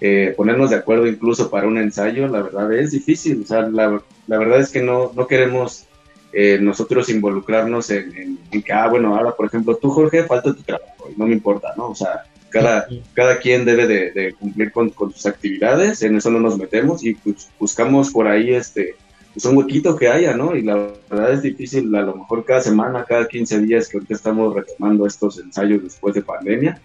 eh, 0.01 0.33
ponernos 0.37 0.71
de 0.71 0.77
acuerdo 0.77 1.09
incluso 1.09 1.51
para 1.51 1.67
un 1.67 1.77
ensayo, 1.77 2.29
la 2.29 2.43
verdad 2.43 2.73
es 2.73 2.93
difícil. 2.93 3.43
O 3.43 3.47
sea, 3.47 3.63
la, 3.63 4.01
la 4.29 4.39
verdad 4.39 4.61
es 4.61 4.71
que 4.71 4.81
no, 4.81 5.11
no 5.17 5.27
queremos 5.27 5.88
eh, 6.33 6.59
nosotros 6.61 7.09
involucrarnos 7.09 7.91
en, 7.91 8.39
que, 8.51 8.73
ah, 8.73 8.89
bueno, 8.89 9.17
ahora, 9.17 9.33
por 9.33 9.47
ejemplo, 9.47 9.77
tú, 9.77 9.91
Jorge, 9.91 10.25
falta 10.25 10.55
tu 10.55 10.63
trabajo, 10.63 11.09
y 11.11 11.19
no 11.19 11.27
me 11.27 11.33
importa, 11.33 11.73
¿no? 11.77 11.89
O 11.89 11.95
sea, 11.95 12.25
cada, 12.51 12.87
cada 13.15 13.39
quien 13.39 13.65
debe 13.65 13.87
de, 13.87 14.35
cumplir 14.35 14.73
con, 14.73 14.93
sus 15.13 15.27
actividades, 15.27 16.03
en 16.03 16.17
eso 16.17 16.31
no 16.31 16.41
nos 16.41 16.59
metemos 16.59 17.05
y 17.05 17.15
pues, 17.15 17.49
buscamos 17.59 18.11
por 18.11 18.27
ahí 18.27 18.53
este 18.53 18.95
pues 19.35 19.45
un 19.45 19.57
huequito 19.57 19.95
que 19.95 20.09
haya, 20.09 20.35
¿no? 20.35 20.57
Y 20.57 20.63
la 20.63 20.91
verdad 21.09 21.33
es 21.33 21.43
difícil, 21.43 21.95
a 21.95 22.03
lo 22.03 22.17
mejor 22.17 22.45
cada 22.45 22.61
semana, 22.61 23.05
cada 23.05 23.29
15 23.29 23.61
días 23.61 23.89
que 23.89 23.99
ahorita 23.99 24.15
estamos 24.15 24.55
retomando 24.55 25.07
estos 25.07 25.39
ensayos 25.39 25.83
después 25.83 26.15
de 26.15 26.23
pandemia, 26.23 26.81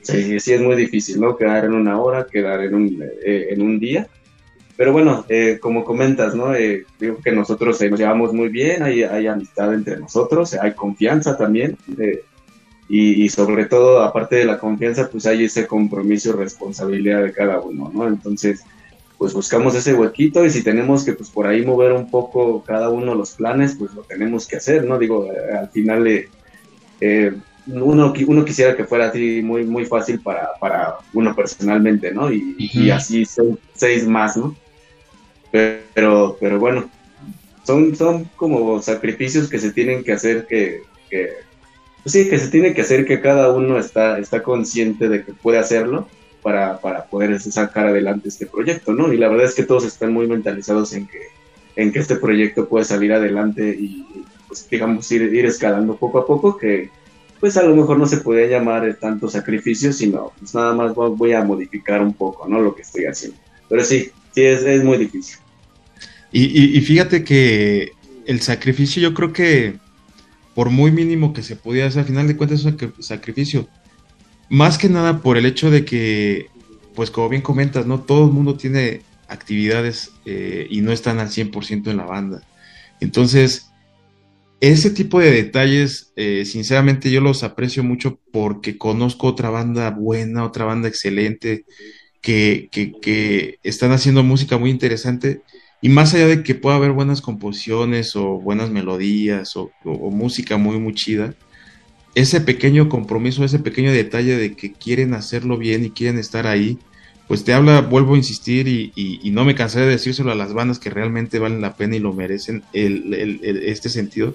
sí, 0.00 0.38
sí 0.40 0.52
es 0.52 0.60
muy 0.60 0.76
difícil, 0.76 1.20
¿no? 1.20 1.36
Quedar 1.36 1.64
en 1.66 1.74
una 1.74 2.00
hora, 2.00 2.26
quedar 2.26 2.62
en 2.62 2.74
un, 2.74 3.02
eh, 3.02 3.48
en 3.50 3.60
un 3.60 3.78
día, 3.78 4.06
pero 4.78 4.92
bueno, 4.92 5.24
eh, 5.28 5.58
como 5.60 5.82
comentas, 5.82 6.36
¿no? 6.36 6.54
Eh, 6.54 6.86
digo 7.00 7.16
que 7.16 7.32
nosotros 7.32 7.80
nos 7.90 7.98
llevamos 7.98 8.32
muy 8.32 8.48
bien, 8.48 8.84
hay, 8.84 9.02
hay 9.02 9.26
amistad 9.26 9.74
entre 9.74 9.98
nosotros, 9.98 10.54
hay 10.54 10.74
confianza 10.74 11.36
también. 11.36 11.76
Eh, 11.98 12.22
y, 12.88 13.28
sobre 13.28 13.66
todo, 13.66 14.02
aparte 14.02 14.36
de 14.36 14.44
la 14.44 14.60
confianza, 14.60 15.10
pues 15.10 15.26
hay 15.26 15.44
ese 15.44 15.66
compromiso 15.66 16.30
y 16.30 16.32
responsabilidad 16.34 17.24
de 17.24 17.32
cada 17.32 17.60
uno, 17.60 17.90
¿no? 17.92 18.06
Entonces, 18.06 18.62
pues 19.18 19.34
buscamos 19.34 19.74
ese 19.74 19.94
huequito 19.94 20.44
y 20.44 20.50
si 20.50 20.62
tenemos 20.62 21.04
que, 21.04 21.12
pues 21.12 21.28
por 21.28 21.48
ahí 21.48 21.66
mover 21.66 21.92
un 21.92 22.08
poco 22.08 22.62
cada 22.62 22.88
uno 22.88 23.16
los 23.16 23.32
planes, 23.32 23.74
pues 23.76 23.92
lo 23.94 24.02
tenemos 24.02 24.46
que 24.46 24.58
hacer, 24.58 24.84
¿no? 24.84 24.96
Digo, 24.96 25.28
al 25.58 25.70
final, 25.70 26.28
uno, 27.66 28.14
uno 28.28 28.44
quisiera 28.44 28.76
que 28.76 28.84
fuera 28.84 29.08
así 29.08 29.42
muy, 29.42 29.64
muy 29.64 29.84
fácil 29.86 30.20
para, 30.20 30.50
para 30.60 30.98
uno 31.12 31.34
personalmente, 31.34 32.12
¿no? 32.12 32.32
Y, 32.32 32.54
y 32.58 32.90
así 32.90 33.24
seis, 33.24 33.58
seis 33.74 34.06
más, 34.06 34.36
¿no? 34.36 34.54
Pero, 35.50 36.36
pero 36.40 36.58
bueno, 36.58 36.90
son, 37.64 37.94
son 37.96 38.24
como 38.36 38.80
sacrificios 38.82 39.48
que 39.48 39.58
se 39.58 39.72
tienen 39.72 40.04
que 40.04 40.12
hacer 40.12 40.46
que, 40.46 40.82
pues 42.02 42.12
sí, 42.12 42.28
que 42.28 42.38
se 42.38 42.48
tiene 42.48 42.74
que 42.74 42.82
hacer 42.82 43.06
que 43.06 43.20
cada 43.20 43.52
uno 43.52 43.78
está, 43.78 44.18
está 44.18 44.42
consciente 44.42 45.08
de 45.08 45.24
que 45.24 45.32
puede 45.32 45.58
hacerlo 45.58 46.08
para, 46.42 46.80
para 46.80 47.04
poder 47.04 47.40
sacar 47.40 47.86
adelante 47.86 48.28
este 48.28 48.46
proyecto, 48.46 48.92
¿no? 48.92 49.12
Y 49.12 49.18
la 49.18 49.28
verdad 49.28 49.46
es 49.46 49.54
que 49.54 49.64
todos 49.64 49.84
están 49.84 50.12
muy 50.12 50.26
mentalizados 50.26 50.92
en 50.92 51.06
que, 51.06 51.28
en 51.76 51.92
que 51.92 51.98
este 51.98 52.16
proyecto 52.16 52.68
puede 52.68 52.84
salir 52.84 53.12
adelante 53.12 53.76
y, 53.78 54.24
pues 54.46 54.68
digamos, 54.70 55.10
ir, 55.12 55.22
ir 55.34 55.46
escalando 55.46 55.96
poco 55.96 56.18
a 56.18 56.26
poco, 56.26 56.56
que 56.56 56.90
pues 57.40 57.56
a 57.56 57.62
lo 57.62 57.76
mejor 57.76 57.98
no 57.98 58.06
se 58.06 58.16
puede 58.16 58.48
llamar 58.48 58.96
tanto 59.00 59.28
sacrificio, 59.28 59.92
sino 59.92 60.32
pues 60.38 60.54
nada 60.54 60.72
más 60.72 60.94
voy 60.94 61.32
a 61.32 61.44
modificar 61.44 62.02
un 62.02 62.14
poco, 62.14 62.48
¿no? 62.48 62.60
Lo 62.60 62.74
que 62.74 62.82
estoy 62.82 63.04
haciendo. 63.04 63.38
Pero 63.68 63.84
sí, 63.84 64.10
sí, 64.34 64.44
es, 64.44 64.84
muy 64.84 64.98
difícil. 64.98 65.38
Y, 66.30 66.80
fíjate 66.80 67.24
que 67.24 67.92
el 68.26 68.40
sacrificio 68.40 69.02
yo 69.02 69.14
creo 69.14 69.32
que 69.32 69.76
por 70.54 70.70
muy 70.70 70.90
mínimo 70.90 71.32
que 71.32 71.42
se 71.42 71.56
pudiera 71.56 71.88
hacer, 71.88 72.00
al 72.00 72.06
final 72.06 72.26
de 72.26 72.36
cuentas 72.36 72.60
es 72.60 72.66
un 72.66 72.94
sacrificio. 73.00 73.68
Más 74.50 74.76
que 74.78 74.88
nada 74.88 75.20
por 75.20 75.38
el 75.38 75.46
hecho 75.46 75.70
de 75.70 75.84
que, 75.84 76.48
pues 76.94 77.10
como 77.10 77.28
bien 77.28 77.42
comentas, 77.42 77.86
¿no? 77.86 78.00
Todo 78.00 78.26
el 78.26 78.32
mundo 78.32 78.56
tiene 78.56 79.02
actividades 79.28 80.10
eh, 80.24 80.66
y 80.70 80.80
no 80.80 80.90
están 80.90 81.20
al 81.20 81.28
100% 81.28 81.90
en 81.90 81.96
la 81.96 82.06
banda. 82.06 82.42
Entonces, 83.00 83.68
ese 84.60 84.90
tipo 84.90 85.20
de 85.20 85.30
detalles, 85.30 86.12
eh, 86.16 86.44
sinceramente 86.44 87.10
yo 87.10 87.20
los 87.20 87.44
aprecio 87.44 87.84
mucho 87.84 88.18
porque 88.32 88.76
conozco 88.76 89.28
otra 89.28 89.50
banda 89.50 89.90
buena, 89.90 90.44
otra 90.44 90.64
banda 90.64 90.88
excelente, 90.88 91.64
que, 92.20 93.58
están 93.62 93.92
haciendo 93.92 94.22
música 94.22 94.58
muy 94.58 94.70
interesante. 94.70 95.42
Y 95.80 95.88
más 95.90 96.12
allá 96.14 96.26
de 96.26 96.42
que 96.42 96.54
pueda 96.56 96.76
haber 96.76 96.92
buenas 96.92 97.20
composiciones 97.20 98.16
o 98.16 98.40
buenas 98.40 98.70
melodías 98.70 99.56
o, 99.56 99.70
música 99.84 100.56
muy, 100.56 100.78
muy 100.78 100.94
chida, 100.94 101.34
ese 102.14 102.40
pequeño 102.40 102.88
compromiso, 102.88 103.44
ese 103.44 103.60
pequeño 103.60 103.92
detalle 103.92 104.36
de 104.36 104.56
que 104.56 104.72
quieren 104.72 105.14
hacerlo 105.14 105.56
bien 105.56 105.84
y 105.84 105.90
quieren 105.90 106.18
estar 106.18 106.48
ahí, 106.48 106.78
pues 107.28 107.44
te 107.44 107.52
habla, 107.52 107.82
vuelvo 107.82 108.14
a 108.14 108.16
insistir 108.16 108.66
y, 108.66 108.90
y, 108.96 109.30
no 109.30 109.44
me 109.44 109.54
cansaré 109.54 109.84
de 109.84 109.92
decírselo 109.92 110.32
a 110.32 110.34
las 110.34 110.54
bandas 110.54 110.78
que 110.78 110.90
realmente 110.90 111.38
valen 111.38 111.60
la 111.60 111.76
pena 111.76 111.94
y 111.94 112.00
lo 112.00 112.14
merecen, 112.14 112.64
el, 112.72 113.40
este 113.44 113.90
sentido 113.90 114.34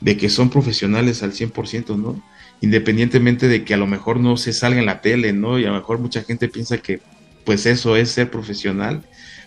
de 0.00 0.18
que 0.18 0.28
son 0.28 0.50
profesionales 0.50 1.22
al 1.22 1.32
100%, 1.32 1.96
¿no? 1.96 2.22
Independientemente 2.60 3.48
de 3.48 3.64
que 3.64 3.72
a 3.74 3.78
lo 3.78 3.86
mejor 3.86 4.20
no 4.20 4.36
se 4.36 4.52
salga 4.52 4.78
en 4.78 4.86
la 4.86 5.00
tele, 5.00 5.32
¿no? 5.32 5.58
Y 5.58 5.64
a 5.64 5.68
lo 5.68 5.76
mejor 5.76 5.98
mucha 5.98 6.22
gente 6.22 6.48
piensa 6.48 6.78
que 6.78 7.00
pues 7.46 7.64
eso 7.64 7.96
es 7.96 8.10
ser 8.10 8.30
profesional. 8.30 9.02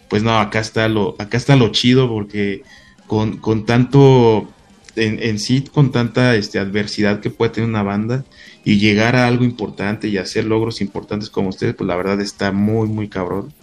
Pues 0.09 0.23
no, 0.23 0.39
acá 0.39 0.59
está 0.59 0.87
lo, 0.89 1.15
acá 1.19 1.37
está 1.37 1.55
lo 1.55 1.69
chido 1.71 2.09
porque 2.09 2.63
con, 3.05 3.37
con 3.37 3.65
tanto, 3.65 4.49
en, 4.95 5.37
sí, 5.37 5.63
con 5.71 5.91
tanta 5.91 6.35
este, 6.35 6.57
adversidad 6.57 7.19
que 7.19 7.29
puede 7.29 7.51
tener 7.51 7.69
una 7.69 7.83
banda 7.83 8.25
y 8.65 8.79
llegar 8.79 9.15
a 9.15 9.27
algo 9.27 9.43
importante 9.43 10.07
y 10.07 10.17
hacer 10.17 10.45
logros 10.45 10.81
importantes 10.81 11.29
como 11.29 11.49
ustedes, 11.49 11.75
pues 11.75 11.87
la 11.87 11.95
verdad 11.95 12.19
está 12.21 12.51
muy, 12.51 12.87
muy 12.87 13.07
cabrón. 13.07 13.53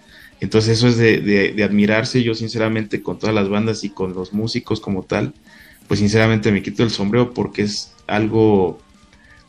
Entonces 0.41 0.79
eso 0.79 0.89
es 0.89 0.99
de, 0.99 1.21
de, 1.21 1.65
admirarse. 1.65 2.23
Yo 2.23 2.35
sinceramente 2.35 3.03
con 3.03 3.19
todas 3.19 3.35
las 3.35 3.49
bandas 3.49 3.85
y 3.85 3.91
con 3.91 4.15
los 4.15 4.33
músicos 4.35 4.81
como 4.81 5.03
tal, 5.03 5.35
pues 5.89 6.01
sinceramente 6.01 6.53
me 6.53 6.63
quito 6.63 6.83
el 6.83 6.91
sombrero 6.91 7.33
porque 7.33 7.63
es 7.63 7.93
algo, 8.07 8.79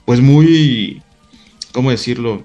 pues 0.06 0.22
muy, 0.22 1.02
¿cómo 1.74 1.92
decirlo? 1.92 2.44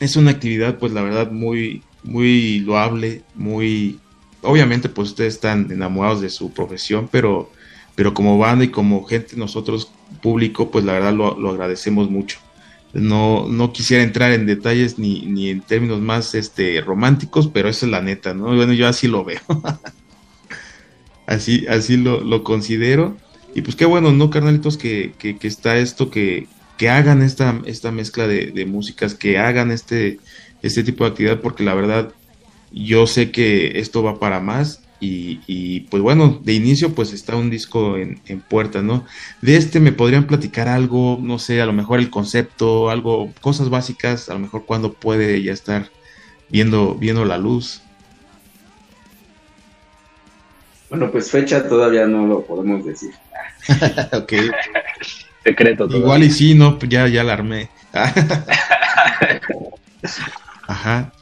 Es 0.00 0.16
una 0.16 0.32
actividad, 0.32 0.78
pues 0.78 0.92
la 0.92 1.02
verdad, 1.02 1.30
muy, 1.30 1.82
muy 2.02 2.60
loable, 2.60 3.22
muy... 3.34 3.98
Obviamente, 4.42 4.88
pues 4.88 5.10
ustedes 5.10 5.34
están 5.34 5.70
enamorados 5.70 6.20
de 6.20 6.30
su 6.30 6.52
profesión, 6.52 7.08
pero, 7.10 7.50
pero 7.94 8.14
como 8.14 8.38
banda 8.38 8.64
y 8.64 8.68
como 8.68 9.04
gente, 9.04 9.36
nosotros, 9.36 9.90
público, 10.22 10.70
pues 10.70 10.84
la 10.84 10.92
verdad 10.92 11.14
lo, 11.14 11.50
agradecemos 11.50 12.10
mucho. 12.10 12.38
No, 12.92 13.46
no 13.48 13.72
quisiera 13.72 14.02
entrar 14.02 14.32
en 14.32 14.46
detalles 14.46 14.98
ni, 14.98 15.26
ni 15.26 15.50
en 15.50 15.60
términos 15.60 16.00
más 16.00 16.34
este, 16.34 16.80
románticos, 16.80 17.48
pero 17.48 17.68
esa 17.68 17.86
es 17.86 17.92
la 17.92 18.00
neta, 18.00 18.32
¿no? 18.32 18.54
Bueno, 18.54 18.72
yo 18.72 18.86
así 18.86 19.08
lo 19.08 19.24
veo. 19.24 19.40
así, 21.26 21.66
así 21.66 21.96
lo, 21.96 22.44
considero. 22.44 23.16
Y 23.54 23.62
pues 23.62 23.76
qué 23.76 23.84
bueno, 23.84 24.12
¿no, 24.12 24.30
carnalitos? 24.30 24.76
Que, 24.76 25.12
que, 25.18 25.36
está 25.42 25.76
esto, 25.78 26.10
que, 26.10 26.46
que 26.76 26.90
hagan 26.90 27.22
esta, 27.22 27.60
esta 27.66 27.92
mezcla 27.92 28.26
de, 28.26 28.46
de, 28.52 28.66
músicas, 28.66 29.14
que 29.14 29.38
hagan 29.38 29.70
este, 29.70 30.18
este 30.62 30.82
tipo 30.82 31.04
de 31.04 31.10
actividad, 31.10 31.40
porque 31.40 31.64
la 31.64 31.74
verdad 31.74 32.12
yo 32.72 33.06
sé 33.06 33.30
que 33.30 33.78
esto 33.78 34.02
va 34.02 34.18
para 34.18 34.40
más 34.40 34.82
y, 34.98 35.80
pues 35.90 36.02
bueno, 36.02 36.40
de 36.42 36.54
inicio 36.54 36.94
pues 36.94 37.12
está 37.12 37.36
un 37.36 37.50
disco 37.50 37.96
en, 37.96 38.20
en 38.26 38.40
puerta, 38.40 38.82
¿no? 38.82 39.04
De 39.42 39.56
este 39.56 39.78
me 39.78 39.92
podrían 39.92 40.26
platicar 40.26 40.68
algo, 40.68 41.18
no 41.20 41.38
sé, 41.38 41.60
a 41.60 41.66
lo 41.66 41.72
mejor 41.72 42.00
el 42.00 42.10
concepto, 42.10 42.90
algo, 42.90 43.32
cosas 43.40 43.68
básicas, 43.68 44.28
a 44.28 44.34
lo 44.34 44.40
mejor 44.40 44.64
cuando 44.64 44.94
puede 44.94 45.42
ya 45.42 45.52
estar 45.52 45.90
viendo, 46.48 46.94
viendo 46.94 47.24
la 47.24 47.38
luz. 47.38 47.82
Bueno, 50.88 51.10
pues 51.10 51.30
fecha 51.30 51.68
todavía 51.68 52.06
no 52.06 52.26
lo 52.26 52.44
podemos 52.44 52.84
decir. 52.84 53.12
ok. 54.12 54.32
Secreto. 55.46 55.86
Igual 55.88 56.24
y 56.24 56.30
sí, 56.30 56.54
no, 56.56 56.76
ya, 56.80 57.06
ya 57.06 57.22
la 57.22 57.34
armé. 57.34 57.70
Ajá. 60.66 61.12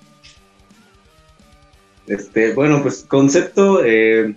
Este, 2.07 2.55
bueno, 2.55 2.83
pues 2.83 3.05
concepto, 3.07 3.85
eh, 3.85 4.35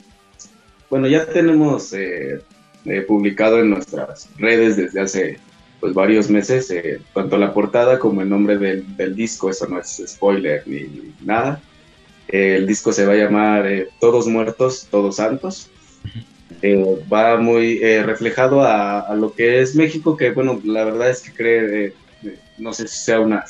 bueno, 0.90 1.08
ya 1.08 1.26
tenemos 1.26 1.94
eh, 1.94 2.42
eh, 2.84 3.02
publicado 3.02 3.60
en 3.62 3.70
nuestras 3.70 4.28
redes 4.38 4.76
desde 4.76 5.00
hace 5.00 5.40
pues 5.80 5.94
varios 5.94 6.30
meses, 6.30 6.74
tanto 7.14 7.38
la 7.38 7.54
portada 7.54 7.98
como 7.98 8.22
el 8.22 8.30
nombre 8.30 8.58
del, 8.58 9.16
disco, 9.16 9.50
eso 9.50 9.68
no 9.68 9.80
es 9.80 10.04
spoiler 10.06 10.64
ni 10.66 11.14
nada. 11.24 11.62
el 12.28 12.66
disco 12.68 12.92
se 12.92 13.06
va 13.06 13.14
a 13.14 13.18
llamar 13.18 13.88
Todos 14.02 14.28
Muertos, 14.28 14.88
Todos 14.92 15.18
Santos. 15.18 15.70
Va 17.12 17.38
muy 17.38 17.80
reflejado 18.04 18.62
a, 18.62 19.14
lo 19.16 19.34
que 19.34 19.62
es 19.62 19.76
México, 19.76 20.18
que 20.18 20.32
bueno, 20.32 20.62
la 20.64 20.86
verdad 20.86 21.10
es 21.10 21.22
que 21.22 21.34
cree, 21.34 21.94
no 22.58 22.74
sé 22.74 22.88
si 22.88 22.98
sea 22.98 23.20
una 23.20 23.44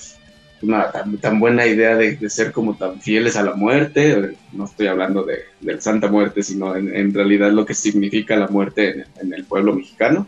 una 0.62 0.91
tan, 1.22 1.39
buena 1.39 1.66
idea 1.66 1.95
de, 1.95 2.30
ser 2.30 2.52
como 2.52 2.76
tan 2.76 3.00
fieles 3.02 3.36
a 3.36 3.43
la 3.43 3.54
muerte. 3.54 4.36
No 4.52 4.66
estoy 4.66 4.88
hablando 4.88 5.24
de, 5.24 5.41
del 5.62 5.82
Santa 5.82 6.08
Muerte, 6.08 6.43
sino 6.43 6.76
en, 6.76 7.14
realidad 7.14 7.52
lo 7.52 7.66
que 7.66 7.74
significa 7.74 8.36
la 8.36 8.48
muerte 8.48 9.06
en, 9.22 9.34
el 9.34 9.43
pueblo 9.45 9.74
mexicano. 9.74 10.28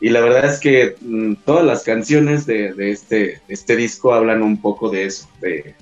Y 0.00 0.10
la 0.10 0.20
verdad 0.20 0.52
es 0.52 0.60
que 0.60 0.96
mm, 1.00 1.34
todas 1.44 1.64
las 1.64 1.82
canciones 1.82 2.44
de, 2.46 2.74
este, 2.90 3.40
este 3.48 3.76
disco 3.76 4.12
hablan 4.12 4.42
un 4.42 4.60
poco 4.60 4.90
de 4.90 5.06
eso. 5.06 5.28
De, 5.40 5.74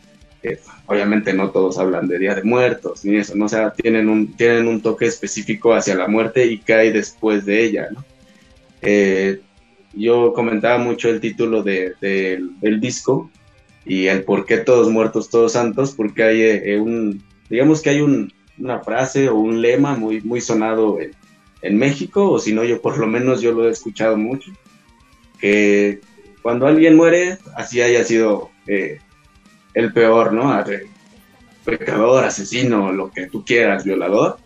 obviamente 0.93 1.33
no 1.33 1.51
todos 1.51 1.79
hablan 1.79 2.07
de 2.07 2.19
Día 2.19 2.35
de 2.35 2.43
Muertos 2.43 3.05
ni 3.05 3.17
eso, 3.17 3.35
¿no? 3.35 3.47
O 3.47 3.49
sea, 3.49 3.73
tienen 3.73 4.09
un, 4.09 4.37
tienen 4.37 4.69
un 4.69 4.83
toque 4.83 5.07
específico 5.07 5.75
hacia 5.75 5.95
la 5.95 6.07
muerte 6.07 6.47
y 6.47 6.63
hay 6.73 6.93
después 6.93 7.47
de 7.47 7.65
ella. 7.65 7.89
Eh, 8.83 9.41
yo 9.95 10.33
comentaba 10.33 10.79
mucho 10.79 11.09
el 11.09 11.21
título 11.21 11.63
de, 11.63 11.95
del 12.01 12.81
disco, 12.81 13.31
y 13.85 14.07
el 14.07 14.25
por 14.25 14.47
qué 14.47 14.59
todos 14.59 14.91
muertos, 14.91 15.29
todos 15.29 15.53
santos, 15.53 15.93
porque 15.93 16.23
hay 16.23 16.43
eh, 16.43 16.79
un, 16.79 17.23
digamos 17.49 17.83
que 17.83 17.91
hay 17.91 18.01
un, 18.01 18.33
una 18.59 18.81
frase 18.81 19.29
o 19.29 19.37
un 19.37 19.61
lema 19.61 19.97
muy, 19.97 20.21
muy 20.21 20.41
sonado 20.41 20.99
en, 21.01 21.79
México, 21.79 22.31
o 22.31 22.39
si 22.39 22.53
no, 22.53 22.65
yo 22.65 22.83
por 22.83 22.99
lo 22.99 23.07
menos 23.07 23.41
yo 23.41 23.53
lo 23.53 23.69
he 23.69 23.73
escuchado 23.73 24.17
mucho, 24.17 24.51
que 25.39 26.01
cuando 26.43 26.67
alguien 26.67 26.97
muere, 26.97 27.39
así 27.57 27.81
haya 27.81 28.05
sido 28.05 28.51
eh, 28.67 28.99
el 29.75 29.93
peor, 29.93 30.33
¿no? 30.33 30.53
Pecador, 31.65 32.25
asesino, 32.25 32.93
lo 32.93 33.11
que 33.11 33.27
tú 33.27 33.45
quieras, 33.45 33.85
violador. 33.85 34.39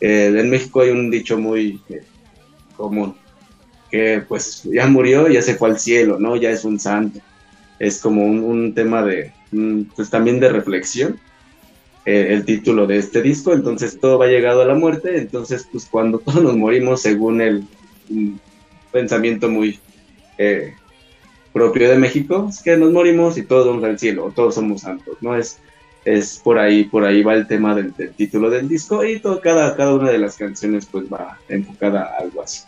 Eh, 0.00 0.32
en 0.34 0.50
México 0.50 0.80
hay 0.80 0.90
un 0.90 1.10
dicho 1.10 1.38
muy 1.38 1.80
común, 2.76 3.16
que 3.90 4.22
pues 4.26 4.62
ya 4.64 4.86
murió, 4.86 5.28
ya 5.28 5.42
se 5.42 5.54
fue 5.54 5.70
al 5.70 5.78
cielo, 5.78 6.18
¿no? 6.18 6.36
Ya 6.36 6.50
es 6.50 6.64
un 6.64 6.80
santo 6.80 7.20
es 7.78 8.00
como 8.00 8.24
un, 8.24 8.74
tema 8.74 9.02
de, 9.02 9.32
mm, 9.52 9.82
pues 9.96 10.10
también 10.10 10.40
de 10.40 10.48
reflexión, 10.48 11.18
eh, 12.06 12.28
el 12.30 12.44
título 12.44 12.86
de 12.86 12.98
este 12.98 13.22
disco, 13.22 13.52
entonces 13.52 13.98
todo 13.98 14.18
va 14.18 14.26
llegado 14.26 14.62
a 14.62 14.66
la 14.66 14.74
muerte, 14.74 15.18
entonces 15.18 15.66
pues 15.70 15.86
cuando 15.86 16.18
todos 16.24 16.42
nos 16.42 16.56
morimos 16.56 17.02
según 17.02 17.40
el 17.40 17.64
pensamiento 18.92 19.48
muy 19.48 19.78
eh, 20.38 20.74
propio 21.54 21.88
de 21.88 21.96
México, 21.96 22.48
es 22.50 22.60
que 22.60 22.76
nos 22.76 22.92
morimos 22.92 23.38
y 23.38 23.42
todos 23.42 23.66
vamos 23.66 23.84
al 23.84 23.98
cielo, 23.98 24.30
todos 24.34 24.56
somos 24.56 24.82
santos, 24.82 25.16
¿no? 25.22 25.36
Es, 25.36 25.58
es 26.04 26.40
por 26.42 26.58
ahí, 26.58 26.84
por 26.84 27.04
ahí 27.04 27.22
va 27.22 27.34
el 27.34 27.46
tema 27.46 27.74
del, 27.74 27.94
título 27.94 28.50
del 28.50 28.68
disco 28.68 29.04
y 29.04 29.20
todo, 29.20 29.40
cada, 29.40 29.74
cada 29.76 29.94
una 29.94 30.10
de 30.10 30.18
las 30.18 30.36
canciones 30.36 30.84
pues 30.84 31.04
va 31.10 31.38
enfocada 31.48 32.02
a 32.02 32.22
algo 32.22 32.42
así. 32.42 32.64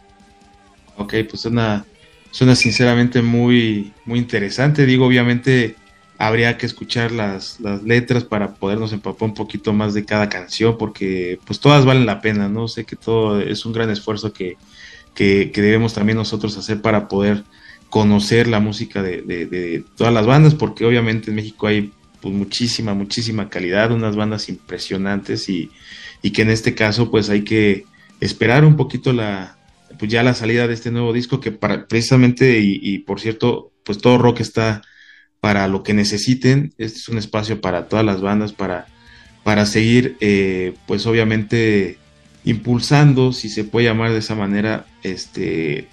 Ok, 0.96 1.14
pues 1.28 1.44
una, 1.44 1.84
suena 2.30 2.54
sinceramente 2.54 3.20
muy, 3.20 3.92
muy 4.04 4.20
interesante. 4.20 4.86
Digo, 4.86 5.04
obviamente 5.04 5.74
habría 6.16 6.56
que 6.56 6.64
escuchar 6.64 7.10
las, 7.10 7.60
las, 7.60 7.82
letras 7.82 8.24
para 8.24 8.54
podernos 8.54 8.92
empapar 8.92 9.28
un 9.28 9.34
poquito 9.34 9.72
más 9.72 9.94
de 9.94 10.04
cada 10.04 10.28
canción, 10.28 10.78
porque 10.78 11.38
pues 11.44 11.58
todas 11.60 11.84
valen 11.84 12.06
la 12.06 12.20
pena, 12.20 12.48
¿no? 12.48 12.68
Sé 12.68 12.84
que 12.84 12.96
todo 12.96 13.40
es 13.40 13.66
un 13.66 13.72
gran 13.72 13.90
esfuerzo 13.90 14.32
que, 14.32 14.56
que, 15.14 15.50
debemos 15.54 15.94
también 15.94 16.16
nosotros 16.16 16.56
hacer 16.56 16.80
para 16.80 17.08
poder 17.08 17.42
conocer 17.90 18.46
la 18.48 18.60
música 18.60 19.02
de, 19.02 19.84
todas 19.96 20.12
las 20.12 20.26
bandas, 20.26 20.54
porque 20.54 20.84
obviamente 20.84 21.30
en 21.30 21.36
México 21.36 21.66
hay 21.66 21.92
pues 22.20 22.34
muchísima, 22.34 22.94
muchísima 22.94 23.48
calidad, 23.48 23.92
unas 23.92 24.16
bandas 24.16 24.48
impresionantes 24.48 25.48
y, 25.48 25.70
y 26.22 26.30
que 26.30 26.42
en 26.42 26.50
este 26.50 26.74
caso 26.74 27.10
pues 27.10 27.30
hay 27.30 27.42
que 27.42 27.84
esperar 28.20 28.64
un 28.64 28.76
poquito 28.76 29.12
la, 29.12 29.56
pues 29.98 30.10
ya 30.10 30.22
la 30.22 30.34
salida 30.34 30.66
de 30.66 30.74
este 30.74 30.90
nuevo 30.90 31.12
disco 31.12 31.40
que 31.40 31.52
para, 31.52 31.86
precisamente 31.86 32.58
y, 32.60 32.98
por 33.00 33.20
cierto 33.20 33.72
pues 33.84 33.98
todo 33.98 34.18
rock 34.18 34.40
está 34.40 34.82
para 35.40 35.68
lo 35.68 35.82
que 35.82 35.94
necesiten. 35.94 36.74
Este 36.78 36.98
es 36.98 37.08
un 37.08 37.18
espacio 37.18 37.60
para 37.60 37.88
todas 37.88 38.04
las 38.04 38.20
bandas 38.20 38.52
para 38.52 38.86
para 39.44 39.64
seguir 39.64 40.16
eh, 40.20 40.74
pues 40.86 41.06
obviamente 41.06 41.98
impulsando 42.44 43.32
si 43.32 43.48
se 43.48 43.62
puede 43.62 43.86
llamar 43.86 44.10
de 44.10 44.18
esa 44.18 44.34
manera 44.34 44.86
este 45.04 45.88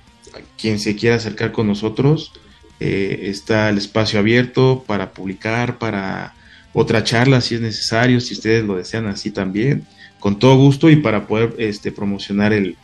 quien 0.57 0.79
se 0.79 0.95
quiera 0.95 1.15
acercar 1.17 1.51
con 1.51 1.67
nosotros 1.67 2.31
eh, 2.79 3.21
está 3.23 3.69
el 3.69 3.77
espacio 3.77 4.19
abierto 4.19 4.84
para 4.86 5.11
publicar 5.11 5.77
para 5.77 6.34
otra 6.73 7.03
charla 7.03 7.41
si 7.41 7.55
es 7.55 7.61
necesario 7.61 8.19
si 8.19 8.34
ustedes 8.34 8.63
lo 8.65 8.75
desean 8.75 9.07
así 9.07 9.31
también 9.31 9.86
con 10.23 10.39
todo 10.39 10.55
gusto 10.55 10.89
y 10.89 10.95
para 10.95 11.27
poder 11.27 11.53
este 11.57 11.91
promocionar 11.91 12.53
el, 12.53 12.77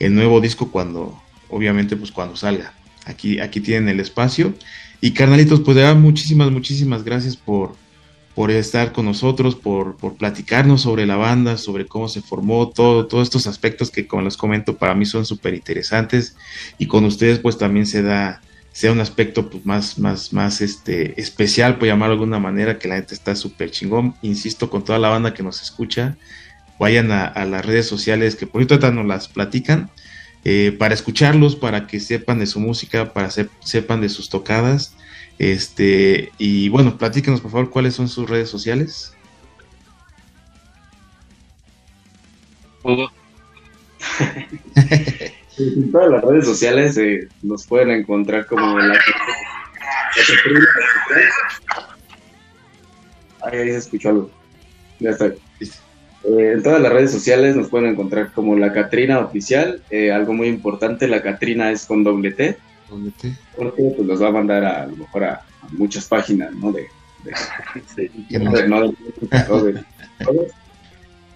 el 0.00 0.12
nuevo 0.12 0.40
disco 0.40 0.72
cuando, 0.72 1.22
obviamente, 1.48 1.94
pues 1.94 2.10
cuando 2.10 2.34
salga. 2.34 2.72
Aquí, 3.04 3.38
aquí 3.38 3.60
tienen 3.60 3.88
el 3.88 4.00
espacio. 4.00 4.54
Y 5.00 5.12
carnalitos, 5.12 5.60
pues 5.60 5.76
de 5.76 5.82
verdad, 5.82 6.00
muchísimas, 6.00 6.50
muchísimas 6.50 7.04
gracias 7.04 7.36
por, 7.36 7.76
por 8.34 8.50
estar 8.50 8.92
con 8.92 9.06
nosotros, 9.06 9.56
por, 9.56 9.96
por 9.96 10.16
platicarnos 10.16 10.82
sobre 10.82 11.06
la 11.06 11.16
banda, 11.16 11.56
sobre 11.56 11.86
cómo 11.86 12.08
se 12.08 12.22
formó, 12.22 12.68
todo, 12.68 13.06
todos 13.06 13.24
estos 13.24 13.46
aspectos 13.46 13.90
que, 13.90 14.06
como 14.06 14.22
les 14.22 14.36
comento, 14.36 14.76
para 14.76 14.94
mí 14.94 15.04
son 15.04 15.26
súper 15.26 15.54
interesantes. 15.54 16.36
Y 16.78 16.86
con 16.86 17.04
ustedes, 17.04 17.40
pues 17.40 17.58
también 17.58 17.86
se 17.86 18.02
da, 18.02 18.40
sea 18.72 18.92
un 18.92 19.00
aspecto 19.00 19.50
pues, 19.50 19.66
más, 19.66 19.98
más, 19.98 20.32
más 20.32 20.60
este, 20.60 21.20
especial, 21.20 21.76
por 21.76 21.88
llamarlo 21.88 22.14
de 22.14 22.20
alguna 22.22 22.38
manera, 22.38 22.78
que 22.78 22.88
la 22.88 22.96
gente 22.96 23.14
está 23.14 23.34
súper 23.34 23.70
chingón. 23.72 24.14
Insisto, 24.22 24.70
con 24.70 24.84
toda 24.84 24.98
la 24.98 25.08
banda 25.08 25.34
que 25.34 25.42
nos 25.42 25.60
escucha, 25.60 26.16
vayan 26.78 27.10
a, 27.10 27.44
las 27.44 27.66
redes 27.66 27.86
sociales 27.86 28.36
que 28.36 28.46
por 28.46 28.62
ahorita 28.62 28.90
nos 28.92 29.06
las 29.06 29.28
platican, 29.28 29.90
eh, 30.44 30.74
para 30.78 30.94
escucharlos, 30.94 31.56
para 31.56 31.86
que 31.86 32.00
sepan 32.00 32.38
de 32.38 32.46
su 32.46 32.60
música, 32.60 33.12
para 33.12 33.28
que 33.28 33.48
sepan 33.60 34.00
de 34.00 34.08
sus 34.08 34.30
tocadas. 34.30 34.94
Este, 35.40 36.32
y 36.36 36.68
bueno, 36.68 36.98
platíquenos 36.98 37.40
por 37.40 37.50
favor 37.50 37.70
cuáles 37.70 37.94
son 37.94 38.08
sus 38.08 38.28
redes 38.28 38.50
sociales. 38.50 39.14
en 42.84 43.08
todas 45.92 46.10
las 46.10 46.22
redes 46.22 46.44
sociales 46.44 46.98
eh, 46.98 47.28
nos 47.40 47.66
pueden 47.66 47.90
encontrar 47.90 48.44
como 48.44 48.78
la, 48.78 48.92
Ahí, 53.40 53.70
se 53.70 53.76
escuchó 53.76 54.10
algo. 54.10 54.30
Ya 54.98 55.08
está. 55.08 55.24
Eh, 55.24 55.36
en 56.22 56.62
todas 56.62 56.82
las 56.82 56.92
redes 56.92 57.12
sociales 57.12 57.56
nos 57.56 57.70
pueden 57.70 57.92
encontrar 57.92 58.30
como 58.34 58.56
la 58.56 58.74
Catrina 58.74 59.20
Oficial. 59.20 59.82
Eh, 59.88 60.12
algo 60.12 60.34
muy 60.34 60.48
importante, 60.48 61.08
la 61.08 61.22
Catrina 61.22 61.70
es 61.72 61.86
con 61.86 62.04
doble 62.04 62.32
T. 62.32 62.58
Porque 63.56 63.82
pues 63.96 64.06
los 64.06 64.22
va 64.22 64.28
a 64.28 64.32
mandar 64.32 64.64
a, 64.64 64.86
lo 64.86 64.96
mejor 64.96 65.24
a, 65.24 65.42
muchas 65.72 66.06
páginas, 66.06 66.54
¿no? 66.54 66.72
De, 66.72 66.88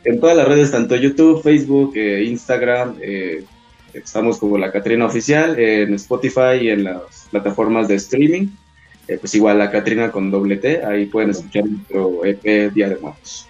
en 0.04 0.20
todas 0.20 0.36
las 0.36 0.48
redes, 0.48 0.70
tanto 0.70 0.96
YouTube, 0.96 1.42
Facebook, 1.42 1.92
eh, 1.96 2.24
Instagram, 2.24 2.96
estamos 3.92 4.38
como 4.38 4.58
la 4.58 4.72
Catrina 4.72 5.06
Oficial, 5.06 5.58
en 5.58 5.94
Spotify 5.94 6.58
y 6.62 6.70
en 6.70 6.84
las 6.84 7.28
plataformas 7.30 7.88
de 7.88 7.96
streaming. 7.96 8.48
pues 9.06 9.34
igual 9.34 9.58
la 9.58 9.70
Catrina 9.70 10.10
con 10.10 10.30
doble 10.30 10.56
T, 10.56 10.84
ahí 10.84 11.06
pueden 11.06 11.30
escuchar 11.30 11.66
nuestro 11.66 12.24
EP 12.24 12.72
Día 12.72 12.88
de 12.88 12.96
Muertos. 12.96 13.46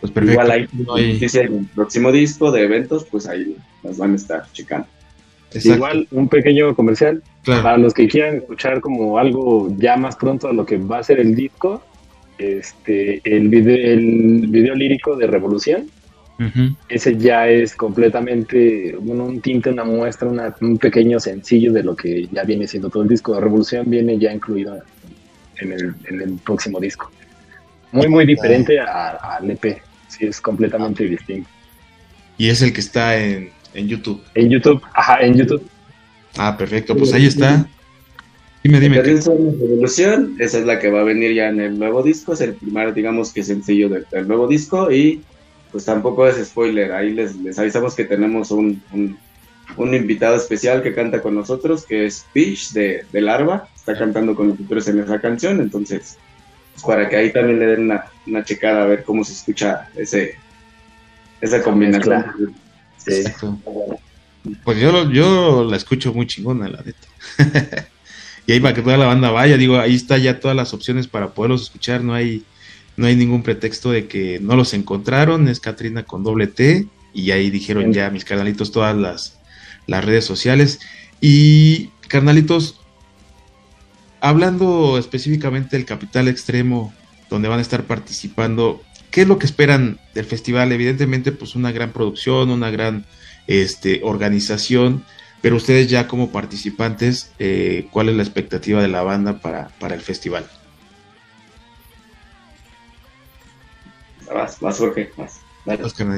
Pues 0.00 0.12
Igual 0.16 0.50
hay 0.50 0.68
noticia 0.72 1.42
en 1.42 1.58
el 1.58 1.66
próximo 1.66 2.10
disco 2.10 2.50
de 2.50 2.62
eventos, 2.62 3.04
pues 3.04 3.28
ahí 3.28 3.56
las 3.82 3.98
van 3.98 4.14
a 4.14 4.16
estar 4.16 4.50
checando. 4.52 4.88
Igual 5.54 6.06
un 6.10 6.28
pequeño 6.28 6.74
comercial 6.74 7.22
para 7.44 7.76
los 7.76 7.92
que 7.92 8.06
quieran 8.06 8.36
escuchar 8.36 8.80
como 8.80 9.18
algo 9.18 9.74
ya 9.76 9.96
más 9.96 10.16
pronto 10.16 10.48
a 10.48 10.52
lo 10.52 10.64
que 10.64 10.76
va 10.76 10.98
a 10.98 11.02
ser 11.02 11.18
el 11.18 11.34
disco, 11.34 11.82
este 12.38 13.20
el 13.24 13.48
video, 13.48 13.92
el 13.92 14.46
video 14.48 14.74
lírico 14.74 15.16
de 15.16 15.26
Revolución. 15.26 15.88
Ese 16.88 17.18
ya 17.18 17.48
es 17.48 17.74
completamente 17.74 18.96
un 18.96 19.42
tinte, 19.42 19.68
una 19.68 19.84
muestra, 19.84 20.26
un 20.62 20.78
pequeño 20.78 21.20
sencillo 21.20 21.70
de 21.70 21.82
lo 21.82 21.94
que 21.94 22.28
ya 22.32 22.44
viene 22.44 22.66
siendo 22.66 22.88
todo 22.88 23.02
el 23.02 23.10
disco. 23.10 23.34
de 23.34 23.42
Revolución 23.42 23.90
viene 23.90 24.18
ya 24.18 24.32
incluido 24.32 24.78
en 25.58 25.72
el, 25.72 25.94
en 26.08 26.22
el 26.22 26.38
próximo 26.42 26.80
disco. 26.80 27.10
Muy, 27.92 28.08
muy 28.08 28.24
diferente 28.24 28.80
al 28.80 29.50
EP. 29.50 29.82
Sí, 30.08 30.26
es 30.26 30.40
completamente 30.40 31.04
distinto. 31.04 31.48
Y 32.38 32.48
es 32.48 32.62
el 32.62 32.72
que 32.72 32.80
está 32.80 33.18
en, 33.18 33.50
en 33.74 33.88
YouTube. 33.88 34.20
En 34.34 34.50
YouTube, 34.50 34.82
ajá, 34.94 35.20
en 35.20 35.34
YouTube. 35.36 35.62
Ah, 36.36 36.56
perfecto, 36.56 36.96
pues 36.96 37.12
ahí 37.12 37.26
está. 37.26 37.66
Dime, 38.62 38.78
dime. 38.78 39.00
Revolución, 39.00 40.36
esa 40.38 40.58
es 40.58 40.66
la 40.66 40.78
que 40.78 40.90
va 40.90 41.00
a 41.00 41.04
venir 41.04 41.32
ya 41.32 41.48
en 41.48 41.60
el 41.60 41.78
nuevo 41.78 42.02
disco, 42.02 42.34
es 42.34 42.42
el 42.42 42.54
primer, 42.54 42.92
digamos 42.92 43.32
que 43.32 43.42
sencillo 43.42 43.88
del, 43.88 44.28
nuevo 44.28 44.46
disco 44.46 44.92
y 44.92 45.22
pues 45.72 45.84
tampoco 45.84 46.26
es 46.26 46.44
spoiler, 46.44 46.92
ahí 46.92 47.12
les, 47.12 47.36
les 47.36 47.58
avisamos 47.58 47.94
que 47.94 48.04
tenemos 48.04 48.50
un, 48.50 48.82
un, 48.92 49.94
invitado 49.94 50.36
especial 50.36 50.82
que 50.82 50.92
canta 50.92 51.22
con 51.22 51.36
nosotros, 51.36 51.86
que 51.86 52.04
es 52.06 52.26
Peach 52.34 52.72
de, 52.72 53.04
de 53.10 53.20
Larva, 53.20 53.68
está 53.74 53.96
cantando 53.96 54.34
con 54.34 54.48
nosotros 54.48 54.88
en 54.88 54.98
esa 54.98 55.20
canción, 55.20 55.60
entonces 55.60 56.18
pues, 56.74 56.84
para 56.84 57.08
que 57.08 57.16
ahí 57.16 57.32
también 57.32 57.60
le 57.60 57.66
den 57.66 57.82
una, 57.82 58.04
una 58.26 58.44
checada 58.44 58.82
a 58.82 58.86
ver 58.86 59.04
cómo 59.04 59.24
se 59.24 59.32
escucha 59.32 59.88
ese 59.96 60.34
esa 61.40 61.62
combinación. 61.62 62.54
Pues 64.64 64.78
yo, 64.78 65.10
yo 65.10 65.64
la 65.64 65.76
escucho 65.76 66.12
muy 66.12 66.26
chingona, 66.26 66.68
la 66.68 66.82
neta. 66.82 67.86
y 68.46 68.52
ahí 68.52 68.60
para 68.60 68.74
que 68.74 68.82
toda 68.82 68.96
la 68.96 69.06
banda 69.06 69.30
vaya, 69.30 69.56
digo, 69.56 69.78
ahí 69.78 69.94
está 69.94 70.18
ya 70.18 70.40
todas 70.40 70.56
las 70.56 70.72
opciones 70.72 71.06
para 71.06 71.34
poderlos 71.34 71.62
escuchar, 71.62 72.02
no 72.02 72.14
hay, 72.14 72.42
no 72.96 73.06
hay 73.06 73.16
ningún 73.16 73.42
pretexto 73.42 73.90
de 73.90 74.06
que 74.06 74.38
no 74.40 74.56
los 74.56 74.72
encontraron, 74.72 75.48
es 75.48 75.60
Katrina 75.60 76.04
con 76.04 76.22
doble 76.22 76.46
T, 76.46 76.86
y 77.12 77.30
ahí 77.32 77.50
dijeron 77.50 77.92
ya 77.92 78.10
mis 78.10 78.24
carnalitos 78.24 78.72
todas 78.72 78.96
las, 78.96 79.38
las 79.86 80.04
redes 80.04 80.24
sociales. 80.24 80.80
Y 81.20 81.88
carnalitos, 82.08 82.80
hablando 84.20 84.96
específicamente 84.98 85.76
del 85.76 85.86
Capital 85.86 86.28
Extremo, 86.28 86.94
donde 87.28 87.48
van 87.48 87.58
a 87.58 87.62
estar 87.62 87.84
participando, 87.84 88.82
¿qué 89.10 89.22
es 89.22 89.28
lo 89.28 89.38
que 89.38 89.46
esperan 89.46 89.98
del 90.14 90.24
festival? 90.24 90.72
Evidentemente, 90.72 91.32
pues 91.32 91.54
una 91.54 91.72
gran 91.72 91.92
producción, 91.92 92.50
una 92.50 92.70
gran 92.70 93.04
este, 93.46 94.00
organización, 94.02 95.04
pero 95.40 95.56
ustedes 95.56 95.88
ya 95.88 96.06
como 96.06 96.30
participantes, 96.30 97.32
eh, 97.38 97.86
¿cuál 97.90 98.08
es 98.08 98.16
la 98.16 98.22
expectativa 98.22 98.82
de 98.82 98.88
la 98.88 99.02
banda 99.02 99.40
para, 99.40 99.68
para 99.78 99.94
el 99.94 100.00
festival? 100.00 100.46
Más, 104.32 104.62
más 104.62 104.78
Jorge, 104.78 105.10
más. 105.16 105.40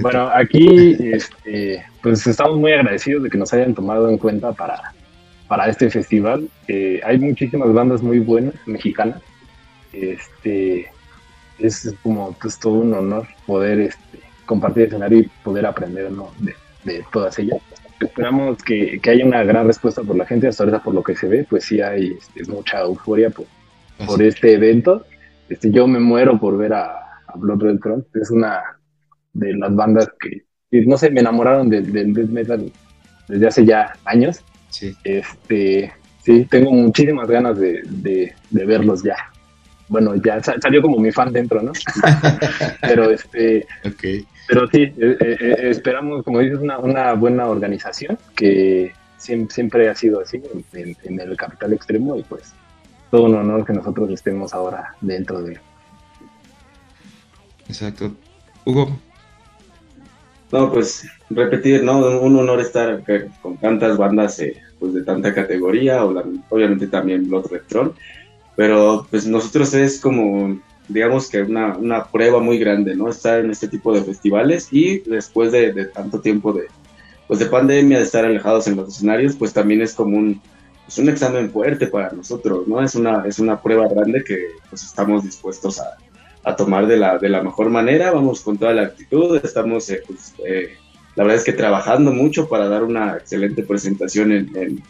Bueno, 0.01 0.31
aquí 0.33 0.97
este, 1.13 1.85
pues 2.03 2.27
estamos 2.27 2.59
muy 2.59 2.73
agradecidos 2.73 3.23
de 3.25 3.31
que 3.31 3.39
nos 3.39 3.53
hayan 3.53 3.75
tomado 3.75 4.09
en 4.09 4.19
cuenta 4.19 4.53
para, 4.53 4.95
para 5.49 5.69
este 5.69 5.91
festival. 5.91 6.49
Eh, 6.69 7.01
hay 7.05 7.19
muchísimas 7.19 7.73
bandas 7.73 8.03
muy 8.03 8.19
buenas 8.19 8.55
mexicanas. 8.67 9.21
Este, 9.93 10.91
es 11.65 11.95
como 12.03 12.37
pues, 12.41 12.59
todo 12.59 12.75
un 12.75 12.95
honor 12.95 13.27
poder 13.47 13.81
este, 13.81 14.21
compartir 14.47 14.83
el 14.85 14.89
escenario 14.89 15.19
y 15.21 15.31
poder 15.43 15.67
aprender 15.67 16.11
de, 16.11 16.55
de 16.85 17.05
todas 17.13 17.39
ellas. 17.39 17.61
Esperamos 18.01 18.63
que, 18.63 19.01
que, 19.01 19.11
haya 19.11 19.25
una 19.25 19.45
gran 19.45 19.67
respuesta 19.67 20.03
por 20.03 20.17
la 20.17 20.27
gente, 20.27 20.49
hasta 20.49 20.65
ahora 20.65 20.83
por 20.83 20.95
lo 20.95 21.03
que 21.03 21.15
se 21.15 21.29
ve, 21.29 21.47
pues 21.49 21.65
sí 21.65 21.81
hay 21.81 22.17
este, 22.19 22.51
mucha 22.51 22.81
euforia 22.81 23.31
por, 23.31 23.47
por 24.07 24.21
este 24.23 24.55
evento. 24.55 25.07
Este, 25.49 25.71
yo 25.71 25.87
me 25.87 26.01
muero 26.01 26.39
por 26.39 26.57
ver 26.57 26.75
a, 26.75 26.99
Blood 27.35 27.63
Red 27.63 27.79
Cross, 27.79 28.05
es 28.21 28.31
una 28.31 28.61
de 29.33 29.55
las 29.55 29.75
bandas 29.75 30.07
que, 30.21 30.45
no 30.85 30.99
sé, 30.99 31.11
me 31.11 31.21
enamoraron 31.21 31.71
del, 31.71 31.91
death 31.91 32.29
metal 32.29 32.71
desde 33.27 33.47
hace 33.47 33.65
ya 33.65 33.95
años. 34.05 34.45
Sí. 34.69 34.95
Este, 35.03 35.93
sí, 36.23 36.47
tengo 36.51 36.73
muchísimas 36.73 37.29
ganas 37.29 37.59
de, 37.59 37.81
de, 37.87 38.35
de 38.51 38.67
verlos 38.67 39.03
ya 39.03 39.32
bueno, 39.93 40.15
ya 40.17 40.43
salió 40.43 40.81
como 40.81 40.99
mi 40.99 41.13
fan 41.13 41.31
dentro, 41.35 41.61
¿no? 41.61 41.73
pero 42.81 43.11
este, 43.11 43.67
okay. 43.85 44.27
pero 44.49 44.67
sí, 44.69 44.85
eh, 44.85 44.95
eh, 44.97 45.37
eh, 45.39 45.57
esperamos, 45.69 46.25
como 46.25 46.39
dices, 46.39 46.59
una, 46.59 46.79
una 46.79 47.13
buena 47.13 47.47
organización 47.47 48.19
que 48.35 48.95
siempre, 49.19 49.91
ha 49.91 49.95
sido 49.95 50.21
así 50.21 50.43
en, 50.73 51.21
el 51.21 51.37
capital 51.37 51.75
extremo 51.75 52.17
y 52.17 52.23
pues 52.23 52.55
todo 53.11 53.25
un 53.25 53.35
honor 53.35 53.67
que 53.67 53.75
nosotros 53.75 54.09
estemos 54.11 54.55
ahora 54.55 54.95
dentro 55.03 55.43
de. 55.43 55.59
Exacto. 57.69 58.15
Hugo. 58.65 58.99
No, 60.53 60.73
pues 60.73 61.07
repetir, 61.29 61.85
¿no? 61.85 61.99
Un 61.99 62.39
honor 62.39 62.61
estar 62.61 63.03
con 63.43 63.59
tantas 63.59 63.99
bandas 63.99 64.43
pues 64.79 64.95
de 64.95 65.03
tanta 65.03 65.35
categoría, 65.35 66.03
obviamente 66.03 66.87
también 66.87 67.29
Blood 67.29 67.51
Retron 67.51 67.93
pero 68.57 69.07
pues 69.11 69.27
nosotros 69.27 69.73
es 69.75 70.01
como, 70.01 70.59
digamos 70.89 71.29
que 71.29 71.43
una, 71.43 71.77
una 71.77 72.05
prueba 72.05 72.41
muy 72.41 72.59
grande, 72.59 72.95
¿no? 72.95 73.09
Estar 73.09 73.41
en 73.41 73.51
este 73.51 73.69
tipo 73.69 73.93
de 73.93 74.03
festivales 74.03 74.69
y 74.71 74.99
después 75.01 75.53
de, 75.53 75.87
tanto 75.87 76.21
tiempo 76.21 76.53
de, 76.53 76.67
pues 77.27 77.41
de 77.41 77.47
pandemia, 77.47 77.99
de 77.99 78.05
estar 78.05 78.25
alejados 78.25 78.67
en 78.67 78.77
los 78.77 78.89
escenarios, 78.89 79.37
pues 79.37 79.53
también 79.53 79.81
es 79.83 79.95
como 79.95 80.17
un, 80.17 80.41
pues 80.85 80.99
un 80.99 81.09
examen 81.09 81.51
fuerte 81.51 81.87
para 81.87 82.13
nosotros, 82.13 82.67
¿no? 82.69 82.83
Es 82.83 82.95
una, 82.95 83.25
es 83.27 83.39
una 83.39 83.61
prueba 83.61 83.89
grande 83.89 84.23
que 84.25 84.49
pues 84.69 84.83
estamos 84.83 85.25
dispuestos 85.25 85.81
a, 85.81 85.97
a 86.45 86.57
tomar 86.57 86.87
de 86.87 86.99
la, 86.99 87.19
de 87.19 87.29
la 87.29 87.43
mejor 87.43 87.71
manera, 87.71 88.11
vamos 88.11 88.43
con 88.43 88.59
toda 88.59 88.75
la 88.75 88.83
actitud, 88.83 89.41
estamos, 89.43 89.89
eh, 89.91 90.03
pues, 90.07 90.35
eh, 90.47 90.77
la 91.15 91.25
verdad 91.25 91.39
es 91.39 91.45
que 91.45 91.53
trabajando 91.53 92.13
mucho 92.13 92.49
para 92.49 92.69
dar 92.69 92.83
una 92.83 93.17
excelente 93.17 93.63
presentación 93.63 94.33
en 94.33 94.57
en 94.57 94.83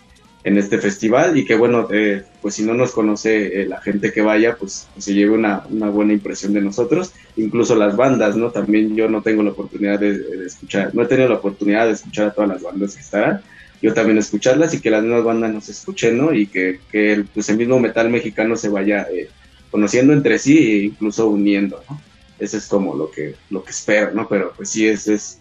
este 0.45 0.79
festival 0.79 1.37
y 1.37 1.45
que 1.45 1.55
bueno, 1.55 1.89
eh, 1.93 2.25
pues 2.41 2.55
si 2.55 2.65
no 2.65 2.75
nos 2.75 2.93
conoce 2.93 3.63
eh, 3.63 3.67
la 3.67 3.81
gente 3.81 4.13
que 4.13 4.23
vaya, 4.23 4.57
pues, 4.57 4.89
se 4.99 5.15
lleve 5.15 5.31
una, 5.33 5.65
una, 5.71 5.89
buena 5.89 6.13
impresión 6.13 6.53
de 6.53 6.61
nosotros, 6.61 7.13
incluso 7.37 7.77
las 7.77 7.97
bandas, 7.97 8.37
¿no? 8.37 8.51
También 8.51 8.97
yo 8.97 9.09
no 9.09 9.23
tengo 9.23 9.43
la 9.43 9.51
oportunidad 9.51 10.01
de, 10.01 10.45
escuchar, 10.45 10.95
no 10.95 11.03
he 11.03 11.07
tenido 11.07 11.29
la 11.29 11.37
oportunidad 11.37 11.87
de 11.87 11.93
escuchar 11.93 12.29
a 12.29 12.33
todas 12.33 12.51
las 12.51 12.63
bandas 12.63 12.95
que 12.95 13.03
estarán, 13.03 13.41
yo 13.81 13.95
también 13.95 14.19
escucharlas 14.19 14.75
y 14.75 14.81
que 14.81 14.91
las 14.91 15.05
nuevas 15.05 15.25
bandas 15.25 15.53
nos 15.53 15.69
escuchen, 15.69 16.19
¿no? 16.19 16.33
Y 16.33 16.47
que, 16.47 16.81
que 16.91 17.13
el, 17.13 17.25
pues 17.27 17.49
el 17.49 17.57
mismo 17.57 17.79
metal 17.79 18.11
mexicano 18.11 18.57
se 18.57 18.69
vaya 18.69 19.07
eh, 19.13 19.29
conociendo 19.71 20.13
entre 20.13 20.39
sí 20.39 20.59
e 20.59 20.85
incluso 20.85 21.29
uniendo, 21.29 21.83
¿no? 21.89 22.01
Eso 22.39 22.57
es 22.57 22.67
como 22.67 22.97
lo 22.97 23.11
que, 23.11 23.37
lo 23.51 23.63
que 23.63 23.71
espero, 23.71 24.11
¿no? 24.13 24.29
Pero 24.29 24.53
pues 24.57 24.71
sí, 24.71 24.89
es, 24.89 25.07
es 25.07 25.41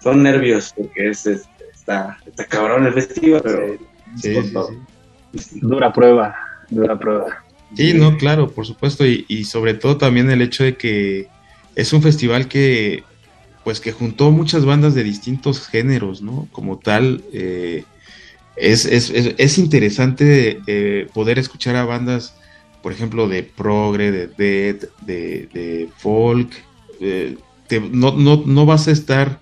son 0.00 0.22
nervios 0.22 0.72
porque 0.76 1.10
es, 1.10 1.26
está, 1.26 2.18
está 2.24 2.44
cabrón 2.44 2.86
el 2.86 2.92
festival, 2.92 3.40
pero... 3.42 3.95
Dura 5.60 5.92
prueba, 5.92 6.34
dura 6.70 6.98
prueba. 6.98 7.44
Sí, 7.74 7.94
no, 7.94 8.16
claro, 8.16 8.50
por 8.50 8.66
supuesto, 8.66 9.04
y, 9.04 9.44
sobre 9.44 9.74
todo 9.74 9.96
también 9.96 10.30
el 10.30 10.40
hecho 10.40 10.64
de 10.64 10.76
que 10.76 11.28
es 11.74 11.92
un 11.92 12.02
festival 12.02 12.48
que, 12.48 13.02
pues 13.64 13.80
que 13.80 13.92
juntó 13.92 14.30
muchas 14.30 14.64
bandas 14.64 14.94
de 14.94 15.02
distintos 15.02 15.66
géneros, 15.66 16.22
¿no? 16.22 16.48
Como 16.52 16.78
tal, 16.78 17.22
eh, 17.32 17.84
es, 18.56 18.86
es, 18.86 19.10
es, 19.10 19.58
interesante 19.58 20.60
eh, 20.66 21.08
poder 21.12 21.38
escuchar 21.38 21.76
a 21.76 21.84
bandas, 21.84 22.34
por 22.82 22.92
ejemplo, 22.92 23.28
de 23.28 23.42
progre, 23.42 24.10
de 24.12 24.28
death, 24.28 24.84
de, 25.02 25.48
de 25.52 25.88
folk, 25.98 26.50
eh, 27.00 27.36
no, 27.90 28.12
no, 28.12 28.42
no 28.46 28.64
vas 28.64 28.88
a 28.88 28.92
estar 28.92 29.40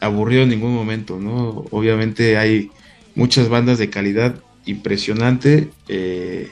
aburrido 0.00 0.42
en 0.42 0.48
ningún 0.48 0.74
momento, 0.74 1.18
¿no? 1.20 1.66
Obviamente 1.70 2.36
hay 2.36 2.70
muchas 3.14 3.48
bandas 3.48 3.78
de 3.78 3.90
calidad 3.90 4.36
impresionante. 4.66 5.70
Eh, 5.88 6.50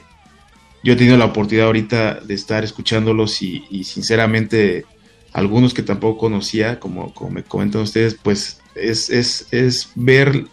yo 0.83 0.93
he 0.93 0.95
tenido 0.95 1.17
la 1.17 1.25
oportunidad 1.25 1.67
ahorita 1.67 2.19
de 2.21 2.33
estar 2.33 2.63
escuchándolos 2.63 3.41
y, 3.41 3.83
sinceramente 3.83 4.85
algunos 5.31 5.73
que 5.73 5.81
tampoco 5.81 6.19
conocía, 6.19 6.79
como, 6.79 7.13
como 7.13 7.31
me 7.31 7.43
comentan 7.43 7.81
ustedes, 7.81 8.15
pues 8.21 8.61
es, 8.75 9.09
es, 9.09 9.47
es 9.49 9.89
ver, 9.95 10.45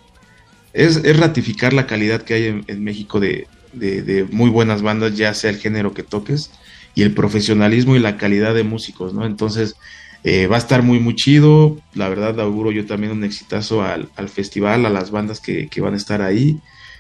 es, 0.72 0.96
es, 0.96 1.18
ratificar 1.18 1.74
la 1.74 1.86
calidad 1.86 2.22
que 2.22 2.34
hay 2.34 2.62
en, 2.66 2.84
México 2.84 3.20
de, 3.20 3.46
de, 3.74 4.26
muy 4.30 4.48
buenas 4.48 4.80
bandas, 4.80 5.16
ya 5.16 5.34
sea 5.34 5.50
el 5.50 5.58
género 5.58 5.92
que 5.92 6.02
toques, 6.02 6.50
y 6.94 7.02
el 7.02 7.12
profesionalismo 7.12 7.94
y 7.94 7.98
la 7.98 8.16
calidad 8.16 8.54
de 8.54 8.64
músicos, 8.64 9.12
¿no? 9.12 9.26
Entonces, 9.26 9.76
eh, 10.24 10.46
va 10.46 10.56
a 10.56 10.58
estar 10.58 10.82
muy, 10.82 11.00
muy 11.00 11.14
chido. 11.14 11.78
La 11.94 12.08
verdad, 12.08 12.38
auguro 12.40 12.72
yo 12.72 12.86
también 12.86 13.12
un 13.12 13.24
exitazo 13.24 13.82
al, 13.82 14.08
festival, 14.28 14.86
a 14.86 14.90
las 14.90 15.10
bandas 15.10 15.40
que, 15.40 15.68
van 15.80 15.94
a 15.94 15.96
estar 15.96 16.22
ahí. 16.22 16.58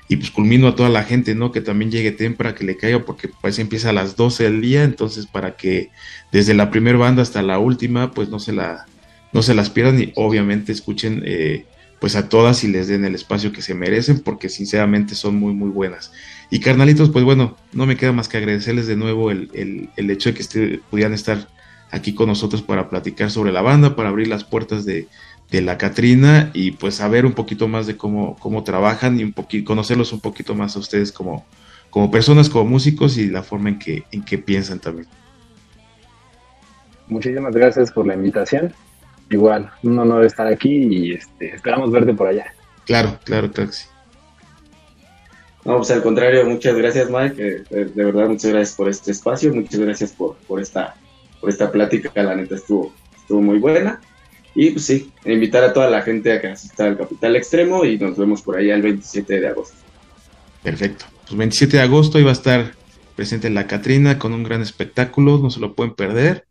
y 0.08 0.16
pues 0.16 0.30
culmino 0.30 0.68
a 0.68 0.74
toda 0.74 0.88
la 0.88 1.04
gente, 1.04 1.34
¿no? 1.34 1.52
Que 1.52 1.60
también 1.60 1.90
llegue 1.90 2.12
temprano, 2.12 2.56
que 2.56 2.64
le 2.64 2.76
caiga, 2.76 3.04
porque 3.04 3.28
pues 3.40 3.58
empieza 3.58 3.90
a 3.90 3.92
las 3.92 4.16
12 4.16 4.44
del 4.44 4.60
día, 4.60 4.84
entonces 4.84 5.26
para 5.26 5.56
que 5.56 5.90
desde 6.32 6.54
la 6.54 6.70
primera 6.70 6.98
banda 6.98 7.22
hasta 7.22 7.42
la 7.42 7.58
última, 7.58 8.10
pues 8.10 8.28
no 8.28 8.40
se 8.40 8.52
la, 8.52 8.86
no 9.32 9.42
se 9.42 9.54
las 9.54 9.70
pierdan 9.70 10.02
y 10.02 10.12
obviamente 10.16 10.72
escuchen 10.72 11.22
eh, 11.24 11.64
pues 12.00 12.16
a 12.16 12.28
todas 12.28 12.64
y 12.64 12.68
les 12.68 12.88
den 12.88 13.04
el 13.04 13.14
espacio 13.14 13.52
que 13.52 13.62
se 13.62 13.74
merecen, 13.74 14.20
porque 14.20 14.48
sinceramente 14.48 15.14
son 15.14 15.36
muy, 15.36 15.52
muy 15.52 15.68
buenas. 15.68 16.12
Y 16.50 16.60
carnalitos, 16.60 17.10
pues 17.10 17.24
bueno, 17.24 17.56
no 17.72 17.86
me 17.86 17.96
queda 17.96 18.12
más 18.12 18.28
que 18.28 18.38
agradecerles 18.38 18.86
de 18.86 18.96
nuevo 18.96 19.30
el, 19.30 19.50
el, 19.96 20.10
hecho 20.10 20.30
de 20.30 20.34
que 20.34 20.42
este, 20.42 20.80
pudieran 20.90 21.12
estar 21.12 21.46
aquí 21.90 22.14
con 22.14 22.28
nosotros 22.28 22.62
para 22.62 22.88
platicar 22.88 23.30
sobre 23.30 23.52
la 23.52 23.62
banda, 23.62 23.96
para 23.96 24.08
abrir 24.08 24.28
las 24.28 24.44
puertas 24.44 24.84
de, 24.84 25.08
de 25.50 25.60
la 25.60 25.78
Catrina 25.78 26.50
y 26.54 26.72
pues 26.72 26.96
saber 26.96 27.26
un 27.26 27.32
poquito 27.32 27.68
más 27.68 27.86
de 27.86 27.96
cómo, 27.96 28.36
cómo 28.38 28.62
trabajan 28.62 29.18
y 29.18 29.24
un 29.24 29.32
poquito, 29.32 29.66
conocerlos 29.66 30.12
un 30.12 30.20
poquito 30.20 30.54
más 30.54 30.76
a 30.76 30.78
ustedes 30.78 31.10
como, 31.12 31.44
como 31.90 32.10
personas, 32.10 32.48
como 32.48 32.70
músicos 32.70 33.18
y 33.18 33.28
la 33.28 33.42
forma 33.42 33.70
en 33.70 33.78
que, 33.78 34.04
en 34.12 34.22
que 34.22 34.38
piensan 34.38 34.78
también. 34.78 35.08
Muchísimas 37.08 37.54
gracias 37.54 37.90
por 37.90 38.06
la 38.06 38.14
invitación. 38.14 38.72
Igual, 39.30 39.70
un 39.82 39.98
honor 39.98 40.24
estar 40.24 40.46
aquí 40.46 40.70
y 40.70 41.12
este, 41.12 41.54
esperamos 41.54 41.90
verte 41.90 42.14
por 42.14 42.28
allá. 42.28 42.52
Claro, 42.86 43.18
claro, 43.24 43.50
claro 43.50 43.70
No, 45.64 45.76
pues 45.78 45.90
al 45.90 46.02
contrario, 46.02 46.44
muchas 46.46 46.76
gracias 46.76 47.10
Mike, 47.10 47.64
de, 47.70 48.04
verdad 48.04 48.28
muchas 48.28 48.50
gracias 48.50 48.76
por 48.76 48.88
este 48.88 49.12
espacio, 49.12 49.52
muchas 49.52 49.78
gracias 49.78 50.12
por, 50.12 50.36
por, 50.48 50.60
esta, 50.60 50.96
por 51.40 51.50
esta 51.50 51.70
plática, 51.70 52.10
la 52.22 52.34
neta 52.34 52.54
estuvo, 52.54 52.92
estuvo 53.16 53.40
muy 53.40 53.58
buena 53.58 54.00
y 54.54 54.70
pues 54.70 54.84
sí, 54.84 55.12
invitar 55.24 55.62
a 55.62 55.72
toda 55.72 55.88
la 55.88 56.02
gente 56.02 56.32
a 56.32 56.40
que 56.40 56.48
asista 56.48 56.84
al 56.84 56.98
Capital 56.98 57.36
Extremo 57.36 57.84
y 57.84 57.98
nos 57.98 58.18
vemos 58.18 58.42
por 58.42 58.58
ahí 58.58 58.70
el 58.70 58.82
27 58.82 59.40
de 59.40 59.48
agosto. 59.48 59.76
Perfecto. 60.62 61.06
Pues 61.26 61.36
27 61.36 61.76
de 61.76 61.82
agosto 61.82 62.18
iba 62.18 62.30
a 62.30 62.34
estar 62.34 62.74
presente 63.14 63.48
la 63.50 63.66
Catrina 63.66 64.18
con 64.18 64.32
un 64.32 64.42
gran 64.42 64.62
espectáculo, 64.62 65.38
no 65.38 65.50
se 65.50 65.60
lo 65.60 65.74
pueden 65.74 65.94
perder. 65.94 66.46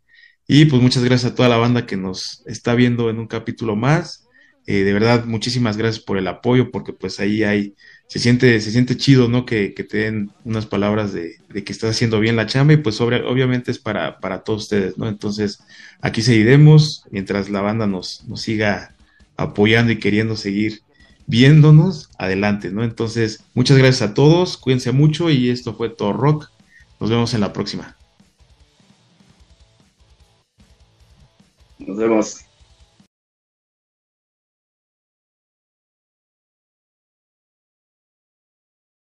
Y 0.46 0.64
pues 0.64 0.82
muchas 0.82 1.04
gracias 1.04 1.32
a 1.32 1.34
toda 1.34 1.48
la 1.48 1.58
banda 1.58 1.86
que 1.86 1.96
nos 1.96 2.42
está 2.46 2.74
viendo 2.74 3.10
en 3.10 3.18
un 3.18 3.26
capítulo 3.26 3.76
más. 3.76 4.26
Eh, 4.66 4.82
de 4.82 4.92
verdad, 4.92 5.24
muchísimas 5.24 5.76
gracias 5.76 6.02
por 6.02 6.18
el 6.18 6.26
apoyo, 6.26 6.70
porque 6.70 6.92
pues 6.92 7.20
ahí 7.20 7.44
hay 7.44 7.74
se 8.10 8.18
siente, 8.18 8.60
se 8.60 8.72
siente 8.72 8.96
chido, 8.96 9.28
¿no? 9.28 9.46
Que, 9.46 9.68
te 9.68 9.98
den 9.98 10.32
unas 10.44 10.66
palabras 10.66 11.12
de, 11.12 11.36
que 11.52 11.72
estás 11.72 11.90
haciendo 11.90 12.18
bien 12.18 12.34
la 12.34 12.48
chamba 12.48 12.72
y 12.72 12.78
pues 12.78 13.00
obviamente 13.00 13.70
es 13.70 13.78
para, 13.78 14.18
para 14.18 14.42
todos 14.42 14.64
ustedes, 14.64 14.98
¿no? 14.98 15.06
Entonces, 15.06 15.62
aquí 16.00 16.20
seguiremos 16.20 17.04
mientras 17.12 17.50
la 17.50 17.60
banda 17.60 17.86
nos, 17.86 18.24
nos 18.24 18.40
siga 18.40 18.96
apoyando 19.36 19.92
y 19.92 20.00
queriendo 20.00 20.34
seguir 20.34 20.82
viéndonos 21.28 22.10
adelante, 22.18 22.72
¿no? 22.72 22.82
Entonces, 22.82 23.44
muchas 23.54 23.78
gracias 23.78 24.10
a 24.10 24.12
todos, 24.12 24.56
cuídense 24.56 24.90
mucho 24.90 25.30
y 25.30 25.48
esto 25.48 25.74
fue 25.74 25.88
todo 25.88 26.12
rock. 26.12 26.50
Nos 26.98 27.10
vemos 27.10 27.32
en 27.34 27.42
la 27.42 27.52
próxima. 27.52 27.96
Nos 31.78 31.96
vemos. 31.96 32.49